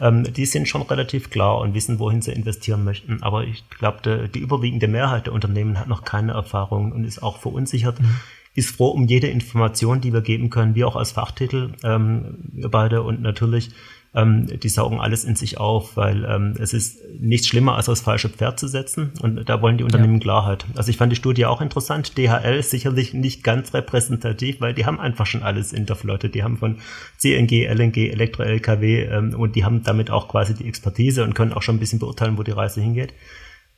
Ähm, 0.02 0.23
die 0.34 0.47
sind 0.47 0.67
schon 0.67 0.80
schon 0.80 0.89
relativ 0.89 1.30
klar 1.30 1.60
und 1.60 1.73
wissen, 1.73 1.99
wohin 1.99 2.21
sie 2.21 2.32
investieren 2.32 2.84
möchten. 2.84 3.21
Aber 3.21 3.43
ich 3.43 3.67
glaube, 3.69 4.30
die 4.34 4.39
überwiegende 4.39 4.88
Mehrheit 4.88 5.28
der 5.28 5.34
Unternehmen 5.34 5.80
hat 5.80 5.88
noch 5.88 6.04
keine 6.04 6.34
Erfahrung 6.34 6.91
und 6.91 7.04
ist 7.04 7.21
auch 7.21 7.38
verunsichert. 7.38 7.99
Mhm. 7.99 8.15
Ist 8.56 8.75
froh 8.75 8.89
um 8.89 9.06
jede 9.06 9.28
Information, 9.28 10.02
die 10.02 10.12
wir 10.12 10.21
geben 10.21 10.49
können, 10.49 10.75
wie 10.75 10.84
auch 10.84 10.95
als 10.95 11.12
Fachtitel, 11.12 11.73
ähm, 11.84 12.39
wir 12.52 12.69
beide. 12.69 13.04
Und 13.04 13.21
natürlich 13.21 13.69
ähm, 14.15 14.48
die 14.60 14.69
saugen 14.69 15.00
alles 15.00 15.24
in 15.24 15.36
sich 15.36 15.60
auf, 15.60 15.95
weil 15.95 16.26
ähm, 16.26 16.56
es 16.60 16.74
ist 16.74 17.00
nichts 17.19 17.48
schlimmer, 17.48 17.76
als 17.76 17.89
aufs 17.89 18.02
falsche 18.02 18.30
Pferd 18.30 18.60
zu 18.60 18.67
setzen. 18.67 19.12
Und 19.22 19.48
da 19.48 19.62
wollen 19.62 19.78
die 19.78 19.84
Unternehmen 19.84 20.15
ja. 20.15 20.19
Klarheit. 20.19 20.65
Also 20.76 20.89
ich 20.89 20.98
fand 20.98 21.12
die 21.12 21.15
Studie 21.15 21.45
auch 21.45 21.62
interessant. 21.62 22.17
DHL 22.17 22.58
ist 22.58 22.72
sicherlich 22.72 23.13
nicht 23.13 23.43
ganz 23.43 23.74
repräsentativ, 23.74 24.62
weil 24.62 24.74
die 24.74 24.86
haben 24.86 25.00
einfach 25.00 25.28
schon 25.28 25.43
alles 25.43 25.74
in 25.74 25.86
der 25.86 25.95
Flotte. 25.95 26.30
Die 26.30 26.43
haben 26.43 26.58
von 26.58 26.78
CNG, 27.17 27.67
LNG, 27.67 28.10
Elektro-LKW 28.12 29.04
ähm, 29.04 29.36
und 29.36 29.56
die 29.56 29.63
haben 29.63 29.84
damit 29.84 30.10
auch 30.10 30.28
quasi 30.28 30.56
die 30.56 30.67
Expertise 30.67 31.24
und 31.24 31.36
können 31.36 31.54
auch 31.54 31.62
schon 31.62 31.76
ein 31.76 31.80
bisschen 31.80 32.00
beurteilen, 32.00 32.38
wo 32.38 32.43
die 32.43 32.52
Reise 32.52 32.82
hingeht. 32.82 33.13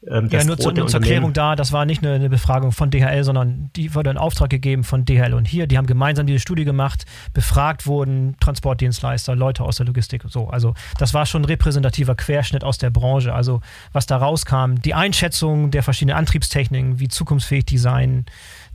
Ähm, 0.07 0.29
ja, 0.31 0.43
nur, 0.43 0.57
zu, 0.57 0.71
nur 0.71 0.87
zur 0.87 0.99
Erklärung 0.99 1.31
da, 1.31 1.55
das 1.55 1.71
war 1.71 1.85
nicht 1.85 2.03
eine, 2.03 2.15
eine, 2.15 2.29
Befragung 2.29 2.71
von 2.71 2.89
DHL, 2.89 3.23
sondern 3.23 3.69
die 3.75 3.93
wurde 3.93 4.09
in 4.09 4.17
Auftrag 4.17 4.49
gegeben 4.49 4.83
von 4.83 5.05
DHL 5.05 5.35
und 5.35 5.47
hier. 5.47 5.67
Die 5.67 5.77
haben 5.77 5.85
gemeinsam 5.85 6.25
diese 6.25 6.39
Studie 6.39 6.65
gemacht, 6.65 7.05
befragt 7.33 7.85
wurden 7.85 8.35
Transportdienstleister, 8.39 9.35
Leute 9.35 9.63
aus 9.63 9.77
der 9.77 9.85
Logistik 9.85 10.23
und 10.23 10.31
so. 10.31 10.47
Also 10.47 10.73
das 10.97 11.13
war 11.13 11.27
schon 11.27 11.43
ein 11.43 11.45
repräsentativer 11.45 12.15
Querschnitt 12.15 12.63
aus 12.63 12.79
der 12.79 12.89
Branche. 12.89 13.31
Also 13.33 13.61
was 13.93 14.07
da 14.07 14.17
rauskam, 14.17 14.75
die 14.83 14.95
Einschätzung 14.95 15.69
der 15.69 15.83
verschiedenen 15.83 16.17
Antriebstechniken, 16.17 16.99
wie 16.99 17.07
zukunftsfähig 17.07 17.65
die 17.65 17.77
sein, 17.77 18.25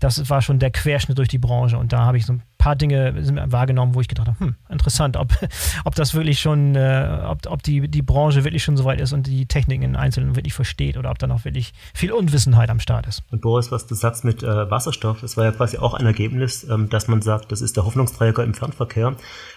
das 0.01 0.29
war 0.29 0.43
schon 0.43 0.59
der 0.59 0.71
Querschnitt 0.71 1.19
durch 1.19 1.29
die 1.29 1.39
Branche 1.39 1.79
und 1.79 1.93
da 1.93 2.05
habe 2.05 2.19
ich 2.19 2.27
so 2.27 2.35
ein 2.35 2.43
paar 2.59 2.77
Dinge 2.77 3.15
wahrgenommen, 3.51 3.95
wo 3.95 4.01
ich 4.01 4.09
gedacht 4.09 4.29
habe, 4.29 4.41
hm, 4.41 4.55
interessant, 4.69 5.17
ob, 5.17 5.33
ob 5.85 5.95
das 5.95 6.15
wirklich 6.15 6.41
schon, 6.41 6.75
äh, 6.75 7.21
ob, 7.27 7.47
ob 7.47 7.63
die, 7.63 7.89
die 7.89 8.03
Branche 8.03 8.45
wirklich 8.45 8.65
schon 8.65 8.77
so 8.77 8.85
weit 8.85 9.01
ist 9.01 9.13
und 9.13 9.27
die 9.27 9.47
Techniken 9.47 9.83
in 9.83 9.97
Einzelnen 9.97 10.37
wirklich 10.37 10.55
versteht 10.55 10.97
oder 10.97 11.11
ob 11.11 11.19
da 11.19 11.27
noch 11.27 11.45
wirklich 11.45 11.73
viel 11.95 12.13
Unwissenheit 12.13 12.71
am 12.71 12.81
Start 12.81 13.07
ist. 13.07 13.23
Und 13.31 13.41
Boris, 13.41 13.71
was 13.71 13.87
du 13.87 13.95
sagst 13.95 14.25
mit 14.25 14.43
äh, 14.43 14.71
Wasserstoff, 14.71 15.21
das 15.21 15.37
war 15.37 15.45
ja 15.45 15.53
quasi 15.53 15.79
auch 15.79 15.95
ein 15.95 16.07
Ergebnis, 16.07 16.65
ähm, 16.69 16.89
dass 16.89 17.09
man 17.09 17.23
sagt, 17.23 17.53
das 17.53 17.61
ist 17.61 17.77
der 17.77 17.85
Hoffnungsträger 17.85 18.43
im 18.43 18.55
Fernverkehr 18.55 19.15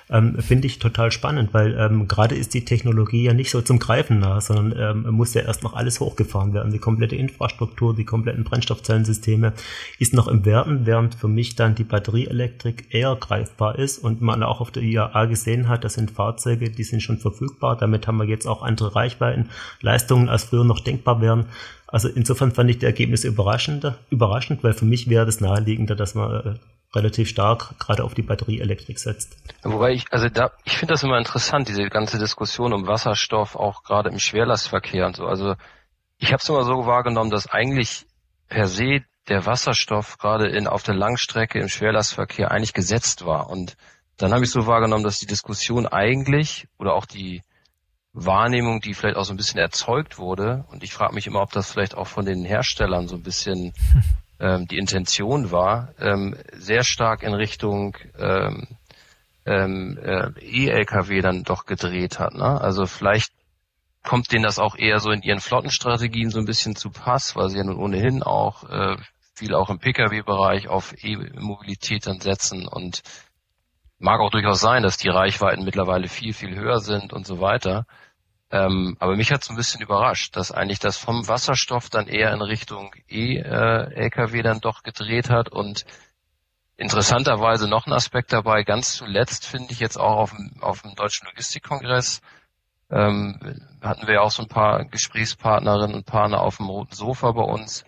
ähm, 0.09 0.39
finde 0.39 0.67
ich 0.67 0.79
total 0.79 1.11
spannend, 1.11 1.53
weil 1.53 1.77
ähm, 1.77 2.07
gerade 2.07 2.35
ist 2.35 2.53
die 2.53 2.65
Technologie 2.65 3.23
ja 3.23 3.33
nicht 3.33 3.51
so 3.51 3.61
zum 3.61 3.77
Greifen 3.77 4.19
nah, 4.19 4.41
sondern 4.41 5.05
ähm, 5.05 5.13
muss 5.13 5.35
ja 5.35 5.41
erst 5.41 5.63
noch 5.63 5.73
alles 5.73 5.99
hochgefahren 5.99 6.53
werden. 6.53 6.71
Die 6.71 6.79
komplette 6.79 7.15
Infrastruktur, 7.15 7.95
die 7.95 8.05
kompletten 8.05 8.43
Brennstoffzellensysteme 8.43 9.53
ist 9.99 10.13
noch 10.13 10.27
im 10.27 10.45
Werden, 10.45 10.85
während 10.85 11.15
für 11.15 11.27
mich 11.27 11.55
dann 11.55 11.75
die 11.75 11.83
Batterieelektrik 11.83 12.87
eher 12.89 13.15
greifbar 13.15 13.77
ist 13.77 13.99
und 13.99 14.21
man 14.21 14.41
auch 14.41 14.61
auf 14.61 14.71
der 14.71 14.83
IAA 14.83 15.25
gesehen 15.25 15.67
hat, 15.67 15.83
das 15.83 15.93
sind 15.93 16.11
Fahrzeuge, 16.11 16.71
die 16.71 16.83
sind 16.83 17.01
schon 17.01 17.19
verfügbar. 17.19 17.77
Damit 17.77 18.07
haben 18.07 18.17
wir 18.17 18.25
jetzt 18.25 18.47
auch 18.47 18.63
andere 18.63 18.95
Reichweiten, 18.95 19.49
Leistungen 19.81 20.27
als 20.27 20.45
früher 20.45 20.63
noch 20.63 20.79
denkbar 20.79 21.21
wären. 21.21 21.45
Also 21.85 22.07
insofern 22.07 22.51
fand 22.51 22.69
ich 22.69 22.79
die 22.79 22.85
Ergebnisse 22.85 23.27
überraschend, 23.27 23.93
überraschend, 24.09 24.63
weil 24.63 24.73
für 24.73 24.85
mich 24.85 25.09
wäre 25.09 25.25
das 25.25 25.39
naheliegender, 25.41 25.95
dass 25.95 26.15
man 26.15 26.31
äh, 26.31 26.53
relativ 26.93 27.29
stark 27.29 27.77
gerade 27.79 28.03
auf 28.03 28.13
die 28.13 28.21
Batterieelektrik 28.21 28.99
setzt. 28.99 29.37
Wobei 29.63 29.91
ich, 29.91 30.11
also 30.11 30.29
da, 30.29 30.51
ich 30.63 30.77
finde 30.77 30.93
das 30.93 31.03
immer 31.03 31.17
interessant, 31.17 31.67
diese 31.67 31.83
ganze 31.83 32.17
Diskussion 32.17 32.73
um 32.73 32.87
Wasserstoff, 32.87 33.55
auch 33.55 33.83
gerade 33.83 34.09
im 34.09 34.19
Schwerlastverkehr 34.19 35.05
und 35.05 35.15
so. 35.15 35.25
Also 35.25 35.55
ich 36.17 36.33
habe 36.33 36.41
es 36.41 36.49
immer 36.49 36.63
so 36.63 36.85
wahrgenommen, 36.85 37.29
dass 37.29 37.47
eigentlich 37.47 38.05
per 38.47 38.67
se 38.67 39.01
der 39.27 39.45
Wasserstoff 39.45 40.17
gerade 40.17 40.47
in 40.47 40.67
auf 40.67 40.83
der 40.83 40.95
Langstrecke 40.95 41.59
im 41.59 41.69
Schwerlastverkehr 41.69 42.51
eigentlich 42.51 42.73
gesetzt 42.73 43.25
war. 43.25 43.49
Und 43.49 43.77
dann 44.17 44.33
habe 44.33 44.43
ich 44.43 44.51
so 44.51 44.65
wahrgenommen, 44.65 45.03
dass 45.03 45.19
die 45.19 45.27
Diskussion 45.27 45.85
eigentlich 45.85 46.67
oder 46.77 46.93
auch 46.95 47.05
die 47.05 47.43
Wahrnehmung, 48.11 48.81
die 48.81 48.95
vielleicht 48.95 49.15
auch 49.15 49.23
so 49.23 49.33
ein 49.33 49.37
bisschen 49.37 49.59
erzeugt 49.59 50.17
wurde, 50.17 50.65
und 50.69 50.83
ich 50.83 50.93
frage 50.93 51.13
mich 51.13 51.27
immer, 51.27 51.41
ob 51.41 51.51
das 51.51 51.71
vielleicht 51.71 51.95
auch 51.95 52.07
von 52.07 52.25
den 52.25 52.43
Herstellern 52.43 53.07
so 53.07 53.15
ein 53.15 53.23
bisschen 53.23 53.73
ähm, 54.39 54.67
die 54.67 54.77
Intention 54.77 55.51
war, 55.51 55.93
ähm, 55.99 56.35
sehr 56.53 56.83
stark 56.83 57.23
in 57.23 57.33
Richtung 57.33 57.97
ähm, 58.17 58.67
ähm, 59.45 59.97
äh, 60.01 60.31
E-Lkw 60.39 61.21
dann 61.21 61.43
doch 61.43 61.65
gedreht 61.65 62.19
hat. 62.19 62.33
Ne? 62.33 62.59
Also 62.61 62.85
vielleicht 62.85 63.31
kommt 64.03 64.31
denen 64.31 64.43
das 64.43 64.59
auch 64.59 64.75
eher 64.77 64.99
so 64.99 65.11
in 65.11 65.21
ihren 65.21 65.39
Flottenstrategien 65.39 66.29
so 66.29 66.39
ein 66.39 66.45
bisschen 66.45 66.75
zu 66.75 66.89
Pass, 66.89 67.35
weil 67.35 67.49
sie 67.49 67.57
ja 67.57 67.63
nun 67.63 67.77
ohnehin 67.77 68.23
auch 68.23 68.63
äh, 68.69 68.97
viel 69.33 69.53
auch 69.55 69.69
im 69.69 69.79
Pkw-Bereich 69.79 70.67
auf 70.67 70.93
E-Mobilität 71.03 72.07
dann 72.07 72.19
setzen 72.19 72.67
und 72.67 73.01
mag 73.97 74.19
auch 74.19 74.31
durchaus 74.31 74.59
sein, 74.59 74.83
dass 74.83 74.97
die 74.97 75.09
Reichweiten 75.09 75.65
mittlerweile 75.65 76.07
viel, 76.07 76.33
viel 76.33 76.55
höher 76.55 76.79
sind 76.79 77.13
und 77.13 77.25
so 77.25 77.39
weiter. 77.39 77.85
Ähm, 78.51 78.97
aber 78.99 79.15
mich 79.15 79.31
hat 79.31 79.43
es 79.43 79.49
ein 79.49 79.55
bisschen 79.55 79.81
überrascht, 79.81 80.35
dass 80.35 80.51
eigentlich 80.51 80.79
das 80.79 80.97
vom 80.97 81.27
Wasserstoff 81.27 81.89
dann 81.89 82.07
eher 82.07 82.33
in 82.33 82.41
Richtung 82.41 82.95
E-Lkw 83.07 84.41
dann 84.41 84.59
doch 84.59 84.81
gedreht 84.81 85.29
hat. 85.29 85.49
Und 85.49 85.85
interessanterweise 86.75 87.67
noch 87.69 87.85
ein 87.85 87.93
Aspekt 87.93 88.33
dabei. 88.33 88.63
Ganz 88.63 88.93
zuletzt 88.93 89.45
finde 89.45 89.71
ich 89.71 89.79
jetzt 89.79 89.97
auch 89.97 90.17
auf 90.17 90.31
dem, 90.31 90.61
auf 90.61 90.81
dem 90.81 90.95
Deutschen 90.95 91.27
Logistikkongress 91.27 92.21
ähm, 92.91 93.39
hatten 93.81 94.07
wir 94.07 94.23
auch 94.23 94.31
so 94.31 94.41
ein 94.41 94.49
paar 94.49 94.83
Gesprächspartnerinnen 94.85 95.95
und 95.95 96.07
Partner 96.07 96.41
auf 96.41 96.57
dem 96.57 96.65
roten 96.65 96.95
Sofa 96.95 97.31
bei 97.33 97.43
uns 97.43 97.85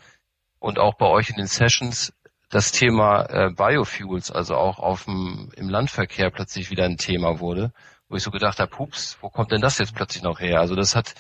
und 0.60 0.78
auch 0.78 0.94
bei 0.96 1.08
euch 1.08 1.32
in 1.32 1.38
den 1.38 1.48
Sessions. 1.48 2.14
Das 2.50 2.72
Thema 2.72 3.24
äh, 3.30 3.50
Biofuels, 3.50 4.30
also 4.30 4.56
auch 4.56 4.78
auf 4.78 5.06
dem, 5.06 5.52
im 5.56 5.70
Landverkehr 5.70 6.30
plötzlich 6.30 6.70
wieder 6.70 6.84
ein 6.84 6.98
Thema 6.98 7.40
wurde 7.40 7.72
wo 8.12 8.18
ich 8.18 8.24
so 8.24 8.32
gedacht 8.32 8.60
habe, 8.60 8.78
hups, 8.78 9.18
wo 9.22 9.30
kommt 9.30 9.52
denn 9.52 9.62
das 9.62 9.78
jetzt 9.78 9.96
plötzlich 9.96 10.24
noch 10.24 10.40
her? 10.40 10.60
Also 10.60 10.76
das 10.76 10.96
hat, 10.96 11.16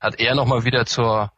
hat 0.00 0.18
eher 0.18 0.34
nochmal 0.34 0.64
wieder 0.64 0.84
zur 0.84 1.32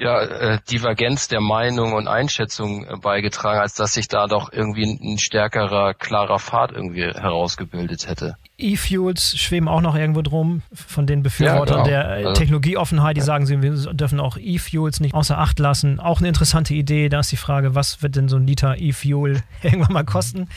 ja, 0.00 0.22
äh, 0.22 0.58
Divergenz 0.70 1.26
der 1.26 1.40
Meinung 1.40 1.92
und 1.92 2.06
Einschätzung 2.06 2.84
äh, 2.84 2.96
beigetragen, 2.96 3.58
als 3.58 3.74
dass 3.74 3.94
sich 3.94 4.06
da 4.06 4.26
doch 4.26 4.52
irgendwie 4.52 4.84
ein, 4.84 5.14
ein 5.14 5.18
stärkerer, 5.18 5.92
klarer 5.92 6.38
Pfad 6.38 6.70
irgendwie 6.70 7.02
herausgebildet 7.02 8.08
hätte. 8.08 8.36
E-Fuels 8.58 9.36
schweben 9.36 9.68
auch 9.68 9.80
noch 9.80 9.96
irgendwo 9.96 10.22
drum 10.22 10.62
von 10.72 11.06
den 11.06 11.24
Befürwortern 11.24 11.78
ja, 11.78 11.84
genau. 11.84 11.88
der 11.88 12.08
also, 12.08 12.32
Technologieoffenheit, 12.32 13.16
die 13.16 13.20
ja. 13.20 13.26
sagen, 13.26 13.46
sie 13.46 13.60
wir 13.60 13.72
dürfen 13.92 14.20
auch 14.20 14.36
E-Fuels 14.36 15.00
nicht 15.00 15.14
außer 15.14 15.36
Acht 15.36 15.58
lassen. 15.58 15.98
Auch 15.98 16.20
eine 16.20 16.28
interessante 16.28 16.74
Idee. 16.74 17.08
Da 17.08 17.20
ist 17.20 17.32
die 17.32 17.36
Frage, 17.36 17.74
was 17.74 18.00
wird 18.00 18.14
denn 18.14 18.28
so 18.28 18.36
ein 18.36 18.46
Liter 18.46 18.76
E-Fuel 18.78 19.42
irgendwann 19.62 19.92
mal 19.92 20.04
kosten? 20.04 20.48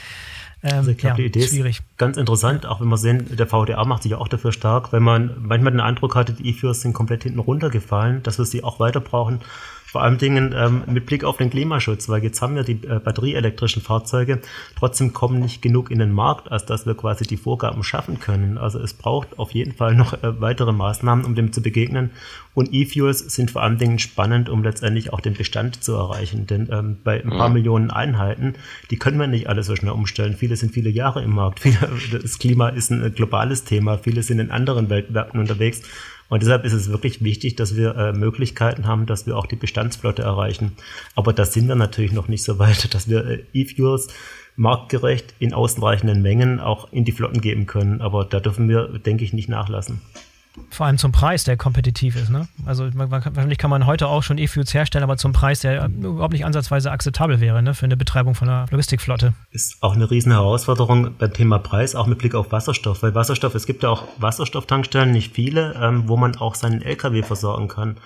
Ähm, 0.64 0.78
also 0.78 0.91
ich 0.91 0.97
glaube, 0.97 1.22
ja, 1.22 1.30
die 1.30 1.39
Idee 1.39 1.47
schwierig. 1.47 1.80
ist 1.80 1.97
ganz 1.97 2.18
interessant, 2.18 2.66
auch 2.66 2.82
wenn 2.82 2.88
wir 2.88 2.97
sehen, 2.97 3.26
der 3.36 3.47
VDA 3.47 3.84
macht 3.86 4.03
sich 4.03 4.12
ja 4.12 4.18
auch 4.18 4.28
dafür 4.28 4.51
stark, 4.51 4.91
wenn 4.93 5.03
man 5.03 5.36
manchmal 5.39 5.72
den 5.72 5.82
Eindruck 5.82 6.16
hatte, 6.16 6.34
die 6.34 6.49
E-Fuels 6.49 6.82
sind 6.82 6.93
komplett 6.93 7.24
hinten 7.24 7.39
runtergefallen, 7.39 8.24
dass 8.24 8.38
wir 8.38 8.45
sie 8.45 8.64
auch 8.64 8.80
weiter 8.80 8.99
brauchen. 8.99 9.39
Vor 9.91 10.03
allem 10.03 10.17
Dingen 10.17 10.55
ähm, 10.55 10.83
mit 10.87 11.05
Blick 11.05 11.25
auf 11.25 11.35
den 11.35 11.49
Klimaschutz, 11.49 12.07
weil 12.07 12.23
jetzt 12.23 12.41
haben 12.41 12.55
wir 12.55 12.63
die 12.63 12.79
äh, 12.87 12.99
batterieelektrischen 13.03 13.81
Fahrzeuge, 13.81 14.39
trotzdem 14.77 15.11
kommen 15.11 15.41
nicht 15.41 15.61
genug 15.61 15.91
in 15.91 15.99
den 15.99 16.13
Markt, 16.13 16.49
als 16.49 16.65
dass 16.65 16.85
wir 16.85 16.95
quasi 16.95 17.25
die 17.25 17.35
Vorgaben 17.35 17.83
schaffen 17.83 18.17
können. 18.21 18.57
Also 18.57 18.79
es 18.79 18.93
braucht 18.93 19.37
auf 19.37 19.51
jeden 19.51 19.73
Fall 19.73 19.93
noch 19.95 20.13
äh, 20.13 20.39
weitere 20.39 20.71
Maßnahmen, 20.71 21.25
um 21.25 21.35
dem 21.35 21.51
zu 21.51 21.61
begegnen. 21.61 22.11
Und 22.53 22.73
E-Fuels 22.73 23.19
sind 23.19 23.51
vor 23.51 23.63
allem 23.63 23.79
Dingen 23.79 23.99
spannend, 23.99 24.47
um 24.47 24.63
letztendlich 24.63 25.11
auch 25.11 25.19
den 25.19 25.33
Bestand 25.33 25.83
zu 25.83 25.93
erreichen. 25.93 26.47
Denn 26.47 26.69
ähm, 26.71 26.97
bei 27.03 27.21
ein 27.21 27.29
paar 27.29 27.49
mhm. 27.49 27.55
Millionen 27.55 27.91
Einheiten, 27.91 28.53
die 28.91 28.97
können 28.97 29.19
wir 29.19 29.27
nicht 29.27 29.49
alle 29.49 29.63
so 29.63 29.75
schnell 29.75 29.91
umstellen. 29.91 30.37
Viele 30.37 30.55
sind 30.55 30.71
viele 30.71 30.89
Jahre 30.89 31.21
im 31.21 31.35
Markt. 31.35 31.59
Viele, 31.61 32.19
das 32.19 32.39
Klima 32.39 32.69
ist 32.69 32.91
ein 32.91 33.13
globales 33.13 33.65
Thema. 33.65 33.97
Viele 33.97 34.23
sind 34.23 34.39
in 34.39 34.51
anderen 34.51 34.89
Weltmärkten 34.89 35.37
unterwegs. 35.37 35.81
Und 36.32 36.41
deshalb 36.41 36.63
ist 36.63 36.71
es 36.71 36.89
wirklich 36.89 37.21
wichtig, 37.21 37.57
dass 37.57 37.75
wir 37.75 37.93
äh, 37.97 38.13
Möglichkeiten 38.13 38.88
haben, 38.88 39.05
dass 39.05 39.27
wir 39.27 39.36
auch 39.36 39.47
die 39.47 39.57
Bestandsflotte 39.57 40.21
erreichen. 40.21 40.77
Aber 41.13 41.34
da 41.34 41.43
sind 41.43 41.67
wir 41.67 41.75
natürlich 41.75 42.13
noch 42.13 42.29
nicht 42.29 42.43
so 42.43 42.57
weit, 42.57 42.93
dass 42.93 43.09
wir 43.09 43.25
äh, 43.25 43.43
E-Fuels 43.51 44.07
marktgerecht 44.55 45.34
in 45.39 45.53
ausreichenden 45.53 46.21
Mengen 46.21 46.61
auch 46.61 46.93
in 46.93 47.03
die 47.03 47.11
Flotten 47.11 47.41
geben 47.41 47.65
können. 47.65 47.99
Aber 47.99 48.23
da 48.23 48.39
dürfen 48.39 48.69
wir, 48.69 48.97
denke 48.99 49.25
ich, 49.25 49.34
nicht 49.34 49.49
nachlassen. 49.49 49.99
Vor 50.70 50.86
allem 50.86 50.97
zum 50.97 51.12
Preis, 51.12 51.45
der 51.45 51.56
kompetitiv 51.56 52.16
ist. 52.16 52.30
Ne? 52.30 52.47
Also 52.66 52.84
man, 52.93 53.10
man, 53.10 53.24
wahrscheinlich 53.24 53.58
kann 53.58 53.70
man 53.70 53.86
heute 53.86 54.08
auch 54.08 54.22
schon 54.22 54.38
E-Fuels 54.38 54.74
herstellen, 54.74 55.04
aber 55.04 55.16
zum 55.16 55.32
Preis, 55.32 55.62
der 55.62 55.86
überhaupt 55.88 56.34
nicht 56.34 56.45
ansatzweise 56.45 56.91
akzeptabel 56.91 57.39
wäre 57.39 57.64
ne? 57.64 57.74
für 57.74 57.86
eine 57.86 57.95
Betreibung 57.95 58.36
von 58.36 58.49
einer 58.49 58.66
Logistikflotte. 58.70 59.34
Ist 59.52 59.82
auch 59.82 59.95
eine 59.95 60.12
riesen 60.12 60.34
Herausforderung 60.34 61.16
beim 61.18 61.34
Thema 61.34 61.60
Preis, 61.60 61.95
auch 61.95 62.08
mit 62.08 62.18
Blick 62.18 62.36
auf 62.36 62.52
Wasserstoff. 62.52 63.02
Weil 63.02 63.16
Wasserstoff, 63.16 63.56
es 63.56 63.66
gibt 63.66 63.84
ja 63.84 63.89
auch 63.89 64.04
Wasserstofftankstellen, 64.18 65.12
nicht 65.12 65.34
viele, 65.34 65.74
ähm, 65.82 66.08
wo 66.08 66.18
man 66.18 66.36
auch 66.36 66.56
seinen 66.56 66.82
LKW 66.82 67.24
versorgen 67.24 67.70
kann. 67.70 67.97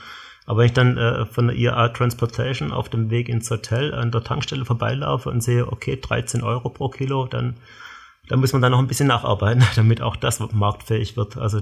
Aber 0.45 0.59
wenn 0.59 0.67
ich 0.67 0.73
dann 0.73 0.97
äh, 0.97 1.25
von 1.25 1.47
der 1.47 1.55
IAA 1.55 1.89
Transportation 1.89 2.71
auf 2.71 2.89
dem 2.89 3.09
Weg 3.09 3.29
ins 3.29 3.49
Hotel 3.49 3.93
an 3.93 4.11
der 4.11 4.23
Tankstelle 4.23 4.65
vorbeilaufe 4.65 5.29
und 5.29 5.41
sehe, 5.41 5.71
okay, 5.71 5.99
13 5.99 6.43
Euro 6.43 6.69
pro 6.69 6.89
Kilo, 6.89 7.25
dann, 7.25 7.55
dann 8.29 8.39
muss 8.39 8.53
man 8.53 8.61
da 8.61 8.69
noch 8.69 8.79
ein 8.79 8.87
bisschen 8.87 9.07
nacharbeiten, 9.07 9.63
damit 9.75 10.01
auch 10.01 10.15
das 10.15 10.39
marktfähig 10.51 11.17
wird. 11.17 11.37
Also 11.37 11.61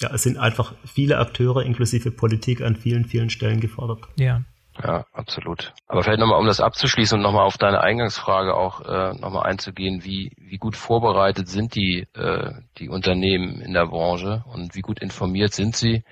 ja, 0.00 0.12
es 0.12 0.22
sind 0.22 0.38
einfach 0.38 0.74
viele 0.84 1.18
Akteure 1.18 1.62
inklusive 1.64 2.10
Politik 2.10 2.60
an 2.60 2.76
vielen, 2.76 3.04
vielen 3.04 3.30
Stellen 3.30 3.60
gefordert. 3.60 4.04
Ja. 4.16 4.42
Ja, 4.82 5.06
absolut. 5.12 5.72
Aber 5.86 6.02
vielleicht 6.02 6.20
nochmal, 6.20 6.38
um 6.38 6.46
das 6.46 6.60
abzuschließen 6.60 7.16
und 7.16 7.22
nochmal 7.22 7.46
auf 7.46 7.56
deine 7.56 7.80
Eingangsfrage 7.80 8.54
auch 8.54 8.82
äh, 8.82 9.14
nochmal 9.18 9.46
einzugehen, 9.46 10.04
wie, 10.04 10.32
wie 10.36 10.58
gut 10.58 10.76
vorbereitet 10.76 11.48
sind 11.48 11.74
die, 11.74 12.06
äh, 12.12 12.52
die 12.76 12.90
Unternehmen 12.90 13.62
in 13.62 13.72
der 13.72 13.86
Branche 13.86 14.44
und 14.46 14.74
wie 14.74 14.82
gut 14.82 15.00
informiert 15.00 15.54
sind 15.54 15.76
sie? 15.76 16.04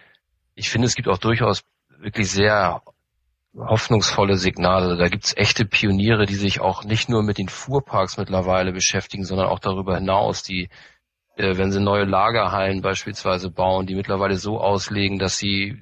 Ich 0.55 0.70
finde, 0.70 0.87
es 0.87 0.95
gibt 0.95 1.09
auch 1.09 1.18
durchaus 1.18 1.62
wirklich 1.99 2.30
sehr 2.30 2.80
hoffnungsvolle 3.57 4.37
Signale. 4.37 4.97
Da 4.97 5.09
gibt's 5.09 5.37
echte 5.37 5.64
Pioniere, 5.64 6.26
die 6.26 6.35
sich 6.35 6.61
auch 6.61 6.85
nicht 6.85 7.09
nur 7.09 7.22
mit 7.22 7.39
den 7.39 7.49
Fuhrparks 7.49 8.16
mittlerweile 8.16 8.72
beschäftigen, 8.72 9.24
sondern 9.24 9.49
auch 9.49 9.59
darüber 9.59 9.97
hinaus, 9.97 10.43
die 10.43 10.70
wenn 11.37 11.72
sie 11.72 11.80
neue 11.80 12.05
Lagerhallen 12.05 12.80
beispielsweise 12.80 13.51
bauen, 13.51 13.87
die 13.87 13.95
mittlerweile 13.95 14.37
so 14.37 14.59
auslegen, 14.59 15.18
dass 15.18 15.37
sie 15.37 15.78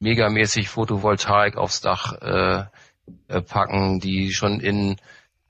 megamäßig 0.00 0.68
Photovoltaik 0.68 1.56
aufs 1.56 1.80
Dach 1.80 2.12
äh, 2.20 2.64
äh, 3.28 3.40
packen, 3.42 4.00
die 4.00 4.32
schon 4.32 4.60
in 4.60 4.96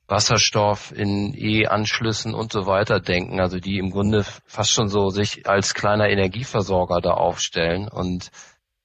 Wasserstoff, 0.06 0.92
in 0.92 1.34
E-Anschlüssen 1.34 2.34
und 2.34 2.52
so 2.52 2.66
weiter 2.66 3.00
denken, 3.00 3.40
also 3.40 3.58
die 3.58 3.78
im 3.78 3.90
Grunde 3.90 4.24
fast 4.44 4.70
schon 4.70 4.88
so 4.88 5.08
sich 5.08 5.48
als 5.48 5.72
kleiner 5.72 6.10
Energieversorger 6.10 7.00
da 7.00 7.12
aufstellen. 7.12 7.88
Und 7.88 8.30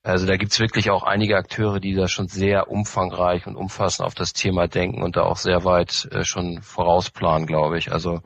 also 0.04 0.26
da 0.26 0.38
gibt's 0.38 0.60
wirklich 0.62 0.89
auch 0.89 1.04
einige 1.04 1.36
Akteure, 1.36 1.82
die 1.82 1.95
da 1.95 2.08
schon 2.08 2.28
sehr 2.28 2.70
umfangreich 2.70 3.45
und 3.45 3.58
umfassend 3.58 4.08
auf 4.08 4.16
das 4.16 4.32
Thema 4.32 4.68
denken 4.68 5.04
und 5.04 5.18
da 5.18 5.24
auch 5.24 5.36
sehr 5.36 5.66
weit 5.66 6.08
äh, 6.12 6.24
schon 6.24 6.62
vorausplanen, 6.62 7.45
glaube 7.45 7.78
ich. 7.78 7.91
Also 7.91 8.22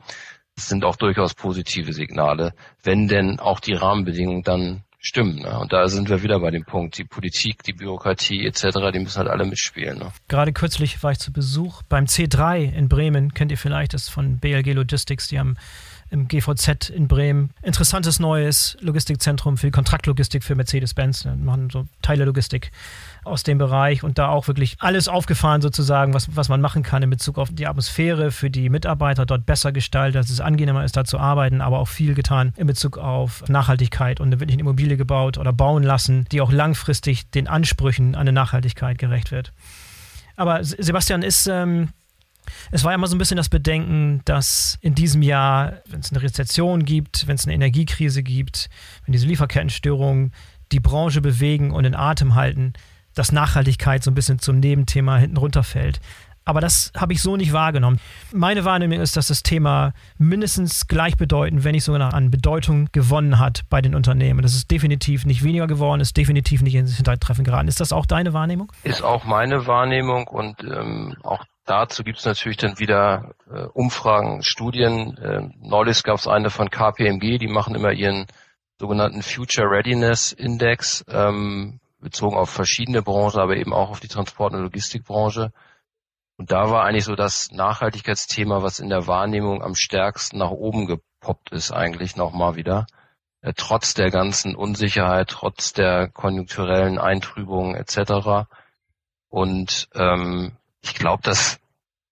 es 0.56 0.68
sind 0.68 0.84
auch 0.84 0.96
durchaus 0.96 1.34
positive 1.34 1.92
Signale, 1.92 2.54
wenn 2.82 3.08
denn 3.08 3.38
auch 3.38 3.60
die 3.60 3.74
Rahmenbedingungen 3.74 4.42
dann 4.42 4.82
stimmen. 5.02 5.40
Ne? 5.40 5.58
Und 5.58 5.72
da 5.72 5.88
sind 5.88 6.08
wir 6.08 6.22
wieder 6.22 6.38
bei 6.38 6.50
dem 6.50 6.64
Punkt, 6.64 6.96
die 6.96 7.04
Politik, 7.04 7.62
die 7.64 7.72
Bürokratie 7.72 8.46
etc., 8.46 8.92
die 8.94 9.00
müssen 9.00 9.18
halt 9.18 9.28
alle 9.28 9.44
mitspielen. 9.44 9.98
Ne? 9.98 10.12
Gerade 10.28 10.52
kürzlich 10.52 11.02
war 11.02 11.12
ich 11.12 11.18
zu 11.18 11.32
Besuch 11.32 11.82
beim 11.88 12.04
C3 12.04 12.72
in 12.72 12.88
Bremen, 12.88 13.34
kennt 13.34 13.50
ihr 13.50 13.58
vielleicht, 13.58 13.94
das 13.94 14.08
von 14.08 14.38
BLG 14.38 14.72
Logistics, 14.74 15.28
die 15.28 15.38
haben 15.38 15.56
im 16.10 16.28
GVZ 16.28 16.90
in 16.90 17.08
Bremen. 17.08 17.50
Interessantes 17.62 18.20
neues 18.20 18.76
Logistikzentrum 18.80 19.56
für 19.56 19.68
die 19.68 19.72
Kontraktlogistik 19.72 20.44
für 20.44 20.54
Mercedes-Benz. 20.54 21.24
machen 21.24 21.70
so 21.70 21.86
Teilelogistik 22.02 22.70
aus 23.24 23.42
dem 23.42 23.58
Bereich 23.58 24.02
und 24.02 24.18
da 24.18 24.28
auch 24.28 24.48
wirklich 24.48 24.76
alles 24.78 25.08
aufgefahren 25.08 25.62
sozusagen, 25.62 26.14
was, 26.14 26.34
was 26.36 26.48
man 26.48 26.60
machen 26.60 26.82
kann 26.82 27.02
in 27.02 27.10
Bezug 27.10 27.38
auf 27.38 27.50
die 27.52 27.66
Atmosphäre 27.66 28.30
für 28.30 28.50
die 28.50 28.68
Mitarbeiter 28.68 29.26
dort 29.26 29.46
besser 29.46 29.72
gestaltet, 29.72 30.20
dass 30.20 30.30
es 30.30 30.40
angenehmer 30.40 30.84
ist, 30.84 30.96
da 30.96 31.04
zu 31.04 31.18
arbeiten, 31.18 31.60
aber 31.60 31.78
auch 31.78 31.88
viel 31.88 32.14
getan 32.14 32.52
in 32.56 32.66
Bezug 32.66 32.98
auf 32.98 33.44
Nachhaltigkeit 33.48 34.20
und 34.20 34.30
wirklich 34.32 34.54
eine 34.54 34.62
Immobilie 34.62 34.96
gebaut 34.96 35.38
oder 35.38 35.52
bauen 35.52 35.82
lassen, 35.82 36.26
die 36.32 36.40
auch 36.40 36.52
langfristig 36.52 37.30
den 37.30 37.48
Ansprüchen 37.48 38.14
an 38.14 38.22
eine 38.22 38.32
Nachhaltigkeit 38.32 38.98
gerecht 38.98 39.30
wird. 39.30 39.52
Aber 40.36 40.64
Sebastian 40.64 41.22
ist 41.22 41.46
ähm, 41.46 41.90
es 42.70 42.84
war 42.84 42.92
ja 42.92 42.96
immer 42.96 43.06
so 43.06 43.14
ein 43.14 43.18
bisschen 43.18 43.36
das 43.36 43.48
Bedenken, 43.48 44.20
dass 44.24 44.78
in 44.80 44.94
diesem 44.94 45.22
Jahr, 45.22 45.74
wenn 45.86 46.00
es 46.00 46.10
eine 46.10 46.22
Rezession 46.22 46.84
gibt, 46.84 47.26
wenn 47.26 47.36
es 47.36 47.44
eine 47.44 47.54
Energiekrise 47.54 48.22
gibt, 48.22 48.68
wenn 49.04 49.12
diese 49.12 49.26
Lieferkettenstörungen 49.26 50.32
die 50.72 50.80
Branche 50.80 51.20
bewegen 51.20 51.70
und 51.70 51.84
in 51.84 51.94
Atem 51.94 52.34
halten, 52.34 52.72
dass 53.14 53.32
Nachhaltigkeit 53.32 54.02
so 54.02 54.10
ein 54.10 54.14
bisschen 54.14 54.38
zum 54.38 54.60
Nebenthema 54.60 55.16
hinten 55.16 55.36
runterfällt. 55.36 56.00
Aber 56.44 56.60
das 56.60 56.92
habe 56.96 57.12
ich 57.12 57.22
so 57.22 57.36
nicht 57.36 57.52
wahrgenommen. 57.52 58.00
Meine 58.32 58.64
Wahrnehmung 58.64 59.00
ist, 59.00 59.16
dass 59.16 59.28
das 59.28 59.44
Thema 59.44 59.92
mindestens 60.18 60.88
gleichbedeutend, 60.88 61.62
wenn 61.62 61.72
nicht 61.72 61.84
sogar 61.84 62.12
an 62.12 62.30
Bedeutung 62.30 62.88
gewonnen 62.90 63.38
hat 63.38 63.62
bei 63.70 63.80
den 63.80 63.94
Unternehmen. 63.94 64.42
Das 64.42 64.54
ist 64.54 64.70
definitiv 64.70 65.24
nicht 65.24 65.44
weniger 65.44 65.68
geworden, 65.68 66.00
ist 66.00 66.16
definitiv 66.16 66.62
nicht 66.62 66.74
ins 66.74 66.96
Hintertreffen 66.96 67.44
geraten. 67.44 67.68
Ist 67.68 67.80
das 67.80 67.92
auch 67.92 68.06
deine 68.06 68.32
Wahrnehmung? 68.32 68.72
Ist 68.82 69.04
auch 69.04 69.24
meine 69.24 69.66
Wahrnehmung 69.66 70.26
und 70.26 70.62
ähm, 70.64 71.16
auch 71.22 71.44
Dazu 71.64 72.02
gibt 72.02 72.18
es 72.18 72.24
natürlich 72.24 72.56
dann 72.56 72.80
wieder 72.80 73.36
äh, 73.48 73.66
Umfragen, 73.72 74.42
Studien. 74.42 75.16
Äh, 75.16 75.48
neulich 75.60 76.02
gab 76.02 76.16
es 76.16 76.26
eine 76.26 76.50
von 76.50 76.70
KPMG, 76.70 77.38
die 77.38 77.46
machen 77.46 77.76
immer 77.76 77.92
ihren 77.92 78.26
sogenannten 78.80 79.22
Future 79.22 79.70
Readiness 79.70 80.32
Index, 80.32 81.04
ähm, 81.08 81.78
bezogen 82.02 82.36
auf 82.36 82.50
verschiedene 82.50 83.02
Branchen, 83.02 83.40
aber 83.40 83.56
eben 83.56 83.72
auch 83.72 83.90
auf 83.90 84.00
die 84.00 84.08
Transport- 84.08 84.52
und 84.52 84.62
Logistikbranche. 84.62 85.52
Und 86.36 86.50
da 86.50 86.70
war 86.70 86.84
eigentlich 86.84 87.04
so 87.04 87.14
das 87.14 87.50
Nachhaltigkeitsthema, 87.52 88.62
was 88.62 88.80
in 88.80 88.88
der 88.88 89.06
Wahrnehmung 89.06 89.62
am 89.62 89.74
stärksten 89.74 90.38
nach 90.38 90.50
oben 90.50 90.86
gepoppt 90.86 91.52
ist, 91.52 91.70
eigentlich 91.70 92.16
nochmal 92.16 92.56
wieder. 92.56 92.86
Äh, 93.42 93.52
trotz 93.56 93.94
der 93.94 94.10
ganzen 94.10 94.54
Unsicherheit, 94.56 95.28
trotz 95.28 95.72
der 95.72 96.08
konjunkturellen 96.08 96.98
Eintrübungen 96.98 97.74
etc. 97.74 98.48
Und 99.28 99.88
ähm, 99.94 100.52
ich 100.82 100.94
glaube, 100.94 101.22
das 101.22 101.60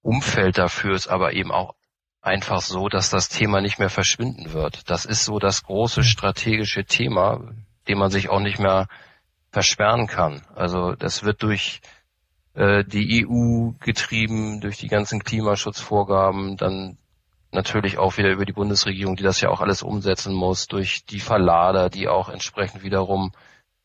Umfeld 0.03 0.59
dafür 0.59 0.95
ist 0.95 1.09
aber 1.09 1.33
eben 1.33 1.53
auch 1.53 1.75
einfach 2.23 2.61
so, 2.61 2.89
dass 2.89 3.11
das 3.11 3.29
Thema 3.29 3.61
nicht 3.61 3.79
mehr 3.79 3.91
verschwinden 3.91 4.53
wird. 4.53 4.91
Das 4.91 5.05
ist 5.05 5.25
so 5.25 5.39
das 5.39 5.63
große 5.63 6.05
strategische 6.05 6.85
Thema, 6.85 7.41
dem 7.89 7.99
man 7.99 8.11
sich 8.11 8.29
auch 8.29 8.41
nicht 8.41 8.59
mehr 8.59 8.89
versperren 9.51 10.07
kann. 10.07 10.43
Also 10.55 10.95
das 10.95 11.25
wird 11.25 11.43
durch 11.43 11.81
äh, 12.55 12.85
die 12.85 13.27
EU 13.27 13.73
getrieben, 13.81 14.61
durch 14.61 14.79
die 14.79 14.89
ganzen 14.89 15.23
Klimaschutzvorgaben, 15.23 16.57
dann 16.57 16.99
natürlich 17.53 17.99
auch 17.99 18.17
wieder 18.17 18.31
über 18.31 18.45
die 18.45 18.53
Bundesregierung, 18.53 19.17
die 19.17 19.25
das 19.25 19.41
ja 19.41 19.49
auch 19.49 19.61
alles 19.61 19.83
umsetzen 19.83 20.35
muss, 20.35 20.67
durch 20.67 21.05
die 21.05 21.21
Verlader, 21.21 21.91
die 21.91 22.09
auch 22.09 22.29
entsprechend 22.29 22.83
wiederum 22.83 23.33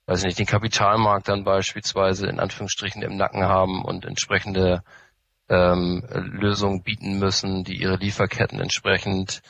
weiß 0.07 0.23
nicht, 0.23 0.37
den 0.37 0.45
Kapitalmarkt 0.45 1.27
dann 1.27 1.43
beispielsweise 1.43 2.27
in 2.27 2.39
Anführungsstrichen 2.39 3.01
im 3.01 3.17
Nacken 3.17 3.43
haben 3.43 3.83
und 3.83 4.05
entsprechende 4.05 4.83
ähm, 5.49 6.03
Lösungen 6.11 6.83
bieten 6.83 7.19
müssen, 7.19 7.63
die 7.63 7.75
ihre 7.75 7.97
Lieferketten 7.97 8.59
entsprechend 8.59 9.41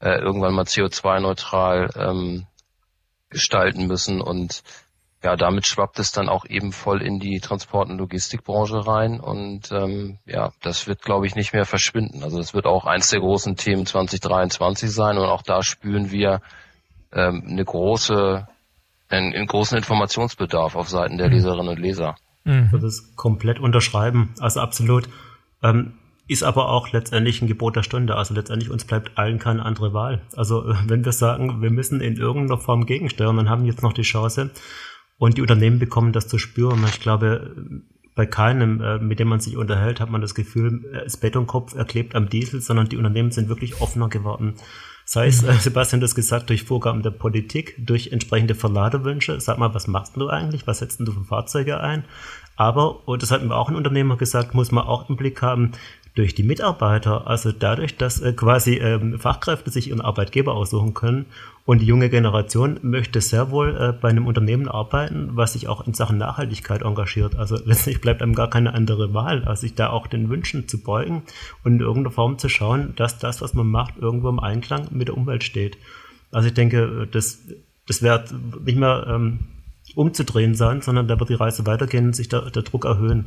äh, 0.00 0.18
irgendwann 0.18 0.54
mal 0.54 0.64
CO2-neutral 0.64 1.90
ähm, 1.96 2.46
gestalten 3.30 3.86
müssen. 3.86 4.20
Und 4.20 4.62
ja, 5.22 5.36
damit 5.36 5.66
schwappt 5.66 5.98
es 5.98 6.10
dann 6.10 6.28
auch 6.28 6.44
eben 6.46 6.72
voll 6.72 7.00
in 7.00 7.20
die 7.20 7.38
Transport- 7.40 7.88
und 7.88 7.98
Logistikbranche 7.98 8.86
rein 8.86 9.20
und 9.20 9.70
ähm, 9.70 10.18
ja, 10.26 10.50
das 10.62 10.88
wird, 10.88 11.02
glaube 11.02 11.26
ich, 11.26 11.36
nicht 11.36 11.52
mehr 11.52 11.64
verschwinden. 11.64 12.24
Also 12.24 12.38
das 12.38 12.54
wird 12.54 12.66
auch 12.66 12.86
eins 12.86 13.08
der 13.10 13.20
großen 13.20 13.56
Themen 13.56 13.86
2023 13.86 14.90
sein 14.90 15.18
und 15.18 15.26
auch 15.26 15.42
da 15.42 15.62
spüren 15.62 16.10
wir 16.10 16.40
ähm, 17.12 17.44
eine 17.48 17.64
große, 17.64 18.48
einen, 19.08 19.32
einen 19.34 19.46
großen 19.46 19.78
Informationsbedarf 19.78 20.74
auf 20.74 20.88
Seiten 20.88 21.18
der 21.18 21.28
mhm. 21.28 21.34
Leserinnen 21.34 21.68
und 21.68 21.78
Leser. 21.78 22.16
Mhm. 22.44 22.64
Ich 22.66 22.72
würde 22.72 22.86
das 22.86 23.14
komplett 23.14 23.60
unterschreiben, 23.60 24.34
also 24.40 24.60
absolut. 24.60 25.08
Ähm, 25.62 25.94
ist 26.28 26.42
aber 26.42 26.68
auch 26.68 26.92
letztendlich 26.92 27.42
ein 27.42 27.48
Gebot 27.48 27.76
der 27.76 27.82
Stunde. 27.82 28.16
Also 28.16 28.32
letztendlich 28.32 28.70
uns 28.70 28.84
bleibt 28.84 29.18
allen 29.18 29.38
keine 29.38 29.64
andere 29.64 29.92
Wahl. 29.92 30.22
Also 30.34 30.64
wenn 30.86 31.04
wir 31.04 31.12
sagen, 31.12 31.62
wir 31.62 31.70
müssen 31.70 32.00
in 32.00 32.16
irgendeiner 32.16 32.58
Form 32.58 32.86
gegensteuern, 32.86 33.36
dann 33.36 33.50
haben 33.50 33.62
wir 33.62 33.70
jetzt 33.70 33.82
noch 33.82 33.92
die 33.92 34.02
Chance, 34.02 34.50
und 35.18 35.36
die 35.36 35.42
Unternehmen 35.42 35.78
bekommen 35.78 36.12
das 36.12 36.28
zu 36.28 36.38
spüren. 36.38 36.84
Ich 36.88 37.00
glaube, 37.00 37.54
bei 38.14 38.26
keinem, 38.26 38.80
äh, 38.80 38.98
mit 38.98 39.18
dem 39.18 39.28
man 39.28 39.40
sich 39.40 39.56
unterhält, 39.56 40.00
hat 40.00 40.10
man 40.10 40.20
das 40.20 40.34
Gefühl, 40.34 41.02
das 41.04 41.16
Betonkopf 41.16 41.74
erklebt 41.74 42.14
am 42.14 42.28
Diesel, 42.28 42.60
sondern 42.60 42.88
die 42.88 42.96
Unternehmen 42.96 43.30
sind 43.30 43.48
wirklich 43.48 43.80
offener 43.80 44.08
geworden. 44.08 44.54
Sei 45.04 45.26
es, 45.26 45.42
mhm. 45.42 45.48
äh, 45.48 45.54
Sebastian 45.54 46.00
das 46.00 46.14
gesagt, 46.14 46.50
durch 46.50 46.64
Vorgaben 46.64 47.02
der 47.02 47.10
Politik, 47.10 47.74
durch 47.78 48.08
entsprechende 48.12 48.54
Verladewünsche. 48.54 49.40
Sag 49.40 49.58
mal, 49.58 49.74
was 49.74 49.86
machst 49.86 50.16
du 50.16 50.28
eigentlich? 50.28 50.66
Was 50.66 50.78
setzt 50.78 51.00
du 51.00 51.12
für 51.12 51.24
Fahrzeuge 51.24 51.80
ein? 51.80 52.04
Aber, 52.56 53.08
und 53.08 53.22
das 53.22 53.30
hat 53.30 53.42
mir 53.42 53.56
auch 53.56 53.68
ein 53.68 53.76
Unternehmer 53.76 54.16
gesagt, 54.16 54.54
muss 54.54 54.72
man 54.72 54.84
auch 54.84 55.08
im 55.08 55.16
Blick 55.16 55.40
haben, 55.40 55.72
durch 56.14 56.34
die 56.34 56.42
Mitarbeiter, 56.42 57.26
also 57.26 57.52
dadurch, 57.52 57.96
dass 57.96 58.20
äh, 58.20 58.32
quasi 58.34 58.74
ähm, 58.74 59.18
Fachkräfte 59.18 59.70
sich 59.70 59.88
ihren 59.88 60.02
Arbeitgeber 60.02 60.54
aussuchen 60.54 60.92
können 60.92 61.26
und 61.64 61.80
die 61.80 61.86
junge 61.86 62.10
Generation 62.10 62.78
möchte 62.82 63.20
sehr 63.20 63.50
wohl 63.50 63.76
äh, 63.76 63.92
bei 63.98 64.10
einem 64.10 64.26
Unternehmen 64.26 64.68
arbeiten, 64.68 65.30
was 65.32 65.54
sich 65.54 65.68
auch 65.68 65.86
in 65.86 65.94
Sachen 65.94 66.18
Nachhaltigkeit 66.18 66.82
engagiert. 66.82 67.36
Also 67.36 67.56
letztlich 67.64 68.00
bleibt 68.00 68.20
einem 68.20 68.34
gar 68.34 68.50
keine 68.50 68.74
andere 68.74 69.14
Wahl, 69.14 69.44
als 69.44 69.62
sich 69.62 69.74
da 69.74 69.88
auch 69.88 70.06
den 70.06 70.28
Wünschen 70.28 70.68
zu 70.68 70.82
beugen 70.82 71.22
und 71.64 71.74
in 71.74 71.80
irgendeiner 71.80 72.10
Form 72.10 72.38
zu 72.38 72.50
schauen, 72.50 72.92
dass 72.96 73.18
das, 73.18 73.40
was 73.40 73.54
man 73.54 73.68
macht, 73.68 73.96
irgendwo 73.96 74.28
im 74.28 74.40
Einklang 74.40 74.88
mit 74.90 75.08
der 75.08 75.16
Umwelt 75.16 75.44
steht. 75.44 75.78
Also 76.30 76.48
ich 76.48 76.54
denke, 76.54 77.08
das, 77.10 77.38
das 77.86 78.02
wird 78.02 78.34
nicht 78.64 78.78
mehr 78.78 79.06
ähm, 79.08 79.40
umzudrehen 79.94 80.54
sein, 80.54 80.82
sondern 80.82 81.08
da 81.08 81.18
wird 81.18 81.30
die 81.30 81.34
Reise 81.34 81.64
weitergehen 81.64 82.06
und 82.06 82.16
sich 82.16 82.28
der, 82.28 82.50
der 82.50 82.62
Druck 82.62 82.84
erhöhen 82.84 83.26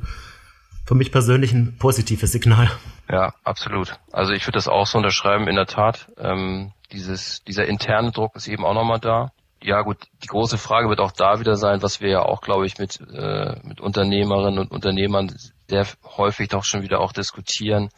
für 0.86 0.96
mich 0.96 1.12
persönlich 1.12 1.52
ein 1.52 1.78
positives 1.78 2.32
Signal. 2.32 2.70
Ja, 3.10 3.34
absolut. 3.44 4.00
Also 4.12 4.34
ich 4.34 4.46
würde 4.46 4.58
das 4.58 4.68
auch 4.68 4.86
so 4.86 4.98
unterschreiben, 4.98 5.48
in 5.48 5.56
der 5.56 5.66
Tat. 5.66 6.08
Ähm, 6.18 6.72
dieses, 6.92 7.44
dieser 7.44 7.66
interne 7.66 8.12
Druck 8.12 8.36
ist 8.36 8.48
eben 8.48 8.66
auch 8.66 8.74
nochmal 8.74 9.00
da. 9.00 9.32
Ja 9.62 9.82
gut, 9.82 9.98
die 10.24 10.28
große 10.28 10.58
Frage 10.58 10.90
wird 10.90 11.00
auch 11.00 11.12
da 11.12 11.40
wieder 11.40 11.56
sein, 11.56 11.82
was 11.82 12.02
wir 12.02 12.10
ja 12.10 12.22
auch, 12.22 12.42
glaube 12.42 12.68
ich, 12.68 12.78
mit, 12.78 13.00
äh, 13.02 13.56
mit 13.64 13.82
Unternehmerinnen 13.82 14.60
und 14.60 14.72
Unternehmern 14.72 15.34
sehr 15.68 15.88
häufig 16.18 16.50
doch 16.50 16.64
schon 16.64 16.84
wieder 16.84 17.00
auch 17.00 17.14
diskutieren. 17.14 17.90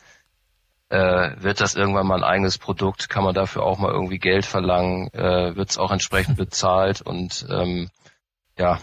Äh, 0.89 1.31
wird 1.41 1.59
das 1.59 1.75
irgendwann 1.75 2.07
mal 2.07 2.15
ein 2.15 2.23
eigenes 2.23 2.57
Produkt? 2.57 3.09
Kann 3.09 3.25
man 3.25 3.35
dafür 3.35 3.63
auch 3.63 3.79
mal 3.79 3.91
irgendwie 3.91 4.19
Geld 4.19 4.45
verlangen? 4.45 5.09
Äh, 5.13 5.57
wird 5.57 5.69
es 5.69 5.77
auch 5.77 5.91
entsprechend 5.91 6.37
bezahlt? 6.37 7.01
Und 7.01 7.45
ähm, 7.49 7.89
ja, 8.57 8.79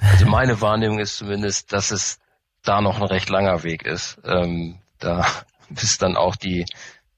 also 0.00 0.26
meine 0.26 0.60
Wahrnehmung 0.60 0.98
ist 0.98 1.16
zumindest, 1.16 1.72
dass 1.72 1.90
es 1.90 2.18
da 2.64 2.80
noch 2.80 2.96
ein 2.96 3.06
recht 3.06 3.28
langer 3.28 3.62
Weg 3.62 3.84
ist. 3.84 4.18
Ähm, 4.24 4.78
da 4.98 5.26
bis 5.70 5.98
dann 5.98 6.16
auch 6.16 6.36
die, 6.36 6.66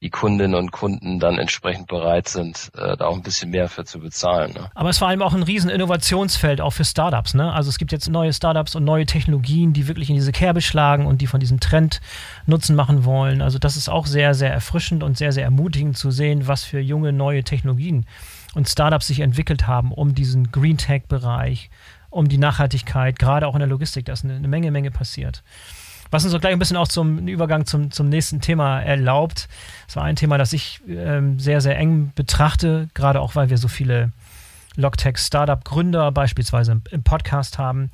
die 0.03 0.11
Kundinnen 0.11 0.57
und 0.57 0.73
Kunden 0.73 1.21
dann 1.21 1.39
entsprechend 1.39 1.87
bereit 1.87 2.29
sind, 2.29 2.71
äh, 2.77 2.97
da 2.97 3.07
auch 3.07 3.15
ein 3.15 3.23
bisschen 3.23 3.51
mehr 3.51 3.69
für 3.69 3.85
zu 3.85 4.01
bezahlen. 4.01 4.53
Ne? 4.53 4.69
Aber 4.75 4.91
es 4.91 4.97
ist 4.97 4.99
vor 4.99 5.09
allem 5.09 5.23
auch 5.23 5.33
ein 5.33 5.45
riesen 5.45 5.71
Innovationsfeld 5.71 6.61
auch 6.61 6.73
für 6.73 6.85
Startups. 6.85 7.35
Ne? 7.35 7.53
Also 7.53 7.71
es 7.71 7.79
gibt 7.79 7.93
jetzt 7.93 8.09
neue 8.09 8.33
Startups 8.33 8.75
und 8.75 8.85
neue 8.85 9.07
Technologien, 9.07 9.73
die 9.73 9.87
wirklich 9.87 10.11
in 10.11 10.17
diese 10.17 10.33
Kerbe 10.33 10.61
schlagen 10.61 11.07
und 11.07 11.21
die 11.21 11.29
von 11.29 11.39
diesem 11.39 11.61
Trend 11.61 12.01
Nutzen 12.47 12.75
machen 12.75 13.05
wollen. 13.05 13.41
Also 13.41 13.59
das 13.59 13.77
ist 13.77 13.89
auch 13.89 14.07
sehr, 14.07 14.35
sehr 14.35 14.53
erfrischend 14.53 15.05
und 15.05 15.17
sehr, 15.17 15.31
sehr 15.31 15.45
ermutigend 15.45 15.97
zu 15.97 16.11
sehen, 16.11 16.49
was 16.49 16.65
für 16.65 16.81
junge 16.81 17.13
neue 17.13 17.45
Technologien 17.45 18.05
und 18.55 18.69
Startups 18.69 19.07
sich 19.07 19.21
entwickelt 19.21 19.67
haben, 19.67 19.93
um 19.93 20.15
diesen 20.15 20.51
Green 20.51 20.77
Tech-Bereich 20.77 21.71
um 22.13 22.29
die 22.29 22.39
Nachhaltigkeit, 22.39 23.19
gerade 23.19 23.47
auch 23.47 23.55
in 23.55 23.61
der 23.61 23.69
Logistik, 23.69 24.05
da 24.05 24.13
ist 24.13 24.25
eine, 24.25 24.35
eine 24.35 24.49
Menge, 24.49 24.71
Menge 24.71 24.91
passiert. 24.91 25.43
Was 26.11 26.25
uns 26.25 26.35
auch 26.35 26.41
gleich 26.41 26.53
ein 26.53 26.59
bisschen 26.59 26.77
auch 26.77 26.89
zum 26.89 27.27
Übergang 27.27 27.65
zum, 27.65 27.91
zum 27.91 28.11
nächsten 28.11 28.43
Thema 28.43 28.81
erlaubt. 28.81 29.49
Das 29.87 29.97
war 29.97 30.05
ein 30.05 30.15
Thema, 30.15 30.37
das 30.37 30.53
ich 30.53 30.83
ähm, 30.87 31.41
sehr, 31.41 31.63
sehr 31.63 31.79
eng 31.79 32.13
betrachte, 32.15 32.89
gerade 32.93 33.21
auch, 33.21 33.35
weil 33.35 33.49
wir 33.49 33.57
so 33.57 33.67
viele 33.67 34.13
Logtech-Startup-Gründer 34.77 36.13
beispielsweise 36.13 36.73
im, 36.73 36.83
im 36.91 37.03
Podcast 37.03 37.57
haben 37.59 37.91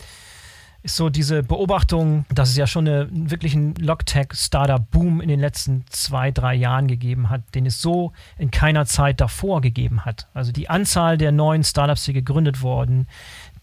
ist 0.82 0.96
so 0.96 1.10
diese 1.10 1.42
Beobachtung, 1.42 2.24
dass 2.32 2.50
es 2.50 2.56
ja 2.56 2.66
schon 2.66 2.86
eine, 2.86 3.08
wirklich 3.10 3.54
einen 3.54 3.74
Logtech-Startup-Boom 3.74 5.20
in 5.20 5.28
den 5.28 5.40
letzten 5.40 5.84
zwei, 5.90 6.30
drei 6.30 6.54
Jahren 6.54 6.86
gegeben 6.86 7.30
hat, 7.30 7.42
den 7.54 7.66
es 7.66 7.82
so 7.82 8.12
in 8.38 8.50
keiner 8.50 8.86
Zeit 8.86 9.20
davor 9.20 9.60
gegeben 9.60 10.04
hat. 10.04 10.28
Also 10.34 10.52
die 10.52 10.70
Anzahl 10.70 11.18
der 11.18 11.32
neuen 11.32 11.64
Startups, 11.64 12.04
die 12.04 12.12
gegründet 12.12 12.62
wurden, 12.62 13.08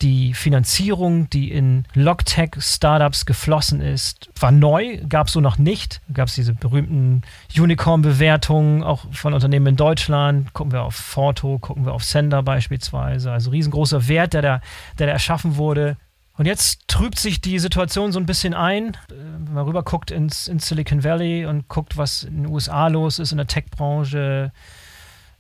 die 0.06 0.36
Finanzierung, 0.36 1.32
die 1.32 1.52
in 1.52 1.86
Logtech-Startups 1.96 3.26
geflossen 3.26 3.82
ist, 3.82 4.30
war 4.40 4.52
neu, 4.52 5.00
gab 5.10 5.28
es 5.28 5.34
so 5.34 5.42
noch 5.42 5.58
nicht. 5.58 6.00
Gab 6.14 6.28
es 6.28 6.36
diese 6.36 6.54
berühmten 6.54 7.24
Unicorn-Bewertungen 7.58 8.84
auch 8.84 9.06
von 9.12 9.34
Unternehmen 9.34 9.66
in 9.66 9.76
Deutschland. 9.78 10.54
Gucken 10.54 10.74
wir 10.74 10.84
auf 10.84 10.94
Forto, 10.94 11.58
gucken 11.58 11.88
wir 11.88 11.94
auf 11.94 12.04
Sender 12.04 12.44
beispielsweise. 12.44 13.32
Also 13.32 13.50
riesengroßer 13.50 14.08
Wert, 14.08 14.36
der 14.36 14.44
da, 14.44 14.62
der 15.00 15.08
da 15.08 15.14
erschaffen 15.14 15.58
wurde. 15.58 15.98
Und 16.38 16.46
jetzt 16.46 16.88
trübt 16.88 17.18
sich 17.18 17.42
die 17.42 17.58
Situation 17.58 18.12
so 18.12 18.20
ein 18.20 18.28
bisschen 18.28 18.54
ein. 18.54 18.96
Wenn 19.08 19.56
man 19.56 19.66
rüber 19.66 19.82
guckt 19.82 20.12
ins, 20.12 20.48
ins 20.48 20.68
Silicon 20.68 21.04
Valley 21.04 21.48
und 21.48 21.68
guckt, 21.68 21.98
was 21.98 22.22
in 22.22 22.44
den 22.44 22.46
USA 22.46 22.90
los 22.90 23.18
ist 23.18 23.32
in 23.32 23.38
der 23.38 23.48
Tech-Branche, 23.48 24.52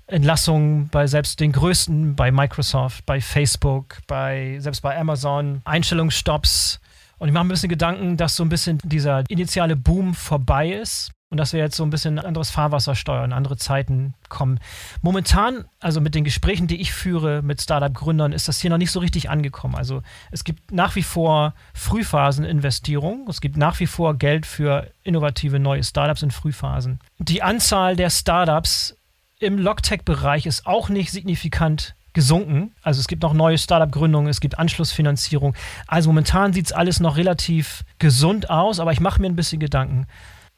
Entlassungen 0.08 0.89
bei 0.89 1.08
selbst 1.08 1.39
den 1.39 1.51
größten, 1.51 2.16
bei 2.16 2.32
Microsoft, 2.32 3.06
bei 3.06 3.22
Facebook, 3.22 3.99
bei 4.08 4.58
selbst 4.60 4.82
bei 4.82 4.97
Amazon, 4.97 5.62
Einstellungsstopps. 5.66 6.80
Und 7.18 7.30
ich 7.30 7.34
mache 7.34 7.45
ein 7.45 7.49
bisschen 7.49 7.70
Gedanken, 7.70 8.18
dass 8.18 8.36
so 8.36 8.43
ein 8.43 8.49
bisschen 8.49 8.78
dieser 8.84 9.24
initiale 9.30 9.76
Boom 9.76 10.14
vorbei 10.14 10.74
ist 10.74 11.12
und 11.30 11.38
dass 11.38 11.53
wir 11.53 11.60
jetzt 11.60 11.76
so 11.76 11.84
ein 11.84 11.89
bisschen 11.89 12.20
anderes 12.20 12.49
Fahrwasser 12.49 12.93
steuern, 12.93 13.34
andere 13.34 13.58
Zeiten 13.58 14.14
kommen. 14.30 14.60
Momentan, 15.01 15.66
also 15.80 16.01
mit 16.01 16.14
den 16.14 16.24
Gesprächen, 16.24 16.68
die 16.68 16.80
ich 16.80 16.93
führe 16.93 17.41
mit 17.41 17.62
Startup-Gründern, 17.62 18.32
ist 18.32 18.47
das 18.47 18.60
hier 18.60 18.70
noch 18.70 18.78
nicht 18.78 18.91
so 18.91 18.99
richtig 18.99 19.30
angekommen. 19.30 19.76
Also 19.76 20.01
es 20.32 20.43
gibt 20.43 20.72
nach 20.72 20.95
wie 20.95 21.03
vor 21.03 21.53
Frühphaseninvestierung, 21.74 23.28
es 23.28 23.41
gibt 23.41 23.58
nach 23.58 23.80
wie 23.80 23.88
vor 23.88 24.16
Geld 24.18 24.45
für 24.45 24.91
innovative 25.03 25.60
neue 25.60 25.84
Startups 25.84 26.22
in 26.22 26.32
Frühphasen. 26.32 26.99
Die 27.18 27.41
Anzahl 27.41 27.95
der 27.95 28.12
Startups 28.12 28.95
im 29.40 29.58
Logtech-Bereich 29.58 30.46
ist 30.46 30.66
auch 30.66 30.90
nicht 30.90 31.12
signifikant 31.12 31.96
gesunken. 32.14 32.74
Also 32.82 33.00
es 33.00 33.08
gibt 33.08 33.22
noch 33.22 33.34
neue 33.34 33.58
Startup-Gründungen, 33.58 34.30
es 34.30 34.40
gibt 34.40 34.58
Anschlussfinanzierung. 34.58 35.54
Also 35.86 36.10
momentan 36.10 36.54
sieht 36.54 36.68
es 36.68 36.72
alles 36.72 37.00
noch 37.00 37.18
relativ 37.18 37.84
gesund 38.00 38.50
aus, 38.50 38.80
aber 38.80 38.94
ich 38.94 39.02
mache 39.02 39.22
mir 39.22 39.28
ein 39.28 39.36
bisschen 39.36 39.60
Gedanken. 39.60 40.08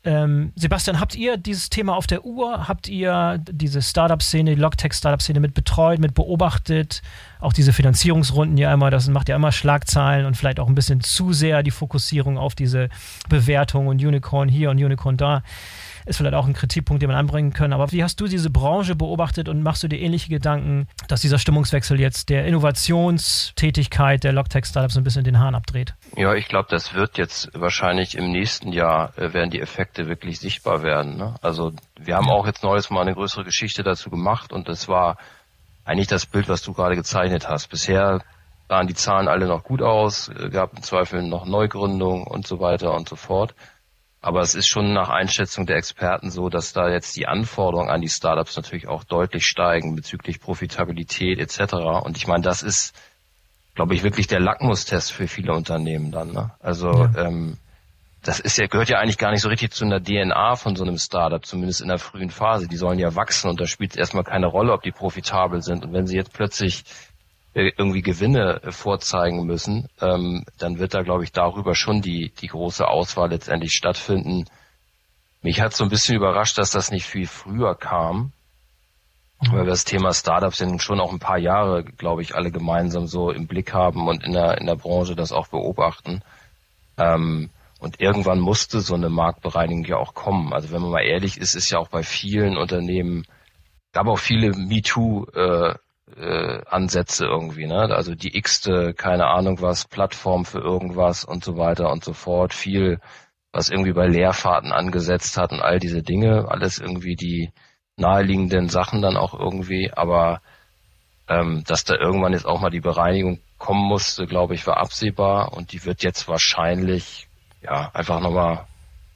Ähm, 0.04 0.54
Sebastian, 0.56 1.00
habt 1.00 1.16
ihr 1.16 1.36
dieses 1.36 1.70
Thema 1.70 1.96
auf 1.96 2.08
der 2.08 2.24
Uhr? 2.24 2.68
Habt 2.68 2.88
ihr 2.88 3.44
diese 3.50 3.82
Startup-Szene, 3.82 4.56
die 4.56 4.62
Logtech-Startup-Szene 4.62 5.40
mit 5.40 5.56
betreut, 5.56 6.00
mit 6.00 6.14
beobachtet? 6.14 7.02
Auch 7.42 7.52
diese 7.52 7.74
Finanzierungsrunden 7.74 8.58
ja 8.58 8.72
immer, 8.72 8.92
das 8.92 9.10
macht 9.10 9.28
ja 9.28 9.36
immer 9.36 9.52
Schlagzeilen 9.52 10.26
und 10.26 10.38
vielleicht 10.38 10.60
auch 10.60 10.68
ein 10.68 10.76
bisschen 10.76 11.02
zu 11.02 11.34
sehr 11.34 11.64
die 11.64 11.72
Fokussierung 11.72 12.38
auf 12.38 12.54
diese 12.54 12.90
Bewertung 13.28 13.88
und 13.88 14.02
Unicorn 14.02 14.48
hier 14.48 14.70
und 14.70 14.78
Unicorn 14.78 15.18
da 15.18 15.42
ist 16.08 16.18
vielleicht 16.18 16.36
auch 16.36 16.48
ein 16.48 16.54
Kritikpunkt, 16.54 17.02
den 17.02 17.10
man 17.10 17.18
anbringen 17.18 17.54
können. 17.54 17.74
Aber 17.74 17.92
wie 17.92 18.04
hast 18.04 18.20
du 18.20 18.28
diese 18.28 18.50
Branche 18.50 18.96
beobachtet 18.96 19.50
und 19.50 19.62
machst 19.62 19.84
du 19.84 19.88
dir 19.88 20.00
ähnliche 20.00 20.30
Gedanken, 20.30 20.88
dass 21.08 21.22
dieser 21.22 21.38
Stimmungswechsel 21.38 22.00
jetzt 22.00 22.30
der 22.30 22.46
Innovationstätigkeit 22.46 24.24
der 24.24 24.32
Logtech-Startups 24.34 24.98
ein 24.98 25.04
bisschen 25.04 25.24
den 25.24 25.40
Hahn 25.40 25.54
abdreht? 25.54 25.96
Ja, 26.16 26.34
ich 26.34 26.48
glaube, 26.48 26.68
das 26.70 26.94
wird 26.94 27.18
jetzt 27.18 27.50
wahrscheinlich 27.54 28.16
im 28.16 28.32
nächsten 28.32 28.72
Jahr 28.72 29.18
äh, 29.18 29.34
werden 29.34 29.50
die 29.50 29.60
Effekte 29.60 30.08
wirklich 30.08 30.40
sichtbar 30.40 30.82
werden. 30.82 31.18
Ne? 31.18 31.36
Also 31.42 31.74
wir 32.00 32.16
haben 32.16 32.30
auch 32.30 32.48
jetzt 32.48 32.64
neues 32.64 32.90
mal 32.90 33.02
eine 33.02 33.14
größere 33.14 33.44
Geschichte 33.44 33.84
dazu 33.84 34.10
gemacht 34.10 34.54
und 34.54 34.70
das 34.70 34.88
war 34.88 35.18
eigentlich 35.84 36.08
das 36.08 36.26
Bild, 36.26 36.50
was 36.50 36.62
du 36.62 36.74
gerade 36.74 36.96
gezeichnet 36.96 37.48
hast. 37.48 37.70
Bisher 37.70 38.22
sahen 38.70 38.88
die 38.88 38.94
Zahlen 38.94 39.28
alle 39.28 39.48
noch 39.48 39.64
gut 39.64 39.82
aus, 39.82 40.30
äh, 40.30 40.50
gab 40.50 40.74
im 40.74 40.84
Zweifel 40.84 41.24
noch 41.24 41.46
Neugründungen 41.46 42.26
und 42.26 42.48
so 42.48 42.60
weiter 42.60 42.94
und 42.94 43.10
so 43.10 43.16
fort. 43.16 43.56
Aber 44.28 44.42
es 44.42 44.56
ist 44.56 44.68
schon 44.68 44.92
nach 44.92 45.08
Einschätzung 45.08 45.66
der 45.66 45.78
Experten 45.78 46.32
so, 46.32 46.50
dass 46.50 46.74
da 46.74 46.90
jetzt 46.90 47.16
die 47.16 47.28
Anforderungen 47.28 47.90
an 47.90 48.02
die 48.02 48.10
Startups 48.10 48.58
natürlich 48.58 48.86
auch 48.86 49.06
deutlich 49.06 49.46
steigen 49.46 49.96
bezüglich 49.96 50.42
Profitabilität 50.42 51.40
etc. 51.40 51.76
Und 52.04 52.18
ich 52.18 52.28
meine, 52.28 52.44
das 52.44 52.62
ist, 52.62 52.94
glaube 53.74 53.96
ich, 53.96 54.04
wirklich 54.04 54.28
der 54.28 54.42
Lackmustest 54.42 55.14
für 55.14 55.30
viele 55.30 55.54
Unternehmen 55.54 56.12
dann. 56.12 56.34
Ne? 56.34 56.52
Also 56.60 56.90
ja. 56.90 57.26
ähm, 57.26 57.56
das 58.22 58.42
ist 58.42 58.58
ja, 58.58 58.68
gehört 58.68 58.90
ja 58.90 59.00
eigentlich 59.00 59.18
gar 59.18 59.32
nicht 59.32 59.40
so 59.40 59.48
richtig 59.48 59.72
zu 59.72 59.86
einer 59.86 60.04
DNA 60.04 60.58
von 60.58 60.76
so 60.76 60.84
einem 60.84 60.98
Startup, 60.98 61.46
zumindest 61.46 61.80
in 61.80 61.88
der 61.88 61.98
frühen 61.98 62.30
Phase. 62.30 62.68
Die 62.68 62.76
sollen 62.76 63.00
ja 63.00 63.16
wachsen 63.16 63.50
und 63.50 63.62
da 63.62 63.66
spielt 63.66 63.92
es 63.92 63.98
erstmal 63.98 64.26
keine 64.26 64.48
Rolle, 64.48 64.74
ob 64.74 64.82
die 64.82 64.92
profitabel 64.92 65.62
sind. 65.62 65.86
Und 65.86 65.94
wenn 65.94 66.06
sie 66.06 66.18
jetzt 66.18 66.34
plötzlich 66.34 66.84
irgendwie 67.58 68.02
Gewinne 68.02 68.62
vorzeigen 68.70 69.46
müssen, 69.46 69.90
ähm, 70.00 70.46
dann 70.60 70.78
wird 70.78 70.94
da, 70.94 71.02
glaube 71.02 71.24
ich, 71.24 71.32
darüber 71.32 71.76
schon 71.76 72.02
die, 72.02 72.32
die 72.40 72.48
große 72.48 72.88
Auswahl 72.88 73.30
letztendlich 73.30 73.74
stattfinden. 73.74 74.46
Mich 75.42 75.60
hat 75.62 75.74
so 75.74 75.84
ein 75.84 75.90
bisschen 75.90 76.16
überrascht, 76.16 76.58
dass 76.58 76.72
das 76.72 76.92
nicht 76.92 77.06
viel 77.06 77.28
früher 77.28 77.76
kam, 77.76 78.32
mhm. 79.42 79.52
weil 79.52 79.66
wir 79.66 79.72
das 79.72 79.86
Thema 79.86 80.14
Startups 80.14 80.58
sind 80.58 80.82
schon 80.84 81.00
auch 81.00 81.12
ein 81.12 81.20
paar 81.20 81.40
Jahre, 81.40 81.84
glaube 81.84 82.22
ich, 82.22 82.36
alle 82.36 82.52
gemeinsam 82.52 83.08
so 83.08 83.32
im 83.32 83.48
Blick 83.48 83.74
haben 83.74 84.08
und 84.08 84.24
in 84.24 84.34
der, 84.34 84.60
in 84.60 84.68
der 84.68 84.76
Branche 84.76 85.16
das 85.16 85.32
auch 85.32 85.48
beobachten. 85.48 86.22
Ähm, 86.98 87.50
und 87.80 88.00
irgendwann 88.00 88.40
musste 88.40 88.82
so 88.82 88.96
eine 88.96 89.10
Marktbereinigung 89.10 89.86
ja 89.86 89.98
auch 89.98 90.14
kommen. 90.14 90.54
Also 90.54 90.72
wenn 90.72 90.82
man 90.82 90.92
mal 90.92 91.04
ehrlich 91.04 91.38
ist, 91.38 91.56
ist 91.56 91.70
ja 91.70 91.80
auch 91.80 91.90
bei 91.90 92.04
vielen 92.04 92.58
Unternehmen, 92.58 93.26
gab 93.94 94.08
auch 94.08 94.20
viele 94.20 94.52
MeToo, 94.56 95.26
äh, 95.34 95.76
äh, 96.16 96.62
Ansätze 96.66 97.26
irgendwie, 97.26 97.68
ne? 97.68 97.90
Also 97.94 98.16
die 98.16 98.38
x-te, 98.38 98.94
keine 98.94 99.28
Ahnung 99.28 99.62
was, 99.62 99.88
Plattform 99.88 100.46
für 100.46 100.60
irgendwas 100.60 101.26
und 101.26 101.44
so 101.44 101.58
weiter 101.58 101.92
und 101.92 102.04
so 102.04 102.14
fort. 102.14 102.54
Viel, 102.54 103.00
was 103.52 103.70
irgendwie 103.70 103.94
bei 103.94 104.08
Leerfahrten 104.08 104.72
angesetzt 104.72 105.38
hat 105.38 105.52
und 105.52 105.62
all 105.62 105.80
diese 105.80 106.04
Dinge, 106.04 106.46
alles 106.50 106.80
irgendwie 106.80 107.16
die 107.16 107.52
naheliegenden 107.98 108.70
Sachen 108.70 109.02
dann 109.02 109.18
auch 109.18 109.34
irgendwie, 109.34 109.92
aber 109.92 110.42
ähm, 111.28 111.64
dass 111.66 111.84
da 111.84 111.96
irgendwann 111.96 112.34
jetzt 112.34 112.46
auch 112.46 112.62
mal 112.62 112.70
die 112.70 112.80
Bereinigung 112.80 113.40
kommen 113.58 113.86
musste, 113.86 114.28
glaube 114.28 114.54
ich, 114.54 114.66
war 114.68 114.78
absehbar 114.78 115.54
und 115.54 115.74
die 115.74 115.84
wird 115.84 116.04
jetzt 116.04 116.28
wahrscheinlich 116.28 117.28
ja 117.62 117.90
einfach 117.94 118.22
nochmal 118.22 118.66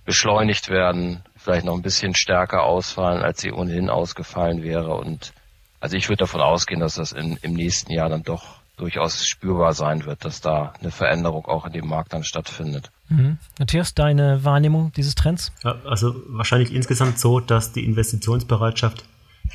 beschleunigt 0.03 0.69
werden, 0.69 1.23
vielleicht 1.37 1.65
noch 1.65 1.75
ein 1.75 1.83
bisschen 1.83 2.15
stärker 2.15 2.63
ausfallen, 2.63 3.21
als 3.21 3.39
sie 3.39 3.51
ohnehin 3.51 3.89
ausgefallen 3.89 4.63
wäre 4.63 4.95
und 4.95 5.31
also 5.82 5.97
ich 5.97 6.07
würde 6.07 6.19
davon 6.19 6.39
ausgehen, 6.39 6.79
dass 6.79 6.95
das 6.95 7.11
in, 7.11 7.38
im 7.41 7.53
nächsten 7.53 7.91
Jahr 7.91 8.07
dann 8.07 8.23
doch 8.23 8.61
durchaus 8.77 9.27
spürbar 9.27 9.73
sein 9.73 10.05
wird, 10.05 10.23
dass 10.23 10.41
da 10.41 10.73
eine 10.79 10.91
Veränderung 10.91 11.45
auch 11.45 11.65
in 11.65 11.73
dem 11.73 11.88
Markt 11.88 12.13
dann 12.13 12.23
stattfindet. 12.23 12.91
Mhm. 13.09 13.38
Matthias, 13.59 13.93
deine 13.93 14.43
Wahrnehmung 14.45 14.91
dieses 14.95 15.15
Trends? 15.15 15.51
Ja, 15.63 15.75
also 15.86 16.15
wahrscheinlich 16.27 16.73
insgesamt 16.73 17.19
so, 17.19 17.39
dass 17.39 17.73
die 17.73 17.84
Investitionsbereitschaft 17.84 19.03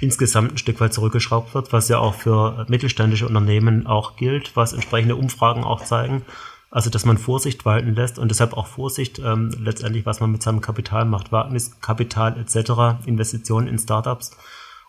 insgesamt 0.01 0.53
ein 0.53 0.59
Stück 0.59 0.81
weit 0.81 0.93
zurückgeschraubt 0.93 1.55
wird, 1.55 1.73
was 1.73 1.89
ja 1.89 1.99
auch 1.99 2.15
für 2.15 2.67
mittelständische 2.69 3.27
Unternehmen 3.27 3.87
auch 3.87 4.17
gilt, 4.17 4.55
was 4.57 4.73
entsprechende 4.73 5.17
Umfragen 5.17 5.65
auch 5.65 5.83
zeigen. 5.83 6.23
Also, 6.71 6.91
dass 6.91 7.05
man 7.05 7.17
Vorsicht 7.17 7.65
walten 7.65 7.95
lässt 7.95 8.19
und 8.19 8.29
deshalb 8.29 8.53
auch 8.53 8.67
Vorsicht 8.67 9.19
ähm, 9.21 9.51
letztendlich, 9.59 10.05
was 10.05 10.21
man 10.21 10.31
mit 10.31 10.43
seinem 10.43 10.61
Kapital 10.61 11.05
macht, 11.05 11.33
Wagniskapital 11.33 12.39
etc., 12.39 13.07
Investitionen 13.07 13.69
in 13.69 13.79
Startups 13.79 14.37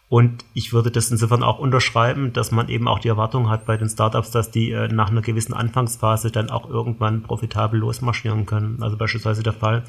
und 0.10 0.46
ich 0.54 0.72
würde 0.72 0.90
das 0.90 1.12
insofern 1.12 1.44
auch 1.44 1.60
unterschreiben, 1.60 2.32
dass 2.32 2.52
man 2.52 2.70
eben 2.70 2.88
auch 2.88 3.00
die 3.00 3.10
Erwartung 3.10 3.50
hat 3.50 3.66
bei 3.66 3.76
den 3.76 3.90
Startups, 3.90 4.32
dass 4.32 4.52
die 4.52 4.72
äh, 4.72 4.88
nach 4.88 5.10
einer 5.12 5.22
gewissen 5.22 5.54
Anfangsphase 5.54 6.32
dann 6.32 6.50
auch 6.50 6.70
irgendwann 6.70 7.24
profitabel 7.24 7.78
losmarschieren 7.80 8.46
können. 8.46 8.82
Also 8.82 8.96
beispielsweise 8.96 9.44
der 9.44 9.52
Fall, 9.52 9.84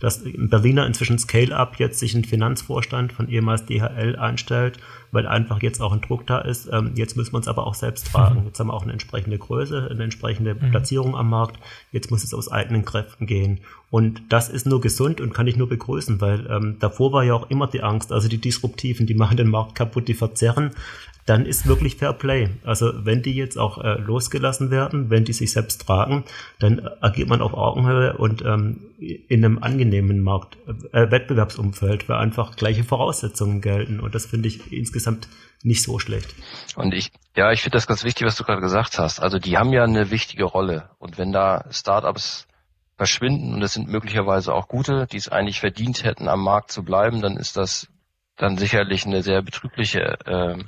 dass 0.00 0.18
in 0.22 0.48
Berliner 0.48 0.86
inzwischen 0.86 1.18
Scale-Up 1.18 1.78
jetzt 1.78 1.98
sich 1.98 2.14
ein 2.14 2.24
Finanzvorstand 2.24 3.12
von 3.12 3.28
ehemals 3.28 3.66
DHL 3.66 4.16
einstellt, 4.16 4.78
weil 5.10 5.26
einfach 5.26 5.60
jetzt 5.60 5.82
auch 5.82 5.92
ein 5.92 6.00
Druck 6.00 6.26
da 6.26 6.38
ist. 6.38 6.70
Ähm, 6.72 6.92
jetzt 6.94 7.16
müssen 7.16 7.32
wir 7.32 7.38
uns 7.38 7.48
aber 7.48 7.66
auch 7.66 7.74
selbst 7.74 8.06
tragen. 8.06 8.40
Mhm. 8.40 8.46
Jetzt 8.46 8.60
haben 8.60 8.68
wir 8.68 8.74
auch 8.74 8.84
eine 8.84 8.92
entsprechende 8.92 9.36
Größe, 9.36 9.88
eine 9.90 10.04
entsprechende 10.04 10.54
mhm. 10.54 10.70
Platzierung 10.70 11.14
am 11.14 11.28
Markt. 11.28 11.58
Jetzt 11.92 12.10
muss 12.10 12.24
es 12.24 12.32
aus 12.32 12.50
eigenen 12.50 12.86
Kräften 12.86 13.26
gehen. 13.26 13.60
Und 13.90 14.20
das 14.28 14.48
ist 14.48 14.66
nur 14.66 14.80
gesund 14.80 15.20
und 15.20 15.32
kann 15.32 15.46
ich 15.46 15.56
nur 15.56 15.68
begrüßen, 15.68 16.20
weil 16.20 16.46
ähm, 16.50 16.76
davor 16.78 17.12
war 17.12 17.24
ja 17.24 17.34
auch 17.34 17.48
immer 17.48 17.66
die 17.66 17.82
Angst, 17.82 18.12
also 18.12 18.28
die 18.28 18.38
Disruptiven, 18.38 19.06
die 19.06 19.14
machen 19.14 19.36
den 19.36 19.48
Markt 19.48 19.74
kaputt, 19.74 20.08
die 20.08 20.14
verzerren 20.14 20.72
dann 21.28 21.44
ist 21.44 21.66
wirklich 21.66 21.96
Fair 21.96 22.14
Play. 22.14 22.48
Also 22.64 23.04
wenn 23.04 23.22
die 23.22 23.34
jetzt 23.34 23.58
auch 23.58 23.78
äh, 23.78 23.98
losgelassen 23.98 24.70
werden, 24.70 25.10
wenn 25.10 25.24
die 25.24 25.34
sich 25.34 25.52
selbst 25.52 25.86
tragen, 25.86 26.24
dann 26.58 26.88
agiert 27.00 27.28
man 27.28 27.42
auf 27.42 27.52
Augenhöhe 27.52 28.16
und 28.16 28.42
ähm, 28.42 28.86
in 28.98 29.44
einem 29.44 29.58
angenehmen 29.62 30.22
Markt, 30.22 30.56
äh, 30.66 31.10
Wettbewerbsumfeld, 31.10 32.08
weil 32.08 32.16
einfach 32.16 32.56
gleiche 32.56 32.82
Voraussetzungen 32.82 33.60
gelten. 33.60 34.00
Und 34.00 34.14
das 34.14 34.24
finde 34.24 34.48
ich 34.48 34.72
insgesamt 34.72 35.28
nicht 35.62 35.82
so 35.82 35.98
schlecht. 35.98 36.34
Und 36.76 36.94
ich, 36.94 37.10
ja, 37.36 37.52
ich 37.52 37.60
finde 37.60 37.76
das 37.76 37.86
ganz 37.86 38.04
wichtig, 38.04 38.26
was 38.26 38.36
du 38.36 38.44
gerade 38.44 38.62
gesagt 38.62 38.98
hast. 38.98 39.20
Also 39.20 39.38
die 39.38 39.58
haben 39.58 39.72
ja 39.72 39.84
eine 39.84 40.10
wichtige 40.10 40.44
Rolle. 40.44 40.88
Und 40.98 41.18
wenn 41.18 41.32
da 41.32 41.66
Startups 41.70 42.48
verschwinden, 42.98 43.54
und 43.54 43.62
es 43.62 43.72
sind 43.72 43.88
möglicherweise 43.88 44.52
auch 44.52 44.68
gute, 44.68 45.06
die 45.06 45.16
es 45.16 45.28
eigentlich 45.28 45.60
verdient 45.60 46.04
hätten, 46.04 46.28
am 46.28 46.42
Markt 46.42 46.72
zu 46.72 46.82
bleiben, 46.82 47.22
dann 47.22 47.36
ist 47.36 47.56
das 47.56 47.86
dann 48.36 48.58
sicherlich 48.58 49.06
eine 49.06 49.22
sehr 49.22 49.40
betrübliche 49.40 50.18
äh, 50.26 50.58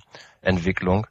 Entwicklung. 0.40 1.08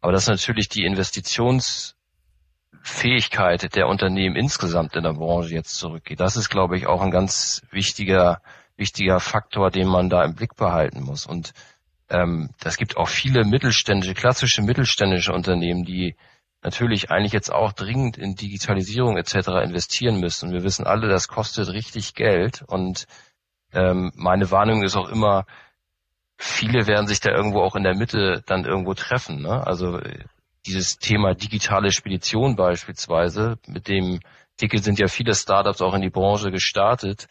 Aber 0.00 0.12
dass 0.12 0.26
natürlich 0.26 0.68
die 0.68 0.84
Investitionsfähigkeit 0.84 3.74
der 3.76 3.86
Unternehmen 3.86 4.34
insgesamt 4.36 4.96
in 4.96 5.04
der 5.04 5.14
Branche 5.14 5.54
jetzt 5.54 5.76
zurückgeht, 5.76 6.18
das 6.20 6.36
ist, 6.36 6.50
glaube 6.50 6.76
ich, 6.76 6.88
auch 6.88 7.00
ein 7.00 7.12
ganz 7.12 7.62
wichtiger, 7.70 8.42
wichtiger 8.76 9.20
Faktor, 9.20 9.70
den 9.70 9.86
man 9.88 10.10
da 10.10 10.24
im 10.24 10.34
Blick 10.34 10.56
behalten 10.56 11.02
muss. 11.02 11.26
Und 11.26 11.52
ähm, 12.10 12.50
das 12.60 12.76
gibt 12.76 12.96
auch 12.96 13.08
viele 13.08 13.44
mittelständische, 13.44 14.14
klassische 14.14 14.62
mittelständische 14.62 15.32
Unternehmen, 15.32 15.84
die 15.84 16.16
natürlich 16.66 17.12
eigentlich 17.12 17.32
jetzt 17.32 17.52
auch 17.52 17.72
dringend 17.72 18.18
in 18.18 18.34
Digitalisierung 18.34 19.16
etc. 19.16 19.48
investieren 19.62 20.18
müssen. 20.18 20.52
Wir 20.52 20.64
wissen 20.64 20.84
alle, 20.84 21.08
das 21.08 21.28
kostet 21.28 21.68
richtig 21.68 22.14
Geld 22.14 22.64
und 22.66 23.06
ähm, 23.72 24.10
meine 24.16 24.50
Warnung 24.50 24.82
ist 24.82 24.96
auch 24.96 25.08
immer, 25.08 25.46
viele 26.36 26.88
werden 26.88 27.06
sich 27.06 27.20
da 27.20 27.30
irgendwo 27.30 27.60
auch 27.60 27.76
in 27.76 27.84
der 27.84 27.94
Mitte 27.94 28.42
dann 28.46 28.64
irgendwo 28.64 28.94
treffen. 28.94 29.42
Ne? 29.42 29.64
Also 29.64 30.00
dieses 30.66 30.98
Thema 30.98 31.34
digitale 31.34 31.92
Spedition 31.92 32.56
beispielsweise, 32.56 33.58
mit 33.68 33.86
dem 33.86 34.18
Ticket 34.56 34.82
sind 34.82 34.98
ja 34.98 35.06
viele 35.06 35.34
Startups 35.36 35.80
auch 35.80 35.94
in 35.94 36.02
die 36.02 36.10
Branche 36.10 36.50
gestartet. 36.50 37.28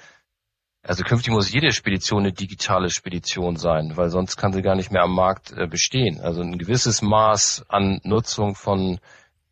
Also 0.82 1.04
künftig 1.04 1.34
muss 1.34 1.52
jede 1.52 1.72
Spedition 1.72 2.22
eine 2.22 2.32
digitale 2.32 2.90
Spedition 2.90 3.58
sein, 3.58 3.98
weil 3.98 4.10
sonst 4.10 4.38
kann 4.38 4.54
sie 4.54 4.62
gar 4.62 4.76
nicht 4.76 4.92
mehr 4.92 5.04
am 5.04 5.14
Markt 5.14 5.52
äh, 5.52 5.68
bestehen. 5.68 6.22
Also 6.22 6.42
ein 6.42 6.58
gewisses 6.58 7.02
Maß 7.02 7.66
an 7.68 8.00
Nutzung 8.04 8.56
von 8.56 9.00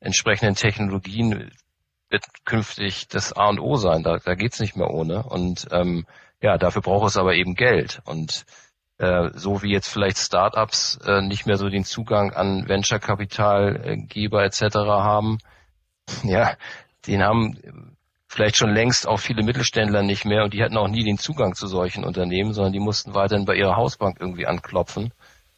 entsprechenden 0.03 0.55
Technologien 0.55 1.51
wird 2.09 2.25
künftig 2.45 3.07
das 3.07 3.33
A 3.33 3.49
und 3.49 3.59
O 3.59 3.75
sein. 3.75 4.03
Da, 4.03 4.17
da 4.17 4.35
geht's 4.35 4.59
nicht 4.59 4.75
mehr 4.75 4.89
ohne. 4.89 5.23
Und 5.23 5.67
ähm, 5.71 6.05
ja, 6.41 6.57
dafür 6.57 6.81
braucht 6.81 7.09
es 7.09 7.17
aber 7.17 7.33
eben 7.35 7.55
Geld. 7.55 8.01
Und 8.05 8.45
äh, 8.99 9.29
so 9.33 9.63
wie 9.63 9.71
jetzt 9.71 9.87
vielleicht 9.87 10.17
Startups 10.17 10.99
äh, 11.05 11.21
nicht 11.21 11.45
mehr 11.45 11.57
so 11.57 11.69
den 11.69 11.85
Zugang 11.85 12.33
an 12.33 12.67
Venture-Kapitalgeber 12.67 14.43
etc. 14.43 14.61
haben, 14.75 15.39
ja, 16.23 16.55
den 17.07 17.23
haben 17.23 17.97
vielleicht 18.27 18.57
schon 18.57 18.73
längst 18.73 19.07
auch 19.07 19.19
viele 19.19 19.43
Mittelständler 19.43 20.03
nicht 20.03 20.25
mehr 20.25 20.43
und 20.43 20.53
die 20.53 20.63
hatten 20.63 20.77
auch 20.77 20.87
nie 20.87 21.03
den 21.03 21.17
Zugang 21.17 21.53
zu 21.53 21.67
solchen 21.67 22.03
Unternehmen, 22.03 22.53
sondern 22.53 22.73
die 22.73 22.79
mussten 22.79 23.13
weiterhin 23.13 23.45
bei 23.45 23.55
ihrer 23.55 23.75
Hausbank 23.75 24.17
irgendwie 24.19 24.47
anklopfen 24.47 25.13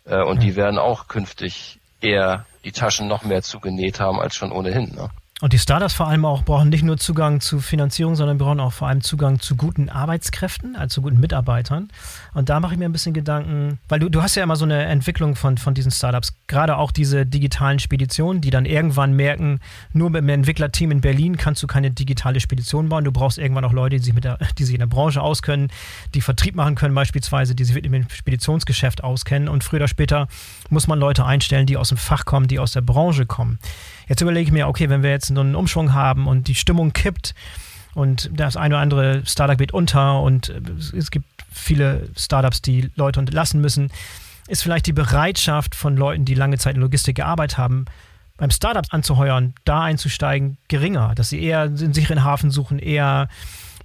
äh, 0.05 0.21
und 0.21 0.43
die 0.43 0.55
werden 0.55 0.77
auch 0.77 1.07
künftig 1.07 1.79
eher 2.06 2.45
die 2.64 2.72
Taschen 2.72 3.08
noch 3.08 3.24
mehr 3.24 3.41
zugenäht 3.41 3.99
haben 3.99 4.20
als 4.20 4.36
schon 4.36 4.51
ohnehin. 4.51 4.93
Ne? 4.95 5.10
Und 5.41 5.51
die 5.51 5.59
Startups 5.59 5.93
vor 5.93 6.07
allem 6.07 6.23
auch 6.23 6.43
brauchen 6.43 6.69
nicht 6.69 6.83
nur 6.83 6.95
Zugang 6.95 7.41
zu 7.41 7.59
Finanzierung, 7.59 8.15
sondern 8.15 8.38
brauchen 8.38 8.61
auch 8.61 8.71
vor 8.71 8.88
allem 8.88 9.01
Zugang 9.01 9.41
zu 9.41 9.57
guten 9.57 9.89
Arbeitskräften, 9.89 10.77
also 10.77 10.95
zu 10.95 11.01
guten 11.01 11.19
Mitarbeitern. 11.19 11.89
Und 12.33 12.47
da 12.47 12.61
mache 12.61 12.71
ich 12.71 12.79
mir 12.79 12.86
ein 12.86 12.93
bisschen 12.93 13.13
Gedanken, 13.13 13.77
weil 13.89 13.99
du, 13.99 14.07
du 14.07 14.21
hast 14.21 14.36
ja 14.36 14.43
immer 14.43 14.55
so 14.55 14.63
eine 14.63 14.86
Entwicklung 14.86 15.36
von, 15.36 15.57
von 15.57 15.73
diesen 15.73 15.91
Startups, 15.91 16.33
gerade 16.47 16.77
auch 16.77 16.93
diese 16.93 17.25
digitalen 17.25 17.79
Speditionen, 17.79 18.39
die 18.39 18.49
dann 18.49 18.65
irgendwann 18.65 19.11
merken, 19.11 19.59
nur 19.91 20.09
mit 20.09 20.19
einem 20.19 20.29
Entwicklerteam 20.29 20.91
in 20.91 21.01
Berlin 21.01 21.36
kannst 21.36 21.61
du 21.61 21.67
keine 21.67 21.91
digitale 21.91 22.39
Spedition 22.39 22.88
bauen. 22.88 23.03
Du 23.03 23.11
brauchst 23.11 23.38
irgendwann 23.38 23.65
auch 23.65 23.73
Leute, 23.73 23.97
die 23.97 24.03
sich, 24.03 24.13
mit 24.13 24.23
der, 24.23 24.39
die 24.57 24.63
sich 24.63 24.75
in 24.75 24.79
der 24.79 24.88
Branche 24.88 25.21
auskennen, 25.21 25.69
die 26.13 26.21
Vertrieb 26.21 26.55
machen 26.55 26.75
können 26.75 26.95
beispielsweise, 26.95 27.55
die 27.55 27.65
sich 27.65 27.75
mit 27.75 27.83
dem 27.83 28.09
Speditionsgeschäft 28.09 29.03
auskennen. 29.03 29.49
Und 29.49 29.65
früher 29.65 29.79
oder 29.79 29.89
später 29.89 30.29
muss 30.69 30.88
man 30.88 30.97
Leute 30.97 31.25
einstellen, 31.25 31.65
die 31.65 31.75
aus 31.75 31.89
dem 31.89 31.97
Fach 31.97 32.23
kommen, 32.23 32.47
die 32.47 32.57
aus 32.57 32.71
der 32.71 32.81
Branche 32.81 33.25
kommen. 33.25 33.59
Jetzt 34.08 34.22
überlege 34.22 34.47
ich 34.47 34.51
mir, 34.51 34.68
okay, 34.68 34.89
wenn 34.89 35.03
wir 35.03 35.10
jetzt 35.10 35.30
einen 35.30 35.56
Umschwung 35.56 35.93
haben 35.93 36.28
und 36.28 36.47
die 36.47 36.56
Stimmung 36.56 36.93
kippt 36.93 37.34
und 37.93 38.30
das 38.34 38.58
eine 38.58 38.76
oder 38.76 38.82
andere 38.82 39.26
Startup 39.26 39.58
geht 39.58 39.74
unter 39.74 40.22
und 40.22 40.53
es 40.95 41.12
gibt 41.12 41.28
viele 41.51 42.10
Startups, 42.18 42.62
die 42.62 42.91
Leute 42.95 43.20
entlassen 43.20 43.62
müssen, 43.62 43.89
ist 44.47 44.62
vielleicht 44.62 44.86
die 44.86 44.93
Bereitschaft 44.93 45.76
von 45.76 45.97
Leuten, 45.97 46.26
die 46.26 46.36
lange 46.36 46.58
Zeit 46.58 46.76
in 46.76 46.82
Logistik 46.82 47.16
gearbeitet 47.16 47.58
haben, 47.58 47.86
beim 48.38 48.51
Startup 48.51 48.86
anzuheuern, 48.89 49.53
da 49.64 49.84
einzusteigen, 49.84 50.58
geringer, 50.68 51.16
dass 51.16 51.30
sie 51.30 51.41
eher 51.41 51.62
einen 51.62 51.93
sicheren 51.93 52.24
Hafen 52.24 52.51
suchen, 52.51 52.80
eher 52.80 53.30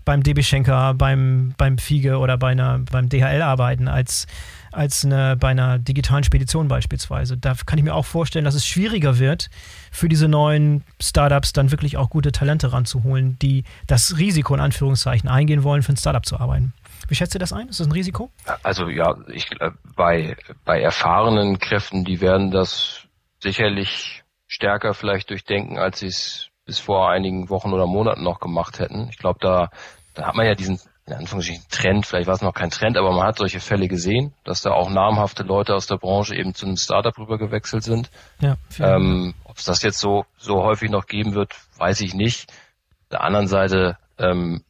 beim 0.05 0.23
DB 0.23 0.43
Schenker, 0.43 0.95
beim, 0.95 1.55
beim 1.57 1.79
Fiege 1.79 2.19
oder 2.19 2.37
bei 2.37 2.51
einer, 2.51 2.81
beim 2.81 3.09
DHL 3.09 3.43
arbeiten, 3.43 3.87
als 3.87 4.27
als 4.73 5.05
eine, 5.05 5.37
bei 5.37 5.49
einer 5.49 5.79
digitalen 5.79 6.25
Spedition 6.25 6.69
beispielsweise. 6.69 7.37
Da 7.37 7.55
kann 7.67 7.79
ich 7.79 7.85
mir 7.85 7.95
auch 7.95 8.05
vorstellen, 8.05 8.45
dass 8.45 8.55
es 8.55 8.67
schwieriger 8.67 9.19
wird, 9.19 9.51
für 9.91 10.09
diese 10.09 10.29
neuen 10.29 10.85
Startups 11.01 11.53
dann 11.53 11.71
wirklich 11.71 11.97
auch 11.97 12.11
gute 12.11 12.33
Talente 12.33 12.73
ranzuholen, 12.73 13.39
die 13.41 13.65
das 13.87 14.19
Risiko 14.19 14.55
in 14.55 14.61
Anführungszeichen 14.61 15.29
eingehen 15.29 15.63
wollen, 15.63 15.83
für 15.83 15.93
ein 15.93 15.97
Startup 15.97 16.25
zu 16.25 16.39
arbeiten. 16.39 16.73
Wie 17.09 17.15
schätzt 17.15 17.35
ihr 17.35 17.41
das 17.41 17.53
ein? 17.53 17.69
Ist 17.69 17.81
das 17.81 17.87
ein 17.87 17.93
Risiko? 17.93 18.31
Also 18.63 18.89
ja, 18.89 19.17
ich, 19.29 19.51
äh, 19.61 19.71
bei, 19.97 20.37
bei 20.65 20.81
erfahrenen 20.81 21.59
Kräften, 21.59 22.05
die 22.05 22.21
werden 22.21 22.51
das 22.51 23.07
sicherlich 23.41 24.23
stärker 24.47 24.95
vielleicht 24.95 25.31
durchdenken, 25.31 25.79
als 25.79 26.01
sie 26.01 26.07
es 26.07 26.51
bis 26.67 26.79
vor 26.79 27.11
einigen 27.11 27.49
Wochen 27.49 27.73
oder 27.73 27.87
Monaten 27.87 28.23
noch 28.23 28.39
gemacht 28.39 28.79
hätten. 28.79 29.09
Ich 29.11 29.19
glaube, 29.19 29.39
da, 29.41 29.71
da 30.15 30.27
hat 30.27 30.35
man 30.35 30.47
ja 30.47 30.55
diesen 30.55 30.79
in 31.11 31.17
Anführungsstrichen 31.17 31.65
Trend, 31.71 32.07
vielleicht 32.07 32.29
war 32.29 32.35
es 32.35 32.41
noch 32.41 32.55
kein 32.55 32.71
Trend, 32.71 32.97
aber 32.97 33.11
man 33.13 33.27
hat 33.27 33.39
solche 33.39 33.59
Fälle 33.59 33.89
gesehen, 33.89 34.33
dass 34.45 34.63
da 34.63 34.71
auch 34.71 34.91
namhafte 34.91 35.43
Leute 35.43 35.75
aus 35.75 35.89
der 35.89 35.97
Branche 35.97 36.37
eben 36.37 36.55
zu 36.55 36.67
einem 36.67 36.77
Startup 36.77 37.17
rüber 37.19 37.37
gewechselt 37.37 37.83
sind. 37.83 38.11
Ja, 38.41 38.57
ähm, 38.79 39.35
Ob 39.45 39.59
es 39.59 39.65
das 39.65 39.83
jetzt 39.83 39.99
so, 39.99 40.25
so 40.39 40.63
häufig 40.63 40.91
noch 40.91 41.07
geben 41.07 41.35
wird, 41.35 41.55
weiß 41.79 42.01
ich 42.03 42.15
nicht. 42.15 42.53
Der 43.11 43.23
anderen 43.23 43.49
Seite, 43.49 43.99
ähm, 44.19 44.63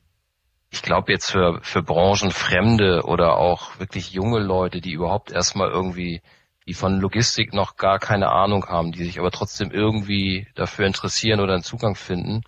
ich 0.70 0.82
glaube 0.82 1.12
jetzt 1.12 1.30
für, 1.30 1.61
für 1.62 1.82
Branchenfremde 1.82 3.03
oder 3.05 3.36
auch 3.36 3.78
wirklich 3.78 4.12
junge 4.12 4.38
Leute, 4.38 4.80
die 4.80 4.93
überhaupt 4.93 5.30
erstmal 5.30 5.68
irgendwie, 5.68 6.22
die 6.66 6.74
von 6.74 7.01
Logistik 7.01 7.53
noch 7.53 7.76
gar 7.76 7.99
keine 7.99 8.30
Ahnung 8.30 8.66
haben, 8.66 8.93
die 8.93 9.05
sich 9.05 9.18
aber 9.18 9.30
trotzdem 9.30 9.70
irgendwie 9.72 10.47
dafür 10.55 10.86
interessieren 10.86 11.41
oder 11.41 11.53
einen 11.53 11.62
Zugang 11.62 11.97
finden, 11.97 12.45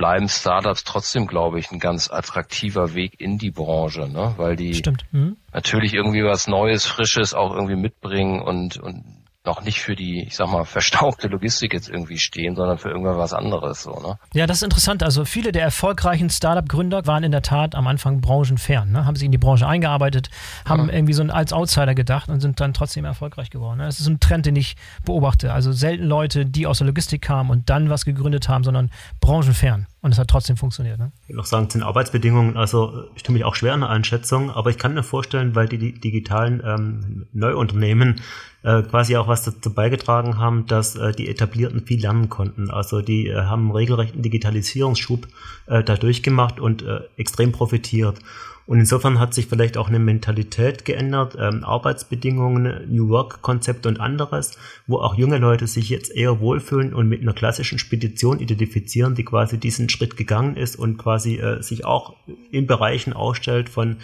bleiben 0.00 0.30
Startups 0.30 0.84
trotzdem, 0.84 1.26
glaube 1.26 1.58
ich, 1.58 1.70
ein 1.72 1.78
ganz 1.78 2.10
attraktiver 2.10 2.94
Weg 2.94 3.20
in 3.20 3.36
die 3.36 3.50
Branche, 3.50 4.08
ne? 4.08 4.32
weil 4.38 4.56
die 4.56 4.82
mhm. 5.12 5.36
natürlich 5.52 5.92
irgendwie 5.92 6.24
was 6.24 6.46
Neues, 6.46 6.86
Frisches 6.86 7.34
auch 7.34 7.54
irgendwie 7.54 7.76
mitbringen 7.76 8.40
und, 8.40 8.78
und 8.78 9.04
noch 9.50 9.62
nicht 9.62 9.80
für 9.80 9.96
die, 9.96 10.24
ich 10.26 10.36
sag 10.36 10.48
mal, 10.48 10.64
verstaubte 10.64 11.26
Logistik 11.26 11.74
jetzt 11.74 11.88
irgendwie 11.88 12.18
stehen, 12.18 12.54
sondern 12.54 12.78
für 12.78 12.88
irgendwas 12.88 13.16
was 13.16 13.32
anderes. 13.32 13.82
So, 13.82 13.90
ne? 14.00 14.16
Ja, 14.32 14.46
das 14.46 14.58
ist 14.58 14.62
interessant. 14.62 15.02
Also 15.02 15.24
viele 15.24 15.50
der 15.50 15.62
erfolgreichen 15.62 16.30
Startup-Gründer 16.30 17.06
waren 17.06 17.24
in 17.24 17.32
der 17.32 17.42
Tat 17.42 17.74
am 17.74 17.88
Anfang 17.88 18.20
branchenfern, 18.20 18.92
ne? 18.92 19.06
haben 19.06 19.16
sich 19.16 19.26
in 19.26 19.32
die 19.32 19.38
Branche 19.38 19.66
eingearbeitet, 19.66 20.30
haben 20.64 20.86
ja. 20.86 20.94
irgendwie 20.94 21.14
so 21.14 21.24
als 21.24 21.52
Outsider 21.52 21.96
gedacht 21.96 22.28
und 22.28 22.40
sind 22.40 22.60
dann 22.60 22.72
trotzdem 22.74 23.04
erfolgreich 23.04 23.50
geworden. 23.50 23.78
Ne? 23.78 23.86
Das 23.86 23.98
ist 23.98 24.06
ein 24.06 24.20
Trend, 24.20 24.46
den 24.46 24.54
ich 24.54 24.76
beobachte. 25.04 25.52
Also 25.52 25.72
selten 25.72 26.04
Leute, 26.04 26.46
die 26.46 26.68
aus 26.68 26.78
der 26.78 26.86
Logistik 26.86 27.22
kamen 27.22 27.50
und 27.50 27.68
dann 27.70 27.90
was 27.90 28.04
gegründet 28.04 28.48
haben, 28.48 28.62
sondern 28.62 28.90
branchenfern. 29.20 29.86
Und 30.02 30.12
es 30.12 30.18
hat 30.18 30.28
trotzdem 30.28 30.56
funktioniert. 30.56 30.98
Ne? 30.98 31.12
Ich 31.24 31.34
will 31.34 31.40
auch 31.40 31.44
sagen, 31.44 31.66
es 31.66 31.74
sind 31.74 31.82
Arbeitsbedingungen, 31.82 32.56
also 32.56 33.04
ich 33.14 33.22
tue 33.22 33.34
mich 33.34 33.44
auch 33.44 33.54
schwer 33.54 33.74
in 33.74 33.80
der 33.80 33.90
Einschätzung, 33.90 34.50
aber 34.50 34.70
ich 34.70 34.78
kann 34.78 34.94
mir 34.94 35.02
vorstellen, 35.02 35.54
weil 35.54 35.68
die, 35.68 35.76
die 35.76 35.92
digitalen 35.92 36.62
ähm, 36.64 37.26
Neuunternehmen 37.32 38.22
äh, 38.62 38.82
quasi 38.82 39.16
auch 39.16 39.28
was 39.28 39.44
dazu 39.44 39.74
beigetragen 39.74 40.38
haben, 40.38 40.66
dass 40.66 40.96
äh, 40.96 41.12
die 41.12 41.28
Etablierten 41.28 41.84
viel 41.84 42.00
lernen 42.00 42.30
konnten. 42.30 42.70
Also 42.70 43.02
die 43.02 43.28
äh, 43.28 43.42
haben 43.42 43.70
regelrechten 43.72 44.22
Digitalisierungsschub 44.22 45.28
äh, 45.66 45.84
da 45.84 45.96
durchgemacht 45.96 46.60
und 46.60 46.82
äh, 46.82 47.00
extrem 47.16 47.52
profitiert. 47.52 48.18
Und 48.66 48.78
insofern 48.78 49.18
hat 49.18 49.34
sich 49.34 49.46
vielleicht 49.46 49.76
auch 49.76 49.88
eine 49.88 49.98
Mentalität 49.98 50.84
geändert, 50.84 51.36
ähm, 51.38 51.64
Arbeitsbedingungen, 51.64 52.88
New 52.88 53.08
Work-Konzepte 53.08 53.88
und 53.88 53.98
anderes, 53.98 54.56
wo 54.86 54.98
auch 54.98 55.16
junge 55.16 55.38
Leute 55.38 55.66
sich 55.66 55.88
jetzt 55.88 56.14
eher 56.14 56.40
wohlfühlen 56.40 56.94
und 56.94 57.08
mit 57.08 57.20
einer 57.20 57.32
klassischen 57.32 57.78
Spedition 57.78 58.38
identifizieren, 58.38 59.14
die 59.14 59.24
quasi 59.24 59.58
diesen 59.58 59.88
Schritt 59.88 60.16
gegangen 60.16 60.56
ist 60.56 60.76
und 60.76 60.98
quasi 60.98 61.38
äh, 61.38 61.62
sich 61.62 61.84
auch 61.84 62.14
in 62.52 62.66
Bereichen 62.66 63.12
ausstellt 63.12 63.68
von 63.68 63.96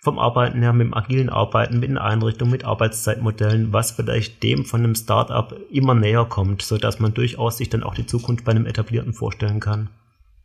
vom 0.00 0.18
Arbeiten 0.18 0.62
her, 0.62 0.72
mit 0.72 0.86
dem 0.86 0.94
agilen 0.94 1.28
Arbeiten, 1.28 1.80
mit 1.80 1.88
den 1.88 1.98
Einrichtungen, 1.98 2.52
mit 2.52 2.64
Arbeitszeitmodellen, 2.64 3.72
was 3.72 3.90
vielleicht 3.90 4.42
dem 4.42 4.64
von 4.64 4.80
einem 4.80 4.94
Startup 4.94 5.54
immer 5.70 5.94
näher 5.94 6.24
kommt, 6.24 6.62
so 6.62 6.78
dass 6.78 7.00
man 7.00 7.14
durchaus 7.14 7.58
sich 7.58 7.68
dann 7.68 7.82
auch 7.82 7.94
die 7.94 8.06
Zukunft 8.06 8.44
bei 8.44 8.52
einem 8.52 8.66
etablierten 8.66 9.12
vorstellen 9.12 9.60
kann. 9.60 9.90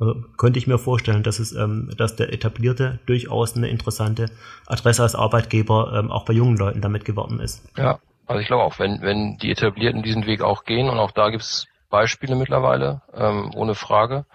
Also 0.04 0.22
könnte 0.36 0.60
ich 0.60 0.68
mir 0.68 0.78
vorstellen, 0.78 1.24
dass 1.24 1.40
es, 1.40 1.54
ähm, 1.54 1.90
dass 1.98 2.18
der 2.18 2.34
etablierte 2.34 3.00
durchaus 3.06 3.56
eine 3.56 3.70
interessante 3.70 4.26
Adresse 4.68 5.02
als 5.02 5.16
Arbeitgeber 5.16 5.94
ähm, 5.98 6.12
auch 6.12 6.26
bei 6.26 6.34
jungen 6.34 6.58
Leuten 6.58 6.82
damit 6.82 7.06
geworden 7.06 7.40
ist. 7.40 7.66
Ja, 7.78 8.00
also 8.26 8.42
ich 8.42 8.48
glaube 8.48 8.64
auch, 8.64 8.80
wenn, 8.80 9.02
wenn 9.02 9.38
die 9.38 9.52
Etablierten 9.52 10.04
diesen 10.04 10.26
Weg 10.26 10.42
auch 10.42 10.66
gehen 10.66 10.90
und 10.90 11.00
auch 11.00 11.12
da 11.12 11.30
gibt 11.30 11.44
es 11.44 11.68
Beispiele 11.90 12.36
mittlerweile, 12.36 13.02
ähm, 13.14 13.52
ohne 13.56 13.76
Frage, 13.76 14.26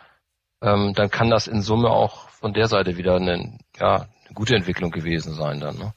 ähm, 0.63 0.95
dann 0.95 1.11
kann 1.11 1.29
das 1.29 1.47
in 1.47 1.61
Summe 1.61 1.91
auch 1.91 2.31
von 2.31 2.55
der 2.55 2.69
Seite 2.69 2.97
wieder 2.97 3.17
eine, 3.17 3.59
ja, 3.79 3.97
eine 3.97 4.35
gute 4.35 4.57
Entwicklung 4.57 4.91
gewesen 4.91 5.35
sein 5.35 5.61
dann. 5.61 5.77
Ne? 5.77 5.93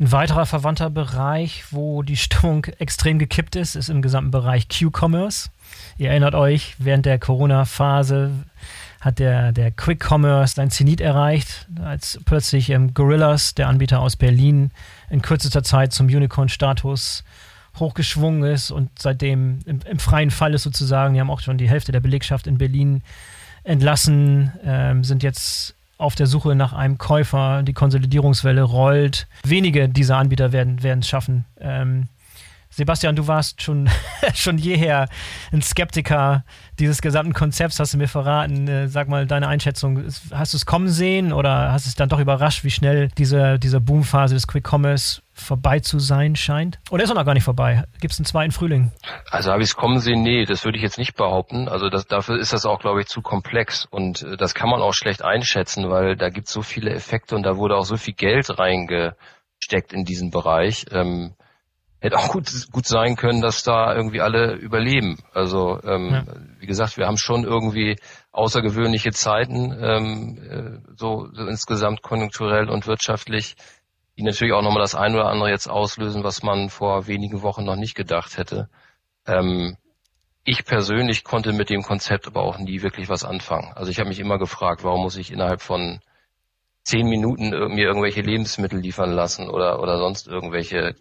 Ein 0.00 0.12
weiterer 0.12 0.44
verwandter 0.44 0.90
Bereich, 0.90 1.64
wo 1.70 2.02
die 2.02 2.16
Stimmung 2.16 2.66
extrem 2.78 3.18
gekippt 3.18 3.56
ist, 3.56 3.74
ist 3.74 3.88
im 3.88 4.02
gesamten 4.02 4.32
Bereich 4.32 4.68
Q-Commerce. 4.68 5.48
Ihr 5.96 6.10
erinnert 6.10 6.34
euch, 6.34 6.74
während 6.78 7.06
der 7.06 7.18
Corona-Phase 7.18 8.32
hat 9.04 9.18
der, 9.18 9.52
der 9.52 9.70
Quick 9.70 10.10
Commerce 10.10 10.54
sein 10.54 10.70
Zenit 10.70 11.00
erreicht, 11.02 11.68
als 11.84 12.18
plötzlich 12.24 12.70
ähm, 12.70 12.94
Gorillas, 12.94 13.54
der 13.54 13.68
Anbieter 13.68 14.00
aus 14.00 14.16
Berlin, 14.16 14.70
in 15.10 15.20
kürzester 15.20 15.62
Zeit 15.62 15.92
zum 15.92 16.06
Unicorn-Status 16.06 17.22
hochgeschwungen 17.78 18.50
ist 18.50 18.70
und 18.70 18.90
seitdem 18.98 19.58
im, 19.66 19.80
im, 19.84 19.98
freien 19.98 20.30
Fall 20.30 20.54
ist 20.54 20.62
sozusagen. 20.62 21.12
Die 21.12 21.20
haben 21.20 21.30
auch 21.30 21.40
schon 21.40 21.58
die 21.58 21.68
Hälfte 21.68 21.92
der 21.92 22.00
Belegschaft 22.00 22.46
in 22.46 22.56
Berlin 22.56 23.02
entlassen, 23.62 24.52
ähm, 24.64 25.04
sind 25.04 25.22
jetzt 25.22 25.74
auf 25.98 26.14
der 26.14 26.26
Suche 26.26 26.54
nach 26.54 26.72
einem 26.72 26.96
Käufer. 26.96 27.62
Die 27.62 27.72
Konsolidierungswelle 27.74 28.62
rollt. 28.62 29.26
Wenige 29.44 29.88
dieser 29.88 30.16
Anbieter 30.16 30.52
werden 30.52 31.00
es 31.00 31.08
schaffen. 31.08 31.44
Ähm, 31.60 32.08
Sebastian, 32.74 33.14
du 33.14 33.28
warst 33.28 33.62
schon, 33.62 33.88
schon 34.34 34.58
jeher 34.58 35.08
ein 35.52 35.62
Skeptiker 35.62 36.44
dieses 36.80 37.00
gesamten 37.00 37.32
Konzepts, 37.32 37.78
hast 37.78 37.94
du 37.94 37.98
mir 37.98 38.08
verraten. 38.08 38.66
Äh, 38.66 38.88
sag 38.88 39.08
mal 39.08 39.26
deine 39.26 39.46
Einschätzung. 39.46 40.04
Hast 40.32 40.54
du 40.54 40.56
es 40.56 40.66
kommen 40.66 40.88
sehen 40.88 41.32
oder 41.32 41.70
hast 41.70 41.86
du 41.86 41.88
es 41.88 41.94
dann 41.94 42.08
doch 42.08 42.18
überrascht, 42.18 42.64
wie 42.64 42.70
schnell 42.70 43.08
diese, 43.16 43.60
diese 43.60 43.80
Boomphase 43.80 44.34
des 44.34 44.48
Quick 44.48 44.68
Commerce 44.68 45.22
vorbei 45.32 45.78
zu 45.78 46.00
sein 46.00 46.34
scheint? 46.34 46.80
Oder 46.90 47.04
ist 47.04 47.10
er 47.10 47.14
noch 47.14 47.24
gar 47.24 47.34
nicht 47.34 47.44
vorbei? 47.44 47.84
Gibt 48.00 48.12
es 48.12 48.18
einen 48.18 48.26
zweiten 48.26 48.50
Frühling? 48.50 48.90
Also 49.30 49.52
habe 49.52 49.62
ich 49.62 49.68
es 49.68 49.76
kommen 49.76 50.00
sehen? 50.00 50.22
Nee, 50.22 50.44
das 50.44 50.64
würde 50.64 50.76
ich 50.76 50.82
jetzt 50.82 50.98
nicht 50.98 51.14
behaupten. 51.14 51.68
Also 51.68 51.88
das, 51.88 52.06
dafür 52.06 52.40
ist 52.40 52.52
das 52.52 52.66
auch, 52.66 52.80
glaube 52.80 53.02
ich, 53.02 53.06
zu 53.06 53.22
komplex. 53.22 53.86
Und 53.88 54.22
äh, 54.22 54.36
das 54.36 54.54
kann 54.54 54.68
man 54.68 54.82
auch 54.82 54.94
schlecht 54.94 55.22
einschätzen, 55.22 55.90
weil 55.90 56.16
da 56.16 56.28
gibt 56.28 56.48
es 56.48 56.52
so 56.52 56.62
viele 56.62 56.90
Effekte 56.90 57.36
und 57.36 57.44
da 57.44 57.56
wurde 57.56 57.76
auch 57.76 57.84
so 57.84 57.96
viel 57.96 58.14
Geld 58.14 58.58
reingesteckt 58.58 59.92
in 59.92 60.04
diesen 60.04 60.30
Bereich. 60.32 60.86
Ähm, 60.90 61.34
hätte 62.04 62.18
auch 62.18 62.28
gut, 62.28 62.50
gut 62.70 62.86
sein 62.86 63.16
können, 63.16 63.40
dass 63.40 63.62
da 63.62 63.94
irgendwie 63.94 64.20
alle 64.20 64.52
überleben. 64.56 65.18
Also 65.32 65.80
ähm, 65.82 66.10
ja. 66.10 66.24
wie 66.58 66.66
gesagt, 66.66 66.98
wir 66.98 67.06
haben 67.06 67.16
schon 67.16 67.44
irgendwie 67.44 67.96
außergewöhnliche 68.30 69.12
Zeiten, 69.12 69.72
ähm, 69.80 70.38
äh, 70.38 70.92
so, 70.96 71.28
so 71.32 71.46
insgesamt 71.46 72.02
konjunkturell 72.02 72.68
und 72.68 72.86
wirtschaftlich, 72.86 73.56
die 74.18 74.22
natürlich 74.22 74.52
auch 74.52 74.62
nochmal 74.62 74.82
das 74.82 74.94
eine 74.94 75.16
oder 75.16 75.30
andere 75.30 75.48
jetzt 75.48 75.66
auslösen, 75.66 76.24
was 76.24 76.42
man 76.42 76.68
vor 76.68 77.06
wenigen 77.06 77.40
Wochen 77.40 77.64
noch 77.64 77.76
nicht 77.76 77.94
gedacht 77.94 78.36
hätte. 78.36 78.68
Ähm, 79.26 79.78
ich 80.44 80.66
persönlich 80.66 81.24
konnte 81.24 81.54
mit 81.54 81.70
dem 81.70 81.80
Konzept 81.80 82.26
aber 82.26 82.42
auch 82.42 82.58
nie 82.58 82.82
wirklich 82.82 83.08
was 83.08 83.24
anfangen. 83.24 83.72
Also 83.74 83.90
ich 83.90 83.98
habe 83.98 84.10
mich 84.10 84.20
immer 84.20 84.38
gefragt, 84.38 84.84
warum 84.84 85.00
muss 85.00 85.16
ich 85.16 85.32
innerhalb 85.32 85.62
von 85.62 86.00
zehn 86.82 87.08
Minuten 87.08 87.48
mir 87.48 87.86
irgendwelche 87.86 88.20
Lebensmittel 88.20 88.78
liefern 88.78 89.10
lassen 89.10 89.48
oder, 89.48 89.80
oder 89.80 89.96
sonst 89.96 90.28
irgendwelche 90.28 90.96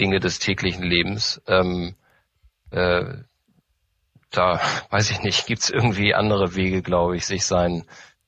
Dinge 0.00 0.20
des 0.20 0.38
täglichen 0.38 0.82
Lebens. 0.82 1.40
Ähm, 1.46 1.94
äh, 2.70 3.04
da 4.30 4.60
weiß 4.90 5.10
ich 5.10 5.20
nicht, 5.22 5.46
gibt's 5.46 5.70
irgendwie 5.70 6.14
andere 6.14 6.54
Wege, 6.54 6.82
glaube 6.82 7.16
ich, 7.16 7.26
sich 7.26 7.44
seinen 7.44 7.84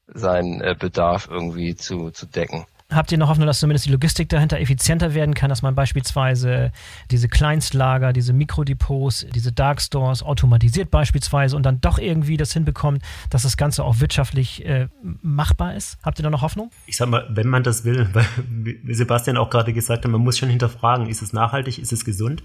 sein 0.06 0.60
äh, 0.60 0.74
Bedarf 0.78 1.28
irgendwie 1.30 1.74
zu, 1.74 2.10
zu 2.10 2.26
decken. 2.26 2.66
Habt 2.92 3.12
ihr 3.12 3.18
noch 3.18 3.28
Hoffnung, 3.28 3.46
dass 3.46 3.60
zumindest 3.60 3.86
die 3.86 3.90
Logistik 3.90 4.28
dahinter 4.28 4.60
effizienter 4.60 5.14
werden 5.14 5.34
kann, 5.34 5.48
dass 5.48 5.62
man 5.62 5.74
beispielsweise 5.74 6.72
diese 7.10 7.28
Kleinstlager, 7.28 8.12
diese 8.12 8.32
Mikrodepots, 8.32 9.26
diese 9.34 9.52
Darkstores 9.52 10.22
automatisiert 10.22 10.90
beispielsweise 10.90 11.56
und 11.56 11.64
dann 11.64 11.80
doch 11.80 11.98
irgendwie 11.98 12.36
das 12.36 12.52
hinbekommt, 12.52 13.02
dass 13.30 13.42
das 13.42 13.56
Ganze 13.56 13.84
auch 13.84 14.00
wirtschaftlich 14.00 14.64
äh, 14.66 14.88
machbar 15.22 15.74
ist? 15.74 15.98
Habt 16.02 16.18
ihr 16.18 16.22
da 16.22 16.30
noch 16.30 16.42
Hoffnung? 16.42 16.70
Ich 16.86 16.96
sag 16.96 17.08
mal, 17.08 17.26
wenn 17.30 17.48
man 17.48 17.62
das 17.62 17.84
will, 17.84 18.08
weil 18.12 18.26
wie 18.48 18.94
Sebastian 18.94 19.36
auch 19.36 19.50
gerade 19.50 19.72
gesagt 19.72 20.04
hat, 20.04 20.10
man 20.10 20.20
muss 20.20 20.38
schon 20.38 20.48
hinterfragen, 20.48 21.08
ist 21.08 21.22
es 21.22 21.32
nachhaltig, 21.32 21.78
ist 21.78 21.92
es 21.92 22.04
gesund? 22.04 22.42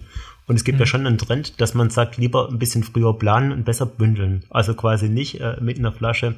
Und 0.47 0.55
es 0.55 0.63
gibt 0.63 0.77
mhm. 0.77 0.81
ja 0.81 0.85
schon 0.85 1.05
einen 1.05 1.17
Trend, 1.17 1.59
dass 1.59 1.73
man 1.73 1.89
sagt, 1.89 2.17
lieber 2.17 2.47
ein 2.49 2.57
bisschen 2.57 2.83
früher 2.83 3.17
planen 3.17 3.51
und 3.51 3.65
besser 3.65 3.85
bündeln. 3.85 4.45
Also 4.49 4.73
quasi 4.73 5.09
nicht 5.09 5.41
äh, 5.41 5.57
mit 5.59 5.77
einer 5.77 5.91
Flasche 5.91 6.35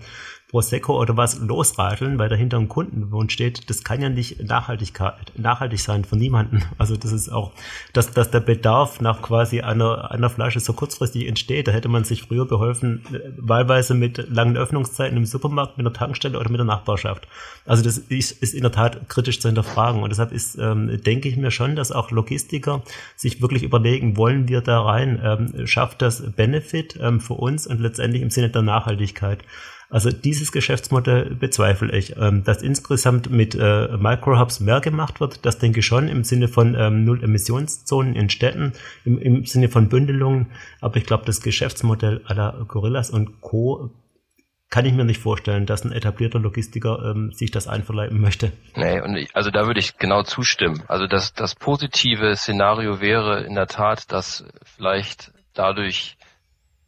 Prosecco 0.49 0.99
oder 0.99 1.15
was 1.15 1.39
losradeln, 1.39 2.17
weil 2.17 2.27
dahinter 2.27 2.57
ein 2.57 2.67
Kundenwunsch 2.67 3.33
steht, 3.33 3.69
das 3.69 3.83
kann 3.83 4.01
ja 4.01 4.09
nicht 4.09 4.43
Nachhaltigkeit, 4.43 5.31
nachhaltig 5.37 5.79
sein 5.79 6.05
von 6.05 6.17
niemanden. 6.17 6.63
Also 6.79 6.95
das 6.95 7.11
ist 7.11 7.29
auch, 7.29 7.51
dass, 7.93 8.11
dass 8.11 8.31
der 8.31 8.39
Bedarf 8.39 8.99
nach 8.99 9.21
quasi 9.21 9.61
einer, 9.61 10.11
einer 10.11 10.29
Flasche 10.29 10.59
so 10.59 10.73
kurzfristig 10.73 11.27
entsteht. 11.27 11.67
Da 11.67 11.71
hätte 11.71 11.89
man 11.89 12.03
sich 12.03 12.23
früher 12.23 12.45
beholfen, 12.45 13.03
wahlweise 13.37 13.93
mit 13.93 14.29
langen 14.29 14.57
Öffnungszeiten 14.57 15.17
im 15.17 15.25
Supermarkt, 15.25 15.77
mit 15.77 15.85
einer 15.85 15.93
Tankstelle 15.93 16.39
oder 16.39 16.49
mit 16.49 16.57
der 16.57 16.65
Nachbarschaft. 16.65 17.27
Also 17.65 17.83
das 17.83 17.97
ist, 17.97 18.31
ist 18.31 18.53
in 18.55 18.61
der 18.61 18.71
Tat 18.71 19.07
kritisch 19.09 19.39
zu 19.39 19.49
hinterfragen. 19.49 20.01
Und 20.01 20.09
deshalb 20.09 20.31
ist, 20.31 20.57
ähm, 20.57 20.99
denke 21.03 21.29
ich 21.29 21.37
mir 21.37 21.51
schon, 21.51 21.75
dass 21.75 21.91
auch 21.91 22.09
Logistiker 22.09 22.81
sich 23.15 23.41
wirklich 23.41 23.63
überlegen, 23.63 24.17
wollen 24.17 24.47
wir 24.47 24.61
da 24.61 24.81
rein, 24.81 25.19
ähm, 25.23 25.67
schafft 25.67 26.01
das 26.01 26.31
Benefit 26.31 26.97
ähm, 26.99 27.19
für 27.19 27.35
uns 27.35 27.67
und 27.67 27.79
letztendlich 27.79 28.23
im 28.23 28.31
Sinne 28.31 28.49
der 28.49 28.63
Nachhaltigkeit. 28.63 29.43
Also 29.89 30.11
dieses 30.11 30.51
Geschäftsmodell 30.51 31.35
bezweifle 31.35 31.95
ich. 31.97 32.15
Ähm, 32.17 32.43
dass 32.43 32.61
insgesamt 32.61 33.31
mit 33.31 33.55
äh, 33.55 33.97
Microhubs 33.97 34.59
mehr 34.59 34.81
gemacht 34.81 35.19
wird, 35.19 35.45
das 35.45 35.57
denke 35.57 35.79
ich 35.79 35.85
schon 35.85 36.07
im 36.07 36.23
Sinne 36.23 36.47
von 36.47 36.75
ähm, 36.75 37.05
Null-Emissionszonen 37.05 38.15
in 38.15 38.29
Städten, 38.29 38.73
im, 39.03 39.17
im 39.17 39.45
Sinne 39.45 39.69
von 39.69 39.89
Bündelungen. 39.89 40.51
Aber 40.79 40.97
ich 40.97 41.05
glaube, 41.05 41.25
das 41.25 41.41
Geschäftsmodell 41.41 42.21
aller 42.25 42.65
Gorillas 42.67 43.09
und 43.09 43.41
Co 43.41 43.91
kann 44.69 44.85
ich 44.85 44.93
mir 44.93 45.03
nicht 45.03 45.19
vorstellen, 45.19 45.65
dass 45.65 45.83
ein 45.83 45.91
etablierter 45.91 46.37
Logistiker 46.37 46.99
ähm, 47.03 47.31
sich 47.31 47.49
das 47.49 47.67
einverleiben 47.67 48.21
möchte. 48.21 48.51
Nee, 48.75 49.01
und 49.01 49.15
ich, 49.15 49.35
also 49.35 49.49
da 49.49 49.65
würde 49.65 49.79
ich 49.79 49.97
genau 49.97 50.21
zustimmen. 50.21 50.83
Also 50.87 51.07
das, 51.07 51.33
das 51.33 51.55
positive 51.55 52.35
Szenario 52.35 53.01
wäre 53.01 53.43
in 53.43 53.55
der 53.55 53.65
Tat, 53.65 54.11
dass 54.11 54.45
vielleicht 54.63 55.31
dadurch 55.55 56.17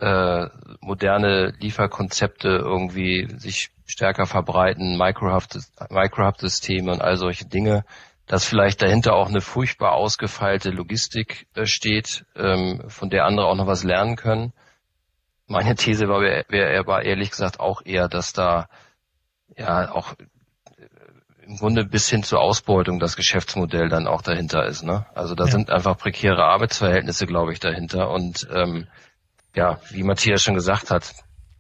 äh, 0.02 0.50
moderne 0.80 1.54
Lieferkonzepte 1.60 2.48
irgendwie 2.50 3.28
sich 3.38 3.70
stärker 3.86 4.26
verbreiten, 4.26 4.98
Microhub-Systeme 4.98 6.92
und 6.92 7.02
all 7.02 7.18
solche 7.18 7.46
Dinge, 7.46 7.86
dass 8.26 8.46
vielleicht 8.46 8.82
dahinter 8.82 9.14
auch 9.14 9.30
eine 9.30 9.42
furchtbar 9.42 9.92
ausgefeilte 9.92 10.72
Logistik 10.72 11.46
äh, 11.54 11.68
steht, 11.68 12.26
ähm, 12.36 12.82
von 12.88 13.12
der 13.12 13.26
andere 13.26 13.46
auch 13.46 13.56
noch 13.56 13.68
was 13.68 13.84
lernen 13.84 14.16
können. 14.16 14.54
Meine 15.48 15.76
These 15.76 16.08
war, 16.08 16.22
wäre 16.22 16.80
aber 16.80 17.04
ehrlich 17.04 17.30
gesagt 17.30 17.60
auch 17.60 17.82
eher, 17.86 18.08
dass 18.08 18.34
da 18.34 18.70
ja 19.56 19.92
auch 19.92 20.14
äh, 20.14 20.24
im 21.46 21.58
Grunde 21.58 21.86
bis 21.86 22.10
hin 22.10 22.24
zur 22.24 22.40
Ausbeutung 22.40 23.00
das 23.00 23.16
Geschäftsmodell 23.16 23.90
dann 23.90 24.08
auch 24.08 24.24
dahinter 24.24 24.66
ist. 24.66 24.84
Ne? 24.84 25.06
Also 25.14 25.36
da 25.36 25.46
ja. 25.46 25.52
sind 25.52 25.70
einfach 25.70 25.96
prekäre 25.98 26.46
Arbeitsverhältnisse, 26.46 27.28
glaube 27.28 27.54
ich, 27.54 27.60
dahinter 27.60 28.10
und 28.10 28.48
ähm, 28.52 28.88
ja, 29.56 29.80
wie 29.90 30.04
Matthias 30.04 30.44
schon 30.44 30.56
gesagt 30.56 30.92
hat, 30.92 31.14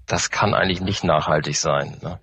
das 0.08 0.30
kann 0.30 0.54
eigentlich 0.54 0.82
nicht 0.82 1.04
nachhaltig 1.04 1.58
sein. 1.58 1.98
Ne? 2.02 2.20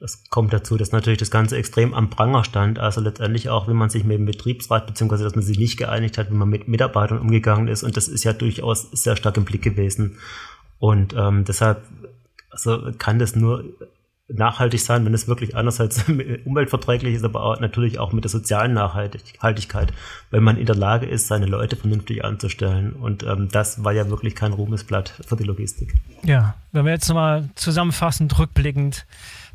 Das 0.00 0.28
kommt 0.30 0.52
dazu, 0.52 0.76
dass 0.76 0.90
natürlich 0.90 1.20
das 1.20 1.30
Ganze 1.30 1.56
extrem 1.56 1.94
am 1.94 2.10
Pranger 2.10 2.42
stand. 2.42 2.80
Also 2.80 3.00
letztendlich 3.00 3.50
auch, 3.50 3.68
wenn 3.68 3.76
man 3.76 3.88
sich 3.88 4.02
mit 4.02 4.18
dem 4.18 4.26
Betriebsrat, 4.26 4.86
beziehungsweise 4.86 5.22
dass 5.22 5.36
man 5.36 5.44
sich 5.44 5.58
nicht 5.58 5.76
geeinigt 5.76 6.18
hat, 6.18 6.30
wie 6.30 6.34
man 6.34 6.48
mit 6.48 6.66
Mitarbeitern 6.66 7.20
umgegangen 7.20 7.68
ist. 7.68 7.84
Und 7.84 7.96
das 7.96 8.08
ist 8.08 8.24
ja 8.24 8.32
durchaus 8.32 8.90
sehr 8.90 9.14
stark 9.16 9.36
im 9.36 9.44
Blick 9.44 9.62
gewesen. 9.62 10.18
Und 10.80 11.14
ähm, 11.16 11.44
deshalb 11.44 11.84
also 12.50 12.90
kann 12.98 13.18
das 13.18 13.36
nur 13.36 13.64
nachhaltig 14.28 14.80
sein, 14.80 15.04
wenn 15.04 15.14
es 15.14 15.28
wirklich 15.28 15.56
einerseits 15.56 16.04
umweltverträglich 16.44 17.14
ist, 17.14 17.24
aber 17.24 17.42
auch 17.42 17.60
natürlich 17.60 17.98
auch 17.98 18.12
mit 18.12 18.24
der 18.24 18.30
sozialen 18.30 18.72
Nachhaltigkeit, 18.72 19.92
wenn 20.30 20.42
man 20.42 20.56
in 20.56 20.66
der 20.66 20.76
Lage 20.76 21.06
ist, 21.06 21.28
seine 21.28 21.46
Leute 21.46 21.76
vernünftig 21.76 22.24
anzustellen. 22.24 22.92
Und 22.92 23.22
ähm, 23.24 23.48
das 23.50 23.84
war 23.84 23.92
ja 23.92 24.08
wirklich 24.08 24.34
kein 24.34 24.52
Ruhmesblatt 24.52 25.12
für 25.26 25.36
die 25.36 25.44
Logistik. 25.44 25.94
Ja, 26.22 26.54
wenn 26.72 26.84
wir 26.84 26.92
jetzt 26.92 27.08
nochmal 27.08 27.48
zusammenfassend, 27.54 28.38
rückblickend, 28.38 29.06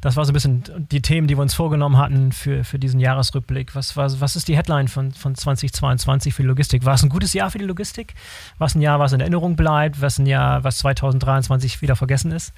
das 0.02 0.16
war 0.16 0.26
so 0.26 0.32
ein 0.32 0.34
bisschen 0.34 0.88
die 0.92 1.02
Themen, 1.02 1.28
die 1.28 1.36
wir 1.36 1.42
uns 1.42 1.56
vorgenommen 1.56 1.98
hatten 1.98 2.32
für, 2.32 2.64
für 2.64 2.78
diesen 2.78 3.00
Jahresrückblick. 3.00 3.74
Was, 3.74 3.98
was, 3.98 4.22
was 4.22 4.36
ist 4.36 4.48
die 4.48 4.56
Headline 4.56 4.88
von, 4.88 5.12
von 5.12 5.34
2022 5.34 6.36
für 6.36 6.44
die 6.44 6.48
Logistik? 6.48 6.86
War 6.86 6.94
es 6.94 7.04
ein 7.04 7.10
gutes 7.10 7.34
Jahr 7.34 7.50
für 7.50 7.58
die 7.58 7.66
Logistik? 7.66 8.14
Was 8.60 8.76
ein 8.76 8.82
Jahr, 8.82 9.00
was 9.00 9.14
in 9.14 9.22
Erinnerung 9.22 9.56
bleibt? 9.56 10.00
Was 10.00 10.20
ein 10.20 10.28
Jahr, 10.28 10.64
was 10.64 10.78
2023 10.80 11.82
wieder 11.82 11.96
vergessen 11.96 12.32
ist? 12.32 12.54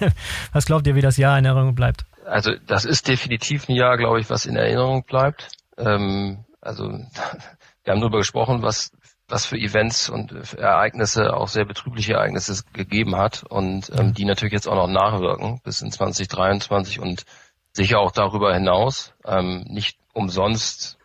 was 0.52 0.66
glaubt 0.66 0.86
ihr, 0.86 0.94
wie 0.94 1.00
das 1.00 1.16
Jahr 1.16 1.38
in 1.38 1.44
Erinnerung 1.44 1.74
bleibt? 1.74 2.04
Also 2.24 2.52
das 2.66 2.84
ist 2.84 3.08
definitiv 3.08 3.68
ein 3.68 3.76
Jahr, 3.76 3.96
glaube 3.96 4.20
ich, 4.20 4.28
was 4.30 4.46
in 4.46 4.56
Erinnerung 4.56 5.04
bleibt. 5.04 5.48
Ähm, 5.78 6.44
also 6.60 6.84
wir 7.84 7.92
haben 7.92 8.00
darüber 8.00 8.18
gesprochen, 8.18 8.62
was 8.62 8.90
was 9.28 9.46
für 9.46 9.56
Events 9.56 10.08
und 10.08 10.54
Ereignisse, 10.54 11.34
auch 11.34 11.48
sehr 11.48 11.64
betrübliche 11.64 12.14
Ereignisse 12.14 12.52
es 12.52 12.72
gegeben 12.72 13.16
hat 13.16 13.42
und 13.42 13.90
ähm, 13.98 14.14
die 14.14 14.24
natürlich 14.24 14.52
jetzt 14.52 14.68
auch 14.68 14.76
noch 14.76 14.88
nachwirken 14.88 15.60
bis 15.64 15.82
in 15.82 15.90
2023 15.90 17.00
und 17.00 17.24
sicher 17.72 17.98
auch 17.98 18.12
darüber 18.12 18.54
hinaus. 18.54 19.14
Ähm, 19.24 19.64
nicht 19.68 19.98
umsonst 20.12 20.98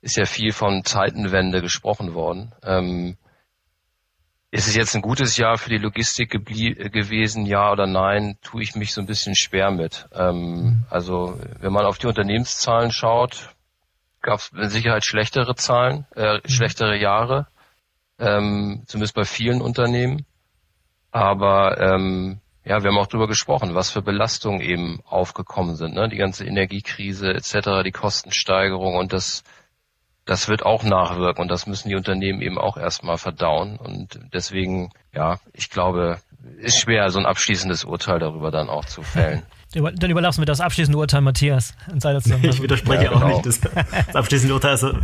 ist 0.00 0.16
ja 0.16 0.24
viel 0.24 0.52
von 0.52 0.84
Zeitenwende 0.84 1.62
gesprochen 1.62 2.14
worden. 2.14 2.52
Ähm, 2.62 3.16
ist 4.54 4.68
es 4.68 4.76
jetzt 4.76 4.94
ein 4.94 5.02
gutes 5.02 5.36
Jahr 5.36 5.58
für 5.58 5.68
die 5.68 5.78
Logistik 5.78 6.30
gewesen, 6.30 7.44
ja 7.44 7.72
oder 7.72 7.88
nein, 7.88 8.38
tue 8.40 8.62
ich 8.62 8.76
mich 8.76 8.94
so 8.94 9.00
ein 9.00 9.06
bisschen 9.06 9.34
schwer 9.34 9.72
mit. 9.72 10.06
Ähm, 10.14 10.36
mhm. 10.36 10.84
also 10.88 11.36
wenn 11.58 11.72
man 11.72 11.84
auf 11.84 11.98
die 11.98 12.06
Unternehmenszahlen 12.06 12.92
schaut, 12.92 13.50
gab 14.22 14.38
es 14.38 14.52
mit 14.52 14.70
Sicherheit 14.70 15.04
schlechtere 15.04 15.56
Zahlen, 15.56 16.06
äh, 16.14 16.34
mhm. 16.34 16.40
schlechtere 16.48 16.96
Jahre, 16.96 17.48
ähm, 18.20 18.84
zumindest 18.86 19.16
bei 19.16 19.24
vielen 19.24 19.60
Unternehmen. 19.60 20.24
Aber 21.10 21.80
ähm, 21.80 22.38
ja, 22.64 22.80
wir 22.80 22.92
haben 22.92 22.98
auch 22.98 23.08
darüber 23.08 23.26
gesprochen, 23.26 23.74
was 23.74 23.90
für 23.90 24.02
Belastungen 24.02 24.60
eben 24.60 25.00
aufgekommen 25.04 25.74
sind. 25.74 25.94
Ne? 25.94 26.08
Die 26.08 26.16
ganze 26.16 26.44
Energiekrise 26.44 27.34
etc., 27.34 27.82
die 27.84 27.90
Kostensteigerung 27.90 28.94
und 28.94 29.12
das 29.12 29.42
das 30.24 30.48
wird 30.48 30.64
auch 30.64 30.82
nachwirken 30.82 31.42
und 31.42 31.48
das 31.48 31.66
müssen 31.66 31.88
die 31.88 31.96
Unternehmen 31.96 32.40
eben 32.40 32.58
auch 32.58 32.76
erstmal 32.76 33.18
verdauen. 33.18 33.76
Und 33.76 34.18
deswegen, 34.32 34.90
ja, 35.12 35.38
ich 35.52 35.70
glaube, 35.70 36.18
ist 36.58 36.80
schwer, 36.80 37.10
so 37.10 37.18
ein 37.18 37.26
abschließendes 37.26 37.84
Urteil 37.84 38.18
darüber 38.18 38.50
dann 38.50 38.68
auch 38.68 38.84
zu 38.84 39.02
fällen. 39.02 39.42
Dann 39.74 40.10
überlassen 40.10 40.40
wir 40.40 40.46
das 40.46 40.60
abschließende 40.60 40.96
Urteil 40.96 41.20
Matthias. 41.20 41.74
Ich 42.42 42.62
widerspreche 42.62 43.04
ja, 43.04 43.12
genau. 43.12 43.26
auch 43.26 43.28
nicht. 43.28 43.46
Das, 43.46 43.60
das, 43.60 44.16
abschließende 44.16 44.54
Urteil 44.54 44.74
ist 44.74 44.84
also 44.84 44.98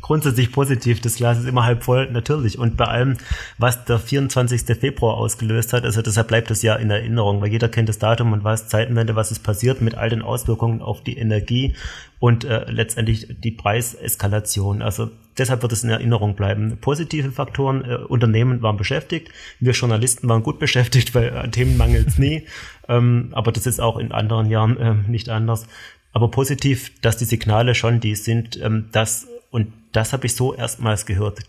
grundsätzlich 0.00 0.50
positiv. 0.50 1.00
Das 1.00 1.16
Glas 1.16 1.38
ist 1.38 1.46
immer 1.46 1.64
halb 1.64 1.84
voll, 1.84 2.10
natürlich. 2.10 2.58
Und 2.58 2.76
bei 2.76 2.86
allem, 2.86 3.16
was 3.58 3.84
der 3.84 3.98
24. 3.98 4.62
Februar 4.78 5.14
ausgelöst 5.14 5.72
hat, 5.72 5.84
also 5.84 6.02
deshalb 6.02 6.28
bleibt 6.28 6.50
das 6.50 6.62
ja 6.62 6.74
in 6.74 6.90
Erinnerung, 6.90 7.40
weil 7.40 7.50
jeder 7.50 7.68
kennt 7.68 7.88
das 7.88 7.98
Datum 7.98 8.32
und 8.32 8.42
weiß 8.42 8.68
Zeitenwende, 8.68 9.14
was 9.14 9.30
ist 9.30 9.44
passiert 9.44 9.80
mit 9.80 9.94
all 9.94 10.10
den 10.10 10.22
Auswirkungen 10.22 10.82
auf 10.82 11.02
die 11.02 11.18
Energie 11.18 11.74
und 12.18 12.44
äh, 12.44 12.70
letztendlich 12.70 13.28
die 13.42 13.52
Preiseskalation. 13.52 14.82
Also 14.82 15.10
deshalb 15.38 15.62
wird 15.62 15.72
es 15.72 15.84
in 15.84 15.90
Erinnerung 15.90 16.34
bleiben. 16.34 16.78
Positive 16.80 17.32
Faktoren, 17.32 17.84
äh, 17.84 17.96
Unternehmen 17.96 18.62
waren 18.62 18.76
beschäftigt, 18.76 19.30
wir 19.60 19.72
Journalisten 19.72 20.28
waren 20.28 20.42
gut 20.42 20.58
beschäftigt, 20.58 21.14
weil 21.14 21.36
an 21.36 21.52
Themen 21.52 21.76
mangelt 21.76 22.08
es 22.08 22.18
nie. 22.18 22.46
ähm, 22.88 23.30
aber 23.32 23.52
das 23.52 23.66
ist 23.66 23.80
auch 23.80 23.98
in 23.98 24.12
anderen 24.12 24.50
Jahren 24.50 24.76
äh, 24.76 24.94
nicht 25.08 25.28
anders. 25.28 25.66
Aber 26.12 26.30
positiv, 26.30 26.98
dass 27.00 27.16
die 27.18 27.24
Signale 27.24 27.74
schon 27.74 28.00
die 28.00 28.14
sind, 28.14 28.60
ähm, 28.62 28.88
dass, 28.92 29.26
und 29.50 29.72
das 29.92 30.12
habe 30.12 30.26
ich 30.26 30.34
so 30.34 30.54
erstmals 30.54 31.06
gehört, 31.06 31.40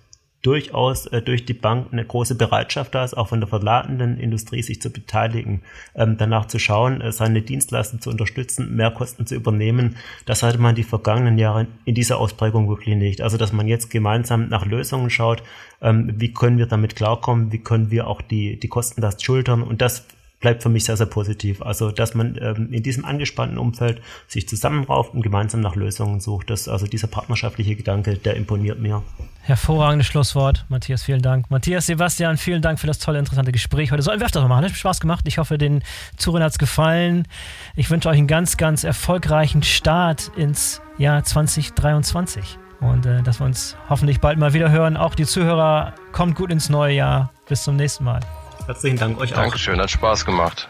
durchaus 0.48 1.08
äh, 1.08 1.22
durch 1.22 1.44
die 1.44 1.54
Bank 1.54 1.88
eine 1.92 2.06
große 2.06 2.36
Bereitschaft 2.36 2.96
da 2.96 3.04
ist, 3.04 3.18
auch 3.18 3.28
von 3.28 3.42
der 3.42 3.50
verladenden 3.50 4.18
Industrie 4.18 4.64
sich 4.64 4.82
zu 4.82 4.90
beteiligen, 4.90 5.62
ähm, 5.94 6.16
danach 6.18 6.46
zu 6.46 6.58
schauen, 6.58 7.02
äh, 7.02 7.12
seine 7.12 7.42
Dienstleistungen 7.42 8.02
zu 8.02 8.10
unterstützen, 8.10 8.74
mehr 8.74 8.92
Kosten 8.92 9.26
zu 9.26 9.36
übernehmen. 9.36 9.98
Das 10.26 10.44
hatte 10.44 10.58
man 10.58 10.74
die 10.74 10.84
vergangenen 10.84 11.38
Jahre 11.38 11.68
in 11.84 11.96
dieser 11.96 12.18
Ausprägung 12.18 12.70
wirklich 12.70 12.96
nicht. 12.96 13.22
Also 13.22 13.36
dass 13.36 13.52
man 13.52 13.68
jetzt 13.68 13.90
gemeinsam 13.90 14.48
nach 14.48 14.66
Lösungen 14.66 15.10
schaut, 15.10 15.44
ähm, 15.82 16.14
wie 16.16 16.32
können 16.34 16.58
wir 16.58 16.68
damit 16.68 16.96
klarkommen, 16.96 17.52
wie 17.52 17.60
können 17.60 17.92
wir 17.92 18.08
auch 18.08 18.22
die, 18.22 18.58
die 18.58 18.70
Kostenlast 18.70 19.26
schultern 19.26 19.64
und 19.64 19.82
das 19.82 20.06
bleibt 20.40 20.64
für 20.64 20.70
mich 20.70 20.86
sehr, 20.86 20.98
sehr 20.98 21.08
positiv. 21.08 21.62
Also, 21.62 21.92
dass 21.92 22.14
man 22.14 22.38
ähm, 22.40 22.72
in 22.72 22.84
diesem 22.84 23.06
angespannten 23.06 23.58
Umfeld 23.58 24.02
sich 24.28 24.48
zusammenrauft 24.48 25.14
und 25.14 25.22
gemeinsam 25.22 25.62
nach 25.62 25.76
Lösungen 25.76 26.20
sucht. 26.20 26.50
Das, 26.50 26.68
also 26.68 26.86
dieser 26.86 27.08
partnerschaftliche 27.08 27.76
Gedanke, 27.76 28.16
der 28.16 28.36
imponiert 28.36 28.80
mir. 28.80 29.04
Hervorragendes 29.42 30.08
Schlusswort. 30.08 30.66
Matthias, 30.70 31.04
vielen 31.04 31.22
Dank. 31.22 31.50
Matthias, 31.50 31.88
Sebastian, 31.88 32.38
vielen 32.38 32.62
Dank 32.62 32.80
für 32.80 32.88
das 32.88 33.00
tolle, 33.00 33.20
interessante 33.20 33.52
Gespräch 33.52 33.92
heute. 33.92 34.04
So 34.04 34.12
ein 34.12 34.22
öfter 34.22 34.42
nochmal. 34.42 34.64
Hat 34.64 34.72
Spaß 34.72 35.00
gemacht. 35.00 35.26
Ich 35.28 35.38
hoffe, 35.38 35.58
den 35.58 35.84
Zuhörern 36.18 36.44
hat 36.44 36.52
es 36.52 36.60
gefallen. 36.60 37.28
Ich 37.76 37.90
wünsche 37.90 38.10
euch 38.10 38.18
einen 38.18 38.28
ganz, 38.28 38.58
ganz 38.58 38.84
erfolgreichen 38.84 39.64
Start 39.64 40.32
ins 40.36 40.82
Jahr 40.98 41.24
2023. 41.24 42.60
Und 42.80 43.08
äh, 43.08 43.24
dass 43.24 43.40
wir 43.40 43.46
uns 43.46 43.76
hoffentlich 43.90 44.20
bald 44.20 44.38
mal 44.38 44.54
wieder 44.54 44.70
hören. 44.70 44.98
Auch 44.98 45.16
die 45.16 45.26
Zuhörer, 45.26 45.94
kommt 46.12 46.36
gut 46.36 46.52
ins 46.52 46.70
neue 46.70 46.94
Jahr. 46.96 47.32
Bis 47.48 47.64
zum 47.64 47.76
nächsten 47.76 48.04
Mal. 48.04 48.20
Herzlichen 48.68 48.98
Dank 48.98 49.18
euch 49.20 49.34
auch. 49.34 49.38
Dankeschön, 49.38 49.80
hat 49.80 49.90
Spaß 49.90 50.26
gemacht. 50.26 50.68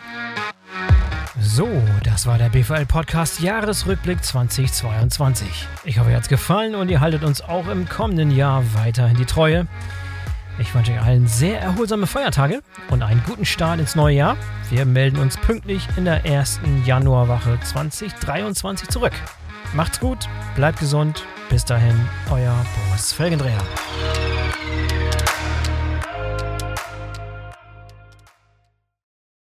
So, 1.41 1.67
das 2.03 2.27
war 2.27 2.37
der 2.37 2.49
BVL 2.49 2.85
Podcast 2.85 3.41
Jahresrückblick 3.41 4.23
2022. 4.23 5.67
Ich 5.83 5.97
hoffe, 5.97 6.11
ihr 6.11 6.15
hat 6.15 6.23
es 6.23 6.29
gefallen 6.29 6.75
und 6.75 6.89
ihr 6.89 7.01
haltet 7.01 7.23
uns 7.23 7.41
auch 7.41 7.67
im 7.67 7.89
kommenden 7.89 8.29
Jahr 8.29 8.63
weiterhin 8.75 9.17
die 9.17 9.25
Treue. 9.25 9.67
Ich 10.59 10.73
wünsche 10.75 10.91
euch 10.91 11.01
allen 11.01 11.27
sehr 11.27 11.59
erholsame 11.59 12.05
Feiertage 12.05 12.61
und 12.89 13.01
einen 13.01 13.23
guten 13.25 13.45
Start 13.45 13.79
ins 13.79 13.95
neue 13.95 14.15
Jahr. 14.15 14.37
Wir 14.69 14.85
melden 14.85 15.17
uns 15.17 15.35
pünktlich 15.37 15.87
in 15.97 16.05
der 16.05 16.23
ersten 16.23 16.85
Januarwache 16.85 17.59
2023 17.63 18.89
zurück. 18.89 19.13
Macht's 19.73 19.99
gut, 19.99 20.29
bleibt 20.55 20.79
gesund. 20.79 21.25
Bis 21.49 21.65
dahin, 21.65 21.95
euer 22.29 22.53
Boris 22.89 23.13
Felgendreher. 23.13 23.61